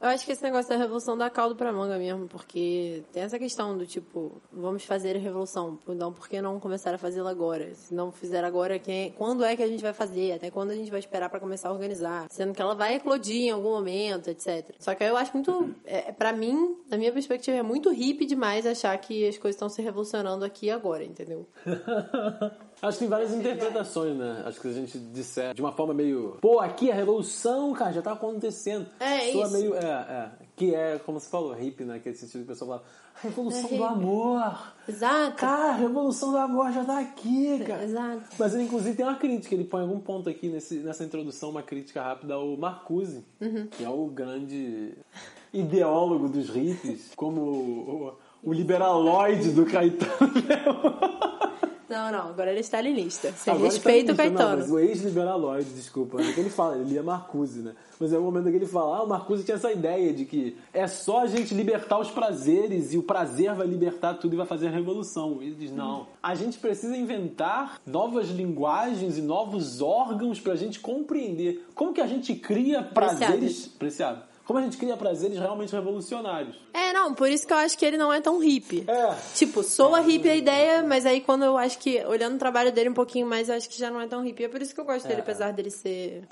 [0.00, 3.38] Eu acho que esse negócio da revolução dá caldo pra manga mesmo, porque tem essa
[3.38, 7.74] questão do tipo, vamos fazer a revolução, então por que não começar a fazê-la agora?
[7.74, 10.32] Se não fizer agora, quem, quando é que a gente vai fazer?
[10.32, 12.26] Até quando a gente vai esperar pra começar a organizar?
[12.30, 14.74] Sendo que ela vai eclodir em algum momento, etc.
[14.78, 18.66] Só que eu acho muito, é, para mim, na minha perspectiva, é muito hippie demais
[18.66, 21.46] achar que as coisas estão se revolucionando aqui agora, entendeu?
[22.82, 24.42] Acho que tem várias interpretações, né?
[24.44, 26.36] Acho que a gente disser de uma forma meio.
[26.40, 28.86] Pô, aqui a revolução, cara, já tá acontecendo.
[28.98, 29.52] É, Soa isso.
[29.52, 29.74] meio.
[29.76, 30.30] É, é.
[30.56, 31.96] Que é, como você falou, hippie, né?
[31.96, 32.84] Aquele sentido que o pessoal fala.
[33.14, 34.72] A revolução É do amor.
[34.88, 35.36] Exato.
[35.36, 37.84] Cara, a revolução do amor já tá aqui, cara.
[37.84, 38.22] Exato.
[38.38, 39.54] Mas ele, inclusive, tem uma crítica.
[39.54, 43.68] Ele põe algum ponto aqui nesse, nessa introdução, uma crítica rápida ao Marcuse, Uhum.
[43.68, 44.94] que é o grande
[45.52, 50.32] ideólogo dos hippies, como o, o liberaloide do Caetano.
[51.92, 53.30] Não, não, agora ele é stalinista.
[53.32, 54.62] Você Agora respeita o tá nisso, Não, Caetano.
[54.62, 56.22] mas o ex-liberaloide, desculpa.
[56.22, 57.74] É que ele fala, ele lia Marcuse, né?
[58.00, 60.56] Mas é o momento que ele fala, ah, o Marcuse tinha essa ideia de que
[60.72, 64.46] é só a gente libertar os prazeres e o prazer vai libertar tudo e vai
[64.46, 65.42] fazer a revolução.
[65.42, 71.66] Ele diz, não, a gente precisa inventar novas linguagens e novos órgãos pra gente compreender
[71.74, 73.66] como que a gente cria prazeres...
[73.66, 74.31] Preciado.
[74.44, 76.56] Como a gente cria prazeres realmente revolucionários.
[76.74, 78.84] É, não, por isso que eu acho que ele não é tão hippie.
[78.88, 82.72] É, Tipo, soa hippie a ideia, mas aí quando eu acho que, olhando o trabalho
[82.72, 84.44] dele um pouquinho mais, eu acho que já não é tão hippie.
[84.44, 86.24] É por isso que eu gosto dele, apesar dele ser.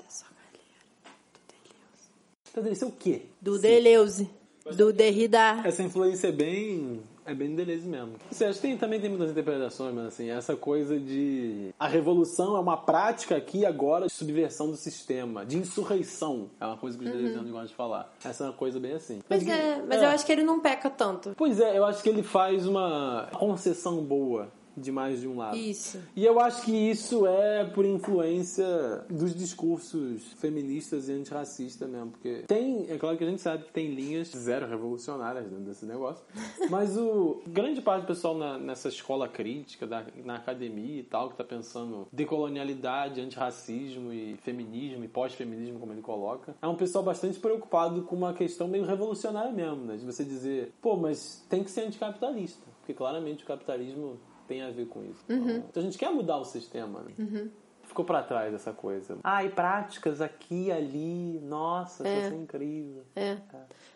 [2.51, 3.23] então deve ser o quê?
[3.41, 4.29] Do Deleuze.
[4.75, 5.61] Do Derrida.
[5.63, 7.01] Essa influência é bem.
[7.25, 8.13] É bem Deleuze mesmo.
[8.29, 11.69] Você acha que tem, também tem muitas interpretações, mas assim, essa coisa de.
[11.79, 16.49] A revolução é uma prática aqui agora de subversão do sistema, de insurreição.
[16.59, 18.13] É uma coisa que os deleuzianos gostam de falar.
[18.23, 19.21] Essa é uma coisa bem assim.
[19.29, 21.33] Mas, é, mas eu acho que ele não peca tanto.
[21.37, 25.57] Pois é, eu acho que ele faz uma concessão boa de mais de um lado.
[25.57, 25.99] Isso.
[26.15, 28.65] E eu acho que isso é por influência
[29.09, 32.11] dos discursos feministas e antirracistas mesmo.
[32.11, 35.85] Porque tem, é claro que a gente sabe que tem linhas zero revolucionárias dentro desse
[35.85, 36.23] negócio.
[36.69, 41.29] Mas o grande parte do pessoal na- nessa escola crítica, da, na academia e tal,
[41.29, 47.03] que tá pensando decolonialidade, antirracismo e feminismo e pós-feminismo, como ele coloca, é um pessoal
[47.03, 49.97] bastante preocupado com uma questão meio revolucionária mesmo, né?
[49.97, 52.61] De você dizer, pô, mas tem que ser anticapitalista.
[52.79, 54.17] Porque claramente o capitalismo
[54.51, 55.23] tem a ver com isso.
[55.29, 57.49] Então, a gente quer mudar o sistema, né?
[57.83, 59.17] Ficou pra trás essa coisa.
[59.23, 61.39] Ah, e práticas aqui ali.
[61.41, 62.21] Nossa, É.
[62.21, 63.03] vai ser incrível.
[63.15, 63.37] É.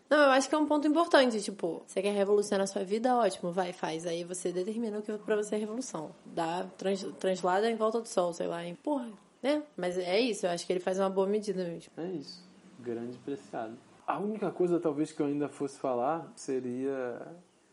[0.10, 1.42] Não, eu acho que é um ponto importante.
[1.42, 3.16] Tipo, você quer revolucionar a sua vida?
[3.16, 4.06] Ótimo, vai, faz.
[4.06, 6.12] Aí você determina o que pra você é revolução.
[6.26, 8.66] Dá, trans, translada em volta do sol, sei lá.
[8.66, 9.10] Em, porra,
[9.42, 9.64] né?
[9.78, 11.92] Mas é isso, eu acho que ele faz uma boa medida mesmo.
[11.98, 12.44] É isso.
[12.80, 13.78] Grande preciado.
[14.06, 17.22] A única coisa, talvez, que eu ainda fosse falar seria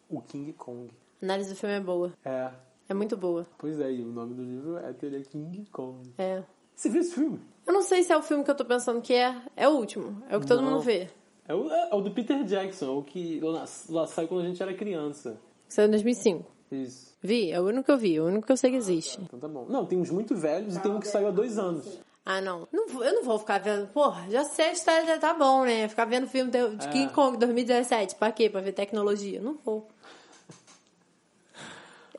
[0.09, 0.89] o King Kong.
[1.21, 2.13] A análise do filme é boa.
[2.25, 2.51] É.
[2.89, 3.47] É muito boa.
[3.59, 6.13] Pois é, e o nome do livro é Teoria King Kong.
[6.19, 6.43] É.
[6.75, 7.41] Você viu esse filme?
[7.67, 9.37] Eu não sei se é o filme que eu tô pensando que é.
[9.57, 10.23] É o último.
[10.29, 10.73] É o que todo Não.
[10.73, 11.09] mundo vê.
[11.47, 14.73] É o, é o do Peter Jackson, o que lá, saiu quando a gente era
[14.75, 15.39] criança.
[15.69, 16.51] Saiu em 2005.
[16.71, 17.13] Isso.
[17.23, 19.21] Vi, é o único que eu vi, é o único que eu sei que existe.
[19.21, 19.67] Então tá bom.
[19.69, 22.01] Não, tem uns muito velhos e tem um que saiu há dois anos.
[22.25, 22.69] Ah, não.
[22.73, 23.89] não eu não vou ficar vendo.
[23.89, 25.89] Porra, já sei a história, já tá bom, né?
[25.89, 26.91] Ficar vendo filme de, de É.
[26.91, 28.15] King Kong 2017.
[28.15, 28.49] Pra quê?
[28.49, 29.41] Pra ver tecnologia?
[29.41, 29.89] Não vou.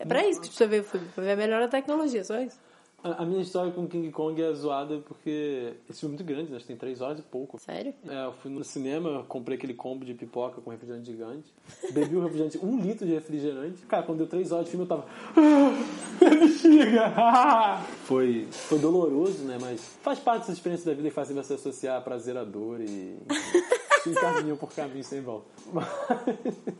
[0.04, 2.60] É pra isso que você vê o filme, pra ver melhor a tecnologia, só isso.
[3.02, 6.52] A, a minha história com King Kong é zoada porque esse filme é muito grande,
[6.52, 6.60] né?
[6.66, 7.58] Tem três horas e pouco.
[7.60, 7.94] Sério?
[8.08, 11.54] É, eu fui no cinema, comprei aquele combo de pipoca com refrigerante gigante.
[11.92, 13.82] Bebi o refrigerante, um litro de refrigerante.
[13.88, 15.06] Cara, quando deu três horas de filme, eu tava.
[15.38, 17.14] "Ah, Bexiga!
[17.16, 19.58] ah." Foi, foi doloroso, né?
[19.60, 23.18] Mas faz parte dessa experiência da vida e faz você associar prazer à dor e.
[24.04, 25.48] se encaminham por caminhos sem volta.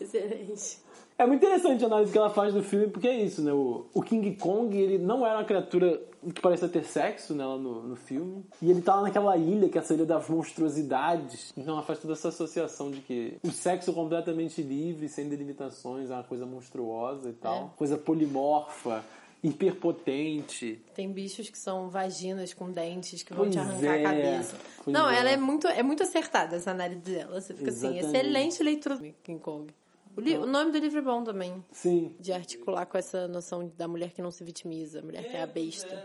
[0.00, 0.87] Excelente.
[1.18, 3.52] É muito interessante a análise que ela faz do filme, porque é isso, né?
[3.52, 6.00] O, o King Kong, ele não era uma criatura
[6.32, 8.44] que parecia ter sexo né, lá no, no filme.
[8.62, 11.52] E ele tava naquela ilha, que é essa ilha das monstruosidades.
[11.56, 16.14] Então ela faz toda essa associação de que o sexo completamente livre, sem delimitações, é
[16.14, 17.74] uma coisa monstruosa e tal.
[17.76, 19.04] Coisa polimorfa,
[19.42, 20.80] hiperpotente.
[20.94, 24.56] Tem bichos que são vaginas com dentes que vão Pois te arrancar é, a cabeça.
[24.86, 25.18] Não, é.
[25.18, 27.40] ela é muito, é muito acertada essa análise dela.
[27.40, 28.16] Você fica assim, Exatamente.
[28.16, 29.72] excelente leitura do King Kong.
[30.18, 31.64] O, li- o nome do livro é bom também.
[31.70, 32.12] Sim.
[32.18, 35.42] De articular com essa noção da mulher que não se vitimiza, a mulher que é
[35.42, 36.04] a besta.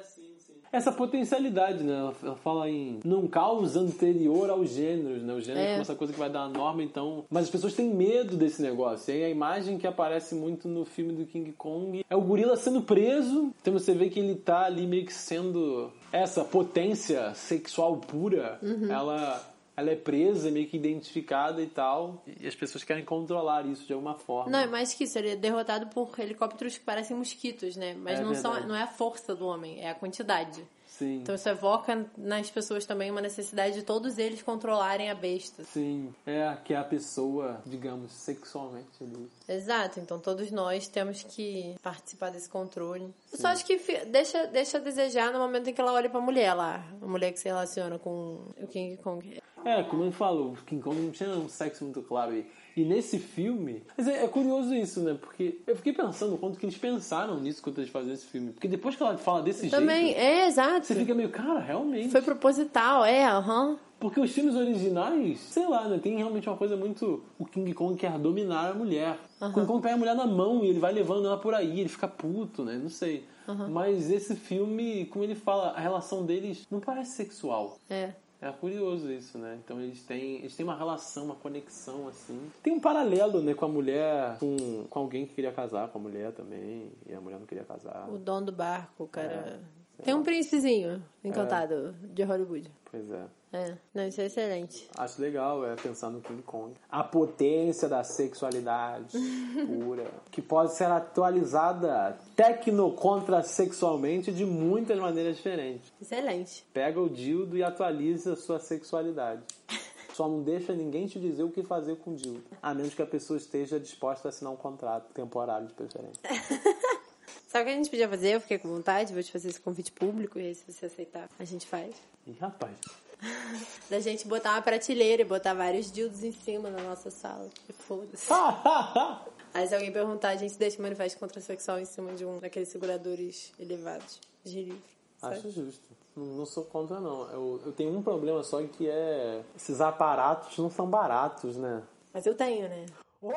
[0.72, 1.94] Essa potencialidade, né?
[2.00, 5.32] Ela- fala em não causa anterior aos gêneros, né?
[5.34, 5.76] O gênero É.
[5.76, 7.26] é essa coisa que vai dar a norma, então.
[7.30, 9.12] Mas as pessoas têm medo desse negócio.
[9.14, 12.56] E aí a imagem que aparece muito no filme do King Kong é o gorila
[12.56, 13.54] sendo preso.
[13.62, 18.58] Então você vê que ele tá ali meio que sendo essa potência sexual pura.
[18.64, 18.92] Uhum.
[18.92, 19.53] Ela.
[19.76, 22.24] Ela é presa, meio que identificada e tal.
[22.40, 24.52] E as pessoas querem controlar isso de alguma forma.
[24.52, 27.96] Não, é mais que isso, ele é derrotado por helicópteros que parecem mosquitos, né?
[27.96, 30.64] Mas É não, são, não é a força do homem, é a quantidade.
[30.88, 31.22] Sim.
[31.22, 35.64] Então isso evoca nas pessoas também uma necessidade de todos eles controlarem a besta.
[35.64, 36.14] Sim.
[36.26, 39.28] É que é a pessoa, digamos, sexualmente ali.
[39.48, 43.14] Exato, então todos nós temos que participar desse controle.
[43.32, 46.22] Eu só acho que deixa, deixa a desejar no momento em que ela olha pra
[46.22, 46.84] mulher lá.
[47.02, 49.42] A mulher que se relaciona com o King Kong.
[49.66, 52.34] É, como eu falo, o King Kong não tinha um sexo muito claro.
[52.36, 52.46] E,
[52.76, 53.84] e nesse filme.
[53.98, 55.18] Mas é, é curioso isso, né?
[55.20, 58.52] Porque eu fiquei pensando quanto que eles pensaram nisso quando eles faziam esse filme.
[58.52, 60.20] Porque depois que ela fala desse Também, jeito.
[60.20, 60.86] é, exato.
[60.86, 62.10] Você fica meio, cara, realmente.
[62.10, 63.78] Foi proposital, é, aham.
[64.00, 65.98] Porque os filmes originais, sei lá, né?
[65.98, 67.24] Tem realmente uma coisa muito.
[67.40, 69.18] O King Kong quer dominar a mulher.
[69.40, 71.80] O King Kong pega a mulher na mão e ele vai levando ela por aí,
[71.80, 72.78] ele fica puto, né?
[72.82, 73.26] Não sei.
[73.70, 77.78] Mas esse filme, como ele fala, a relação deles não parece sexual.
[77.90, 78.14] É.
[78.42, 79.58] É curioso isso, né?
[79.64, 82.38] Então eles têm, eles têm uma relação, uma conexão, assim.
[82.62, 86.02] Tem um paralelo, né, com a mulher, com, com alguém que queria casar com a
[86.02, 88.06] mulher também, e a mulher não queria casar.
[88.12, 89.62] O dono do barco, o cara.
[89.98, 90.04] É.
[90.04, 92.70] Tem um príncipezinho encantado de Hollywood.
[92.92, 93.24] Pois é.
[93.54, 93.76] É.
[93.94, 94.90] Não, isso é excelente.
[94.98, 96.74] Acho legal é pensar no King Kong.
[96.90, 99.16] A potência da sexualidade
[99.68, 105.94] pura, que pode ser atualizada tecno-contra-sexualmente de muitas maneiras diferentes.
[106.02, 106.66] Excelente.
[106.74, 109.44] Pega o dildo e atualiza a sua sexualidade.
[110.16, 112.44] Só não deixa ninguém te dizer o que fazer com o dildo.
[112.62, 116.22] A menos que a pessoa esteja disposta a assinar um contrato temporário de preferência.
[117.48, 118.30] Sabe o que a gente podia fazer?
[118.34, 121.30] Eu fiquei com vontade, vou te fazer esse convite público e aí se você aceitar,
[121.38, 121.96] a gente faz.
[122.26, 122.76] Ih, rapaz.
[123.90, 127.50] Da gente botar uma prateleira e botar vários dildos em cima na nossa sala.
[127.80, 128.28] Foda-se.
[129.54, 132.70] Aí se alguém perguntar, a gente deixa o manifesto contrasexual em cima de um daqueles
[132.70, 134.82] seguradores elevados de livro.
[135.20, 135.36] sabe?
[135.36, 135.84] Acho justo.
[136.16, 137.30] Não, não sou contra, não.
[137.30, 139.42] Eu, eu tenho um problema só que é...
[139.56, 141.84] Esses aparatos não são baratos, né?
[142.12, 142.86] Mas eu tenho, né?
[143.22, 143.32] Oh!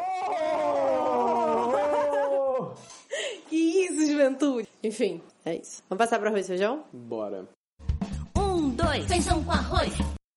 [3.49, 4.69] Que isso, juventude!
[4.83, 5.83] Enfim, é isso.
[5.89, 6.83] Vamos passar para arroz e feijão?
[6.93, 7.47] Bora.
[9.05, 9.93] Feijão com arroz.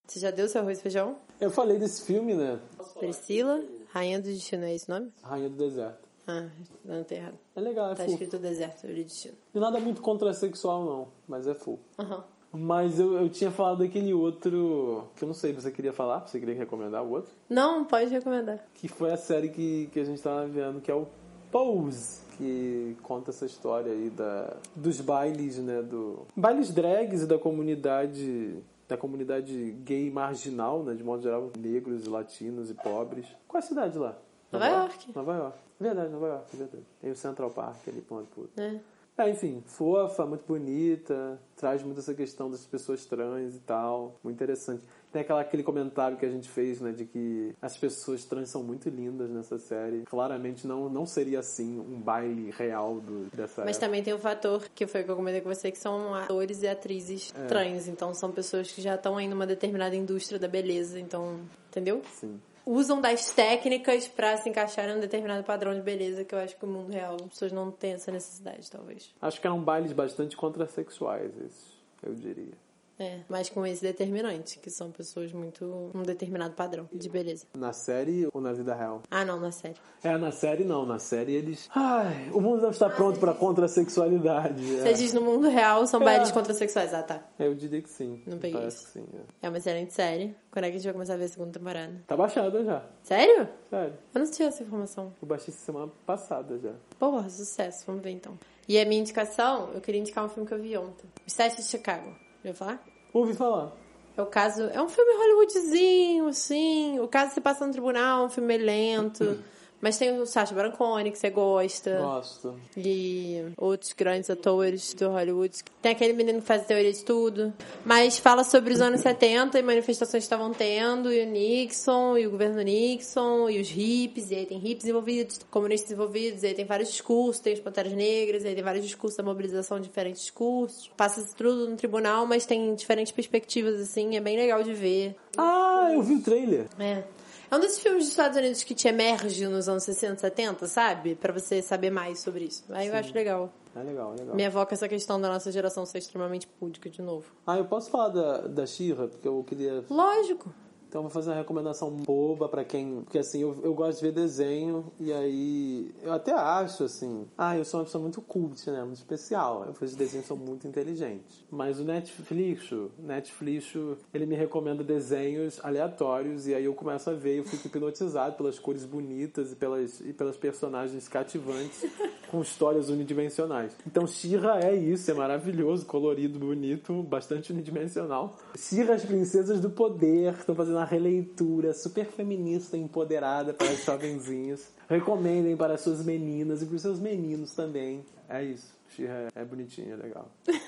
[0.07, 1.17] Você já deu seu arroz e feijão?
[1.39, 2.59] Eu falei desse filme, né?
[2.99, 3.61] Priscila,
[3.91, 5.11] Rainha do Destino, é esse o nome?
[5.23, 6.07] Rainha do Deserto.
[6.27, 6.47] Ah,
[6.85, 7.37] não, tá errado.
[7.55, 8.11] É legal, é Tá fofo.
[8.11, 9.35] escrito deserto, li destino.
[9.53, 11.07] Não é nada muito contrasexual, não.
[11.27, 11.79] Mas é fofo.
[11.97, 12.23] Aham.
[12.51, 15.05] Mas eu, eu tinha falado daquele outro...
[15.15, 16.27] Que eu não sei, você queria falar?
[16.27, 17.31] Você queria recomendar o outro?
[17.47, 18.63] Não, pode recomendar.
[18.75, 21.07] Que foi a série que, que a gente tava vendo, que é o
[21.51, 22.21] Pose.
[22.39, 25.83] Que conta essa história aí da, dos bailes, né?
[25.83, 28.63] Do, bailes drags e da comunidade...
[28.87, 30.95] Da comunidade gay marginal, né?
[30.95, 33.27] De modo geral, negros, latinos e pobres.
[33.47, 34.17] Qual é a cidade lá?
[34.51, 35.11] Nova York.
[35.15, 35.57] Nova York.
[35.79, 36.83] Verdade, Nova York, verdade.
[36.99, 38.59] Tem o Central Park ali, ponto puto.
[38.59, 38.79] É.
[39.19, 44.37] É, enfim, fofa, muito bonita, traz muito essa questão das pessoas trans e tal, muito
[44.37, 44.81] interessante.
[45.11, 48.61] Tem aquela, aquele comentário que a gente fez, né, de que as pessoas trans são
[48.63, 50.03] muito lindas nessa série.
[50.05, 53.85] Claramente não, não seria assim um baile real do, dessa Mas época.
[53.87, 56.61] também tem o fator, que foi o que eu comentei com você, que são atores
[56.61, 57.45] e atrizes É.
[57.47, 57.87] trans.
[57.87, 60.99] Então são pessoas que já estão aí numa determinada indústria da beleza.
[60.99, 62.03] Então, entendeu?
[62.13, 62.39] Sim.
[62.65, 66.55] Usam das técnicas pra se encaixar em um determinado padrão de beleza que eu acho
[66.55, 69.11] que o mundo real, as pessoas não têm essa necessidade, talvez.
[69.19, 71.73] Acho que eram bailes bastante contrasexuais, esses,
[72.03, 72.53] eu diria.
[72.99, 75.89] É, mas com esse determinante, que são pessoas muito.
[75.95, 77.45] um determinado padrão de beleza.
[77.57, 79.01] Na série ou na vida real?
[79.09, 79.75] Ah, não, na série.
[80.03, 80.85] É, na série não.
[80.85, 81.69] Na série eles...
[81.73, 84.63] Ai, o mundo não está pronto para contrasexualidade.
[84.63, 84.93] Você É.
[84.93, 86.05] diz no mundo real são É.
[86.05, 86.93] bailes contrasexuais.
[86.93, 87.23] Ah, tá.
[87.39, 88.21] Eu diria que sim.
[88.27, 88.85] Não peguei Parece isso.
[88.87, 89.05] que sim,
[89.41, 89.45] é.
[89.47, 90.35] É uma excelente série.
[90.51, 91.93] Quando é que a gente vai começar a ver a segunda temporada?
[92.07, 92.83] Tá baixada já.
[93.03, 93.47] Sério?
[93.69, 93.93] Sério.
[94.13, 95.13] Eu não tinha essa informação.
[95.21, 96.73] Eu baixei semana passada já.
[96.97, 97.83] Porra, sucesso.
[97.87, 98.37] Vamos ver então.
[98.67, 101.09] E a minha indicação, eu queria indicar um filme que eu vi ontem.
[101.25, 102.13] Os Sete de Chicago.
[102.43, 102.81] Já falar?
[103.13, 103.71] Ouvi falar.
[104.15, 104.63] É o caso.
[104.63, 106.99] É um filme Hollywoodzinho, assim.
[106.99, 109.39] O caso se passa no tribunal, um filme lento.
[109.81, 111.97] Mas tem o Sacha Baron Cohen, que você gosta.
[111.97, 112.55] Gosto.
[112.75, 115.55] E outros grandes atores do Hollywood.
[115.81, 117.53] Tem aquele menino que faz teoria de tudo.
[117.85, 122.27] Mas fala sobre os anos 70 e manifestações que estavam tendo, e o Nixon, e
[122.27, 126.53] o governo Nixon, e os hippies, e aí tem hippies envolvidos, comunistas envolvidos, e aí
[126.53, 130.21] tem vários discursos, tem os Panteras Negras, e aí tem vários discursos da mobilização, diferentes
[130.21, 130.89] discursos.
[130.97, 135.15] Passa isso tudo no tribunal, mas tem diferentes perspectivas, assim, é bem legal de ver.
[135.37, 136.67] Ah, eu vi o trailer.
[136.77, 137.03] É.
[137.51, 141.15] É um desses filmes dos Estados Unidos que te emerge nos anos 60, 70, sabe?
[141.15, 142.63] Pra você saber mais sobre isso.
[142.69, 143.51] Aí eu acho legal.
[143.75, 144.35] É legal, é legal.
[144.35, 147.25] Me evoca essa questão da nossa geração ser extremamente púdica de novo.
[147.47, 150.53] Ah, eu posso falar da, da She-Ra, porque eu queria Lógico.
[150.89, 153.01] Então eu vou fazer uma recomendação boba pra quem.
[153.03, 155.93] Porque assim, eu, eu gosto de ver desenho e aí.
[156.01, 157.27] Eu até acho assim.
[157.37, 158.83] Ah, eu sou uma pessoa muito cult, né?
[158.83, 159.65] Muito especial.
[159.67, 161.45] Eu faço desenhos são muito inteligentes.
[161.51, 163.73] Mas o Netflix, Netflix,
[164.13, 168.35] ele me recomenda desenhos aleatórios e aí eu começo a ver e eu fico hipnotizado
[168.35, 171.85] pelas cores bonitas e pelas, e pelas personagens cativantes
[172.31, 173.75] com histórias unidimensionais.
[173.85, 178.37] Então Shira é isso, é maravilhoso, colorido, bonito, bastante unidimensional.
[178.55, 183.83] Shira, as princesas do poder, estão fazendo uma releitura super feminista e empoderada para os
[183.83, 184.61] jovenzinhos.
[184.89, 188.03] Recomendem para as suas meninas e para os seus meninos também.
[188.29, 188.73] É isso.
[188.89, 190.29] Shira é bonitinha, é legal.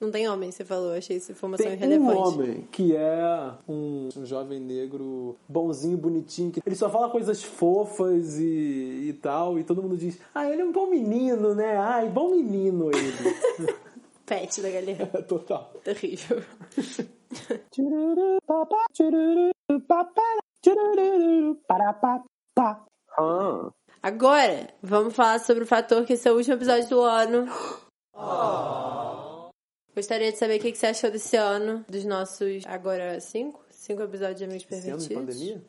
[0.00, 0.94] Não tem homem, você falou.
[0.94, 2.16] Achei essa informação Tem irrelevante.
[2.16, 7.42] um homem que é um, um jovem negro bonzinho, bonitinho, que ele só fala coisas
[7.42, 11.76] fofas e, e tal, e todo mundo diz, ah, ele é um bom menino, né?
[11.76, 13.74] Ai, bom menino ele.
[14.24, 15.06] Pet da galera.
[15.24, 15.70] Total.
[15.84, 16.42] Terrível.
[23.16, 23.70] Ah,
[24.02, 27.46] Agora, vamos falar sobre o fator que esse é o último episódio do ano.
[29.94, 33.62] Gostaria de saber o que você achou desse ano, dos nossos, agora, cinco?
[33.70, 35.62] Cinco episódios de Amigos Esse ano de pandemia?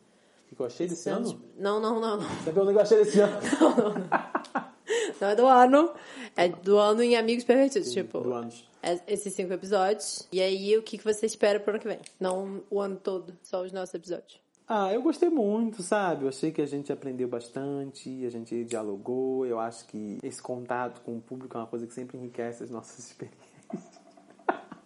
[0.51, 1.41] O que eu achei desse ano?
[1.57, 2.29] Não, não, não, não.
[2.43, 3.35] Sabe o que eu achei desse ano?
[3.59, 4.71] Não
[5.29, 5.91] é do ano.
[6.35, 7.91] É do ano em Amigos Pervertidos.
[7.91, 8.51] Tipo, Do ano.
[8.81, 10.27] é- esses cinco episódios.
[10.31, 11.99] E aí, o que que você espera pro ano que vem?
[12.19, 14.39] Não o ano todo, só os nossos episódios.
[14.67, 16.23] Ah, eu gostei muito, sabe?
[16.23, 19.45] Eu achei que a gente aprendeu bastante, a gente dialogou.
[19.45, 22.69] Eu acho que esse contato com o público é uma coisa que sempre enriquece as
[22.69, 23.99] nossas experiências.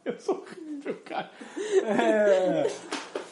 [0.04, 1.30] eu sou horrível, cara.
[1.84, 2.66] É...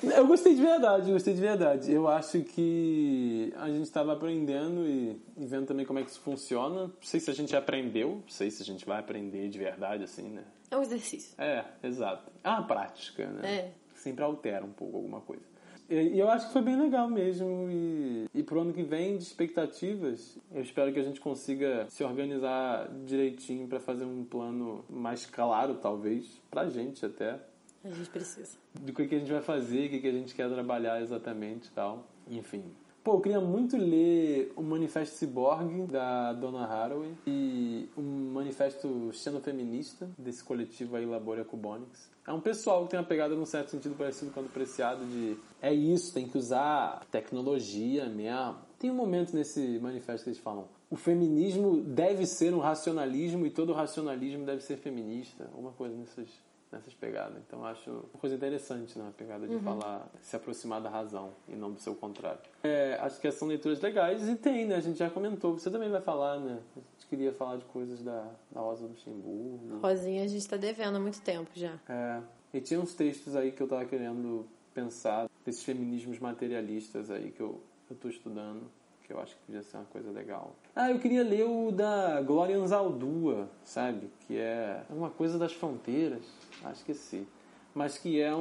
[0.03, 1.91] Eu gostei de verdade, gostei de verdade.
[1.91, 6.19] Eu acho que a gente estava aprendendo e, e vendo também como é que isso
[6.19, 6.83] funciona.
[6.83, 10.03] Não sei se a gente aprendeu, não sei se a gente vai aprender de verdade,
[10.03, 10.43] assim, né?
[10.69, 11.33] É um exercício.
[11.37, 12.31] É, exato.
[12.43, 13.55] É uma prática, né?
[13.55, 13.71] É.
[13.95, 15.43] Sempre altera um pouco alguma coisa.
[15.89, 17.69] E e eu acho que foi bem legal mesmo.
[17.69, 22.03] E, e pro ano que vem, de expectativas, eu espero que a gente consiga se
[22.03, 27.39] organizar direitinho para fazer um plano mais claro, talvez, pra gente até,
[27.83, 28.57] A gente precisa.
[28.79, 31.67] do que, que a gente vai fazer, o que, que a gente quer trabalhar exatamente
[31.67, 32.07] e tal.
[32.29, 32.63] Enfim.
[33.03, 40.09] Pô, eu queria muito ler o Manifesto Cyborg, da Donna Haraway, e um manifesto xenofeminista,
[40.17, 42.09] desse coletivo aí, Laboria Cubonics.
[42.25, 45.37] É um pessoal que tem uma pegada, num certo sentido, parecido com do Preciado, de
[45.61, 48.55] é isso, tem que usar tecnologia mesmo.
[48.79, 53.49] Tem um momento nesse manifesto que eles falam o feminismo deve ser um racionalismo e
[53.49, 55.45] todo racionalismo deve ser feminista.
[55.45, 56.29] Alguma coisa nessas,
[56.73, 57.37] nessas pegadas.
[57.47, 59.07] Então acho uma coisa interessante, né?
[59.07, 62.41] A pegada de falar, se aproximar da razão e não do seu contrário.
[62.63, 64.75] É, acho que são leituras legais e tem, né?
[64.75, 65.57] A gente já comentou.
[65.57, 66.59] Você também vai falar, né?
[66.75, 69.79] A gente queria falar de coisas da, da Rosa Luxemburgo.
[69.81, 71.79] Rosinha, a gente tá devendo há muito tempo já.
[71.87, 72.21] É,
[72.53, 77.41] e tinha uns textos aí que eu tava querendo pensar, desses feminismos materialistas aí que
[77.41, 78.69] eu, eu tô estudando,
[79.03, 80.55] que eu acho que podia ser uma coisa legal.
[80.75, 84.09] Ah, eu queria ler o da Glória Anzaldúa, sabe?
[84.27, 86.23] Que é uma coisa das fronteiras,
[86.63, 87.27] acho que sim.
[87.75, 88.39] Mas que é um,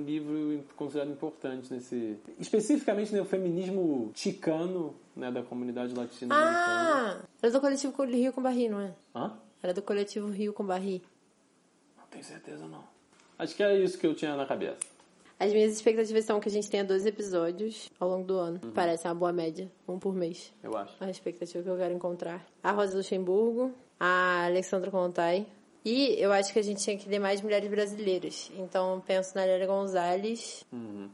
[0.00, 2.18] um livro considerado importante nesse...
[2.38, 7.22] Especificamente no feminismo chicano, né, da comunidade latino-americana.
[7.22, 7.24] Ah!
[7.42, 8.94] Era do coletivo Rio com Barri, não é?
[9.14, 9.32] Hã?
[9.62, 11.02] Era do coletivo Rio com Barri.
[11.96, 12.84] Não tenho certeza, não.
[13.38, 14.93] Acho que era isso que eu tinha na cabeça.
[15.38, 18.60] As minhas expectativas são que a gente tenha 12 episódios ao longo do ano.
[18.74, 20.52] Parece uma boa média, um por mês.
[20.62, 20.94] Eu acho.
[21.02, 22.46] A expectativa que eu quero encontrar.
[22.62, 25.46] A Rosa Luxemburgo, a Alexandra Contai.
[25.84, 28.50] E eu acho que a gente tinha que ler mais mulheres brasileiras.
[28.56, 31.10] Então penso na Lélia Gonzalez Uhum.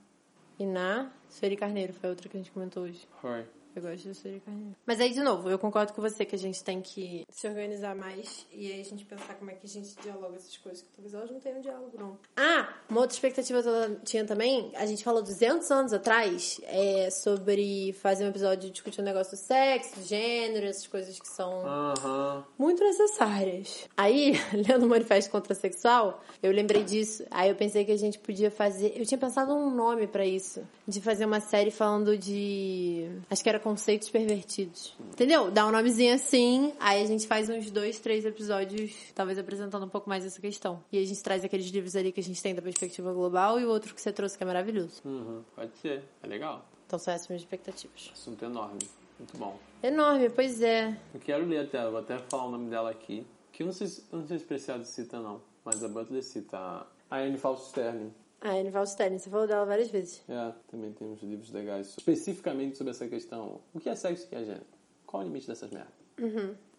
[0.58, 3.08] e na Sueli Carneiro, foi a outra que a gente comentou hoje.
[3.20, 3.44] Foi.
[3.74, 4.74] Eu gosto da Sueli Carneiro.
[4.84, 7.94] Mas aí, de novo, eu concordo com você que a gente tem que se organizar
[7.94, 10.88] mais e aí a gente pensar como é que a gente dialoga essas coisas, que
[10.90, 12.18] talvez elas não tenham diálogo, não.
[12.36, 17.08] Ah, uma outra expectativa que eu tinha também, a gente falou 200 anos atrás é,
[17.10, 22.44] sobre fazer um episódio discutindo o negócio do sexo, gênero, essas coisas que são Aham.
[22.58, 23.88] muito necessárias.
[23.96, 24.32] Aí,
[24.68, 27.24] lendo o Manifesto Contra Sexual, eu lembrei disso.
[27.30, 28.94] Aí eu pensei que a gente podia fazer.
[28.96, 30.66] Eu tinha pensado um nome pra isso.
[30.88, 33.08] De fazer uma série falando de.
[33.30, 34.94] Acho que era preconceitos pervertidos.
[35.12, 35.50] Entendeu?
[35.50, 39.88] Dá um nomezinho assim, aí a gente faz uns dois, três episódios, talvez apresentando um
[39.88, 40.82] pouco mais essa questão.
[40.90, 43.64] E a gente traz aqueles livros ali que a gente tem da perspectiva global e
[43.64, 45.02] o outro que você trouxe que é maravilhoso.
[45.04, 46.02] Uhum, pode ser.
[46.22, 46.64] É legal.
[46.86, 48.10] Então são essas minhas expectativas.
[48.12, 48.78] Assunto enorme.
[49.18, 49.58] Muito bom.
[49.82, 50.98] Enorme, pois é.
[51.12, 53.26] Eu quero ler até, vou até falar o nome dela aqui.
[53.52, 55.42] Que eu não sei se, eu não sei se Preciado cita, não.
[55.64, 58.12] Mas a Butler cita a Anne Fausto Sterling.
[58.40, 60.22] A Anne Sterling, você falou dela várias vezes.
[60.28, 61.94] É, também tem uns livros legais.
[61.98, 63.60] Especificamente sobre essa questão.
[63.74, 64.66] O que é sexo e o que é gênero?
[65.06, 65.92] Qual o limite dessas merdas?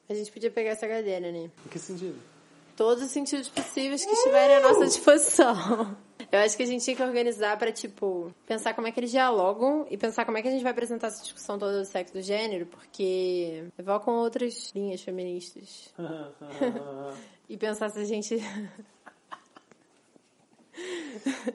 [0.10, 1.50] A gente podia pegar essa cadeira, né?
[1.66, 2.20] Em que sentido?
[2.76, 5.96] Todos os sentidos possíveis que estiverem à nossa disposição.
[6.32, 9.12] Eu acho que a gente tinha que organizar pra, tipo, pensar como é que eles
[9.12, 12.18] dialogam e pensar como é que a gente vai apresentar essa discussão toda do sexo
[12.18, 15.94] e do gênero, porque evocam outras linhas feministas.
[17.50, 18.38] e pensar se a gente.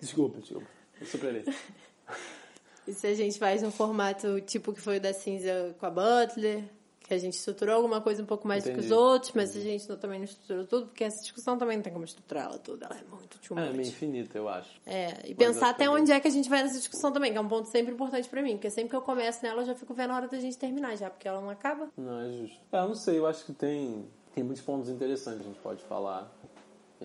[0.00, 0.66] Desculpa, desculpa.
[1.00, 1.44] Eu superei.
[2.86, 5.90] E se a gente faz um formato tipo que foi o da cinza com a
[5.90, 6.64] Butler,
[7.00, 8.94] que a gente estruturou alguma coisa um pouco mais do que os Entendi.
[8.94, 11.92] outros, mas a gente não- também não estruturou tudo, porque essa discussão também não tem
[11.92, 13.76] como estruturar ela toda, ela é muito too É, much.
[13.76, 14.70] meio infinita, eu acho.
[14.84, 17.30] É, e Mas pensar até que- onde é que a gente vai nessa discussão também,
[17.32, 19.66] que é um ponto sempre importante pra mim, porque sempre que eu começo nela eu
[19.66, 21.88] já fico vendo a hora da gente terminar já, porque ela não acaba.
[21.96, 22.58] Não, é justo.
[22.72, 24.04] É, eu não sei, eu acho que tem,
[24.34, 26.32] tem muitos pontos interessantes que a gente pode falar.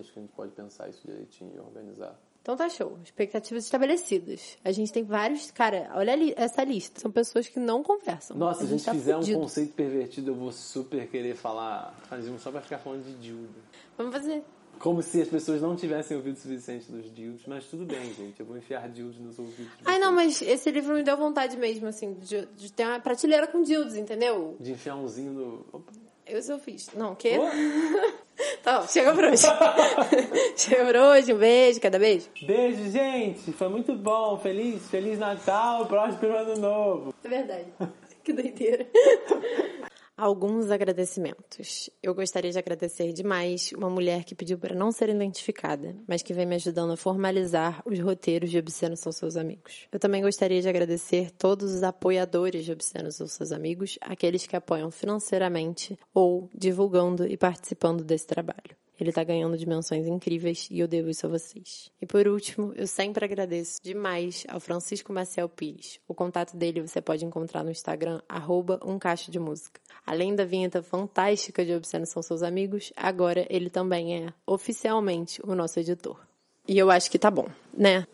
[0.00, 2.18] Acho que a gente pode pensar isso direitinho e organizar.
[2.42, 4.58] Então tá show, expectativas estabelecidas.
[4.64, 8.36] A gente tem vários, cara, olha ali essa lista, são pessoas que não conversam.
[8.36, 9.38] Nossa, se a gente tá fizer um fudido.
[9.38, 13.54] conceito pervertido, eu vou super querer falar, fazer um só pra ficar falando de dildo.
[13.96, 14.42] Vamos fazer.
[14.80, 18.40] Como se as pessoas não tivessem ouvido o suficiente dos dildos, mas tudo bem, gente.
[18.40, 21.86] Eu vou enfiar dildos nos ouvidos Ai não, mas esse livro me deu vontade mesmo,
[21.86, 24.56] assim, de, de ter uma prateleira com dildos, entendeu?
[24.58, 25.66] De enfiar umzinho no.
[25.72, 25.92] Opa.
[26.26, 26.90] Eu sou fiz.
[26.94, 27.32] Não, o quê?
[28.62, 29.42] tá bom, chega por hoje.
[30.56, 32.28] chega por hoje, um beijo, cada beijo.
[32.46, 33.52] Beijo, gente!
[33.52, 34.38] Foi muito bom.
[34.38, 37.14] Feliz, Feliz Natal, próspero ano novo.
[37.24, 37.66] É verdade.
[38.24, 38.86] que doideira.
[40.22, 41.90] Alguns agradecimentos.
[42.00, 46.32] Eu gostaria de agradecer demais uma mulher que pediu para não ser identificada, mas que
[46.32, 49.88] vem me ajudando a formalizar os roteiros de Obscenos São Seus Amigos.
[49.90, 54.54] Eu também gostaria de agradecer todos os apoiadores de Obscenos São Seus Amigos, aqueles que
[54.54, 58.76] apoiam financeiramente ou divulgando e participando desse trabalho.
[58.98, 61.90] Ele tá ganhando dimensões incríveis e eu devo isso a vocês.
[62.00, 65.98] E por último, eu sempre agradeço demais ao Francisco Maciel Pires.
[66.06, 68.98] O contato dele você pode encontrar no Instagram, arroba um
[69.30, 69.80] de música.
[70.06, 75.54] Além da vinheta fantástica de Obscenos São Seus Amigos, agora ele também é, oficialmente, o
[75.54, 76.20] nosso editor.
[76.66, 78.06] E eu acho que tá bom, né?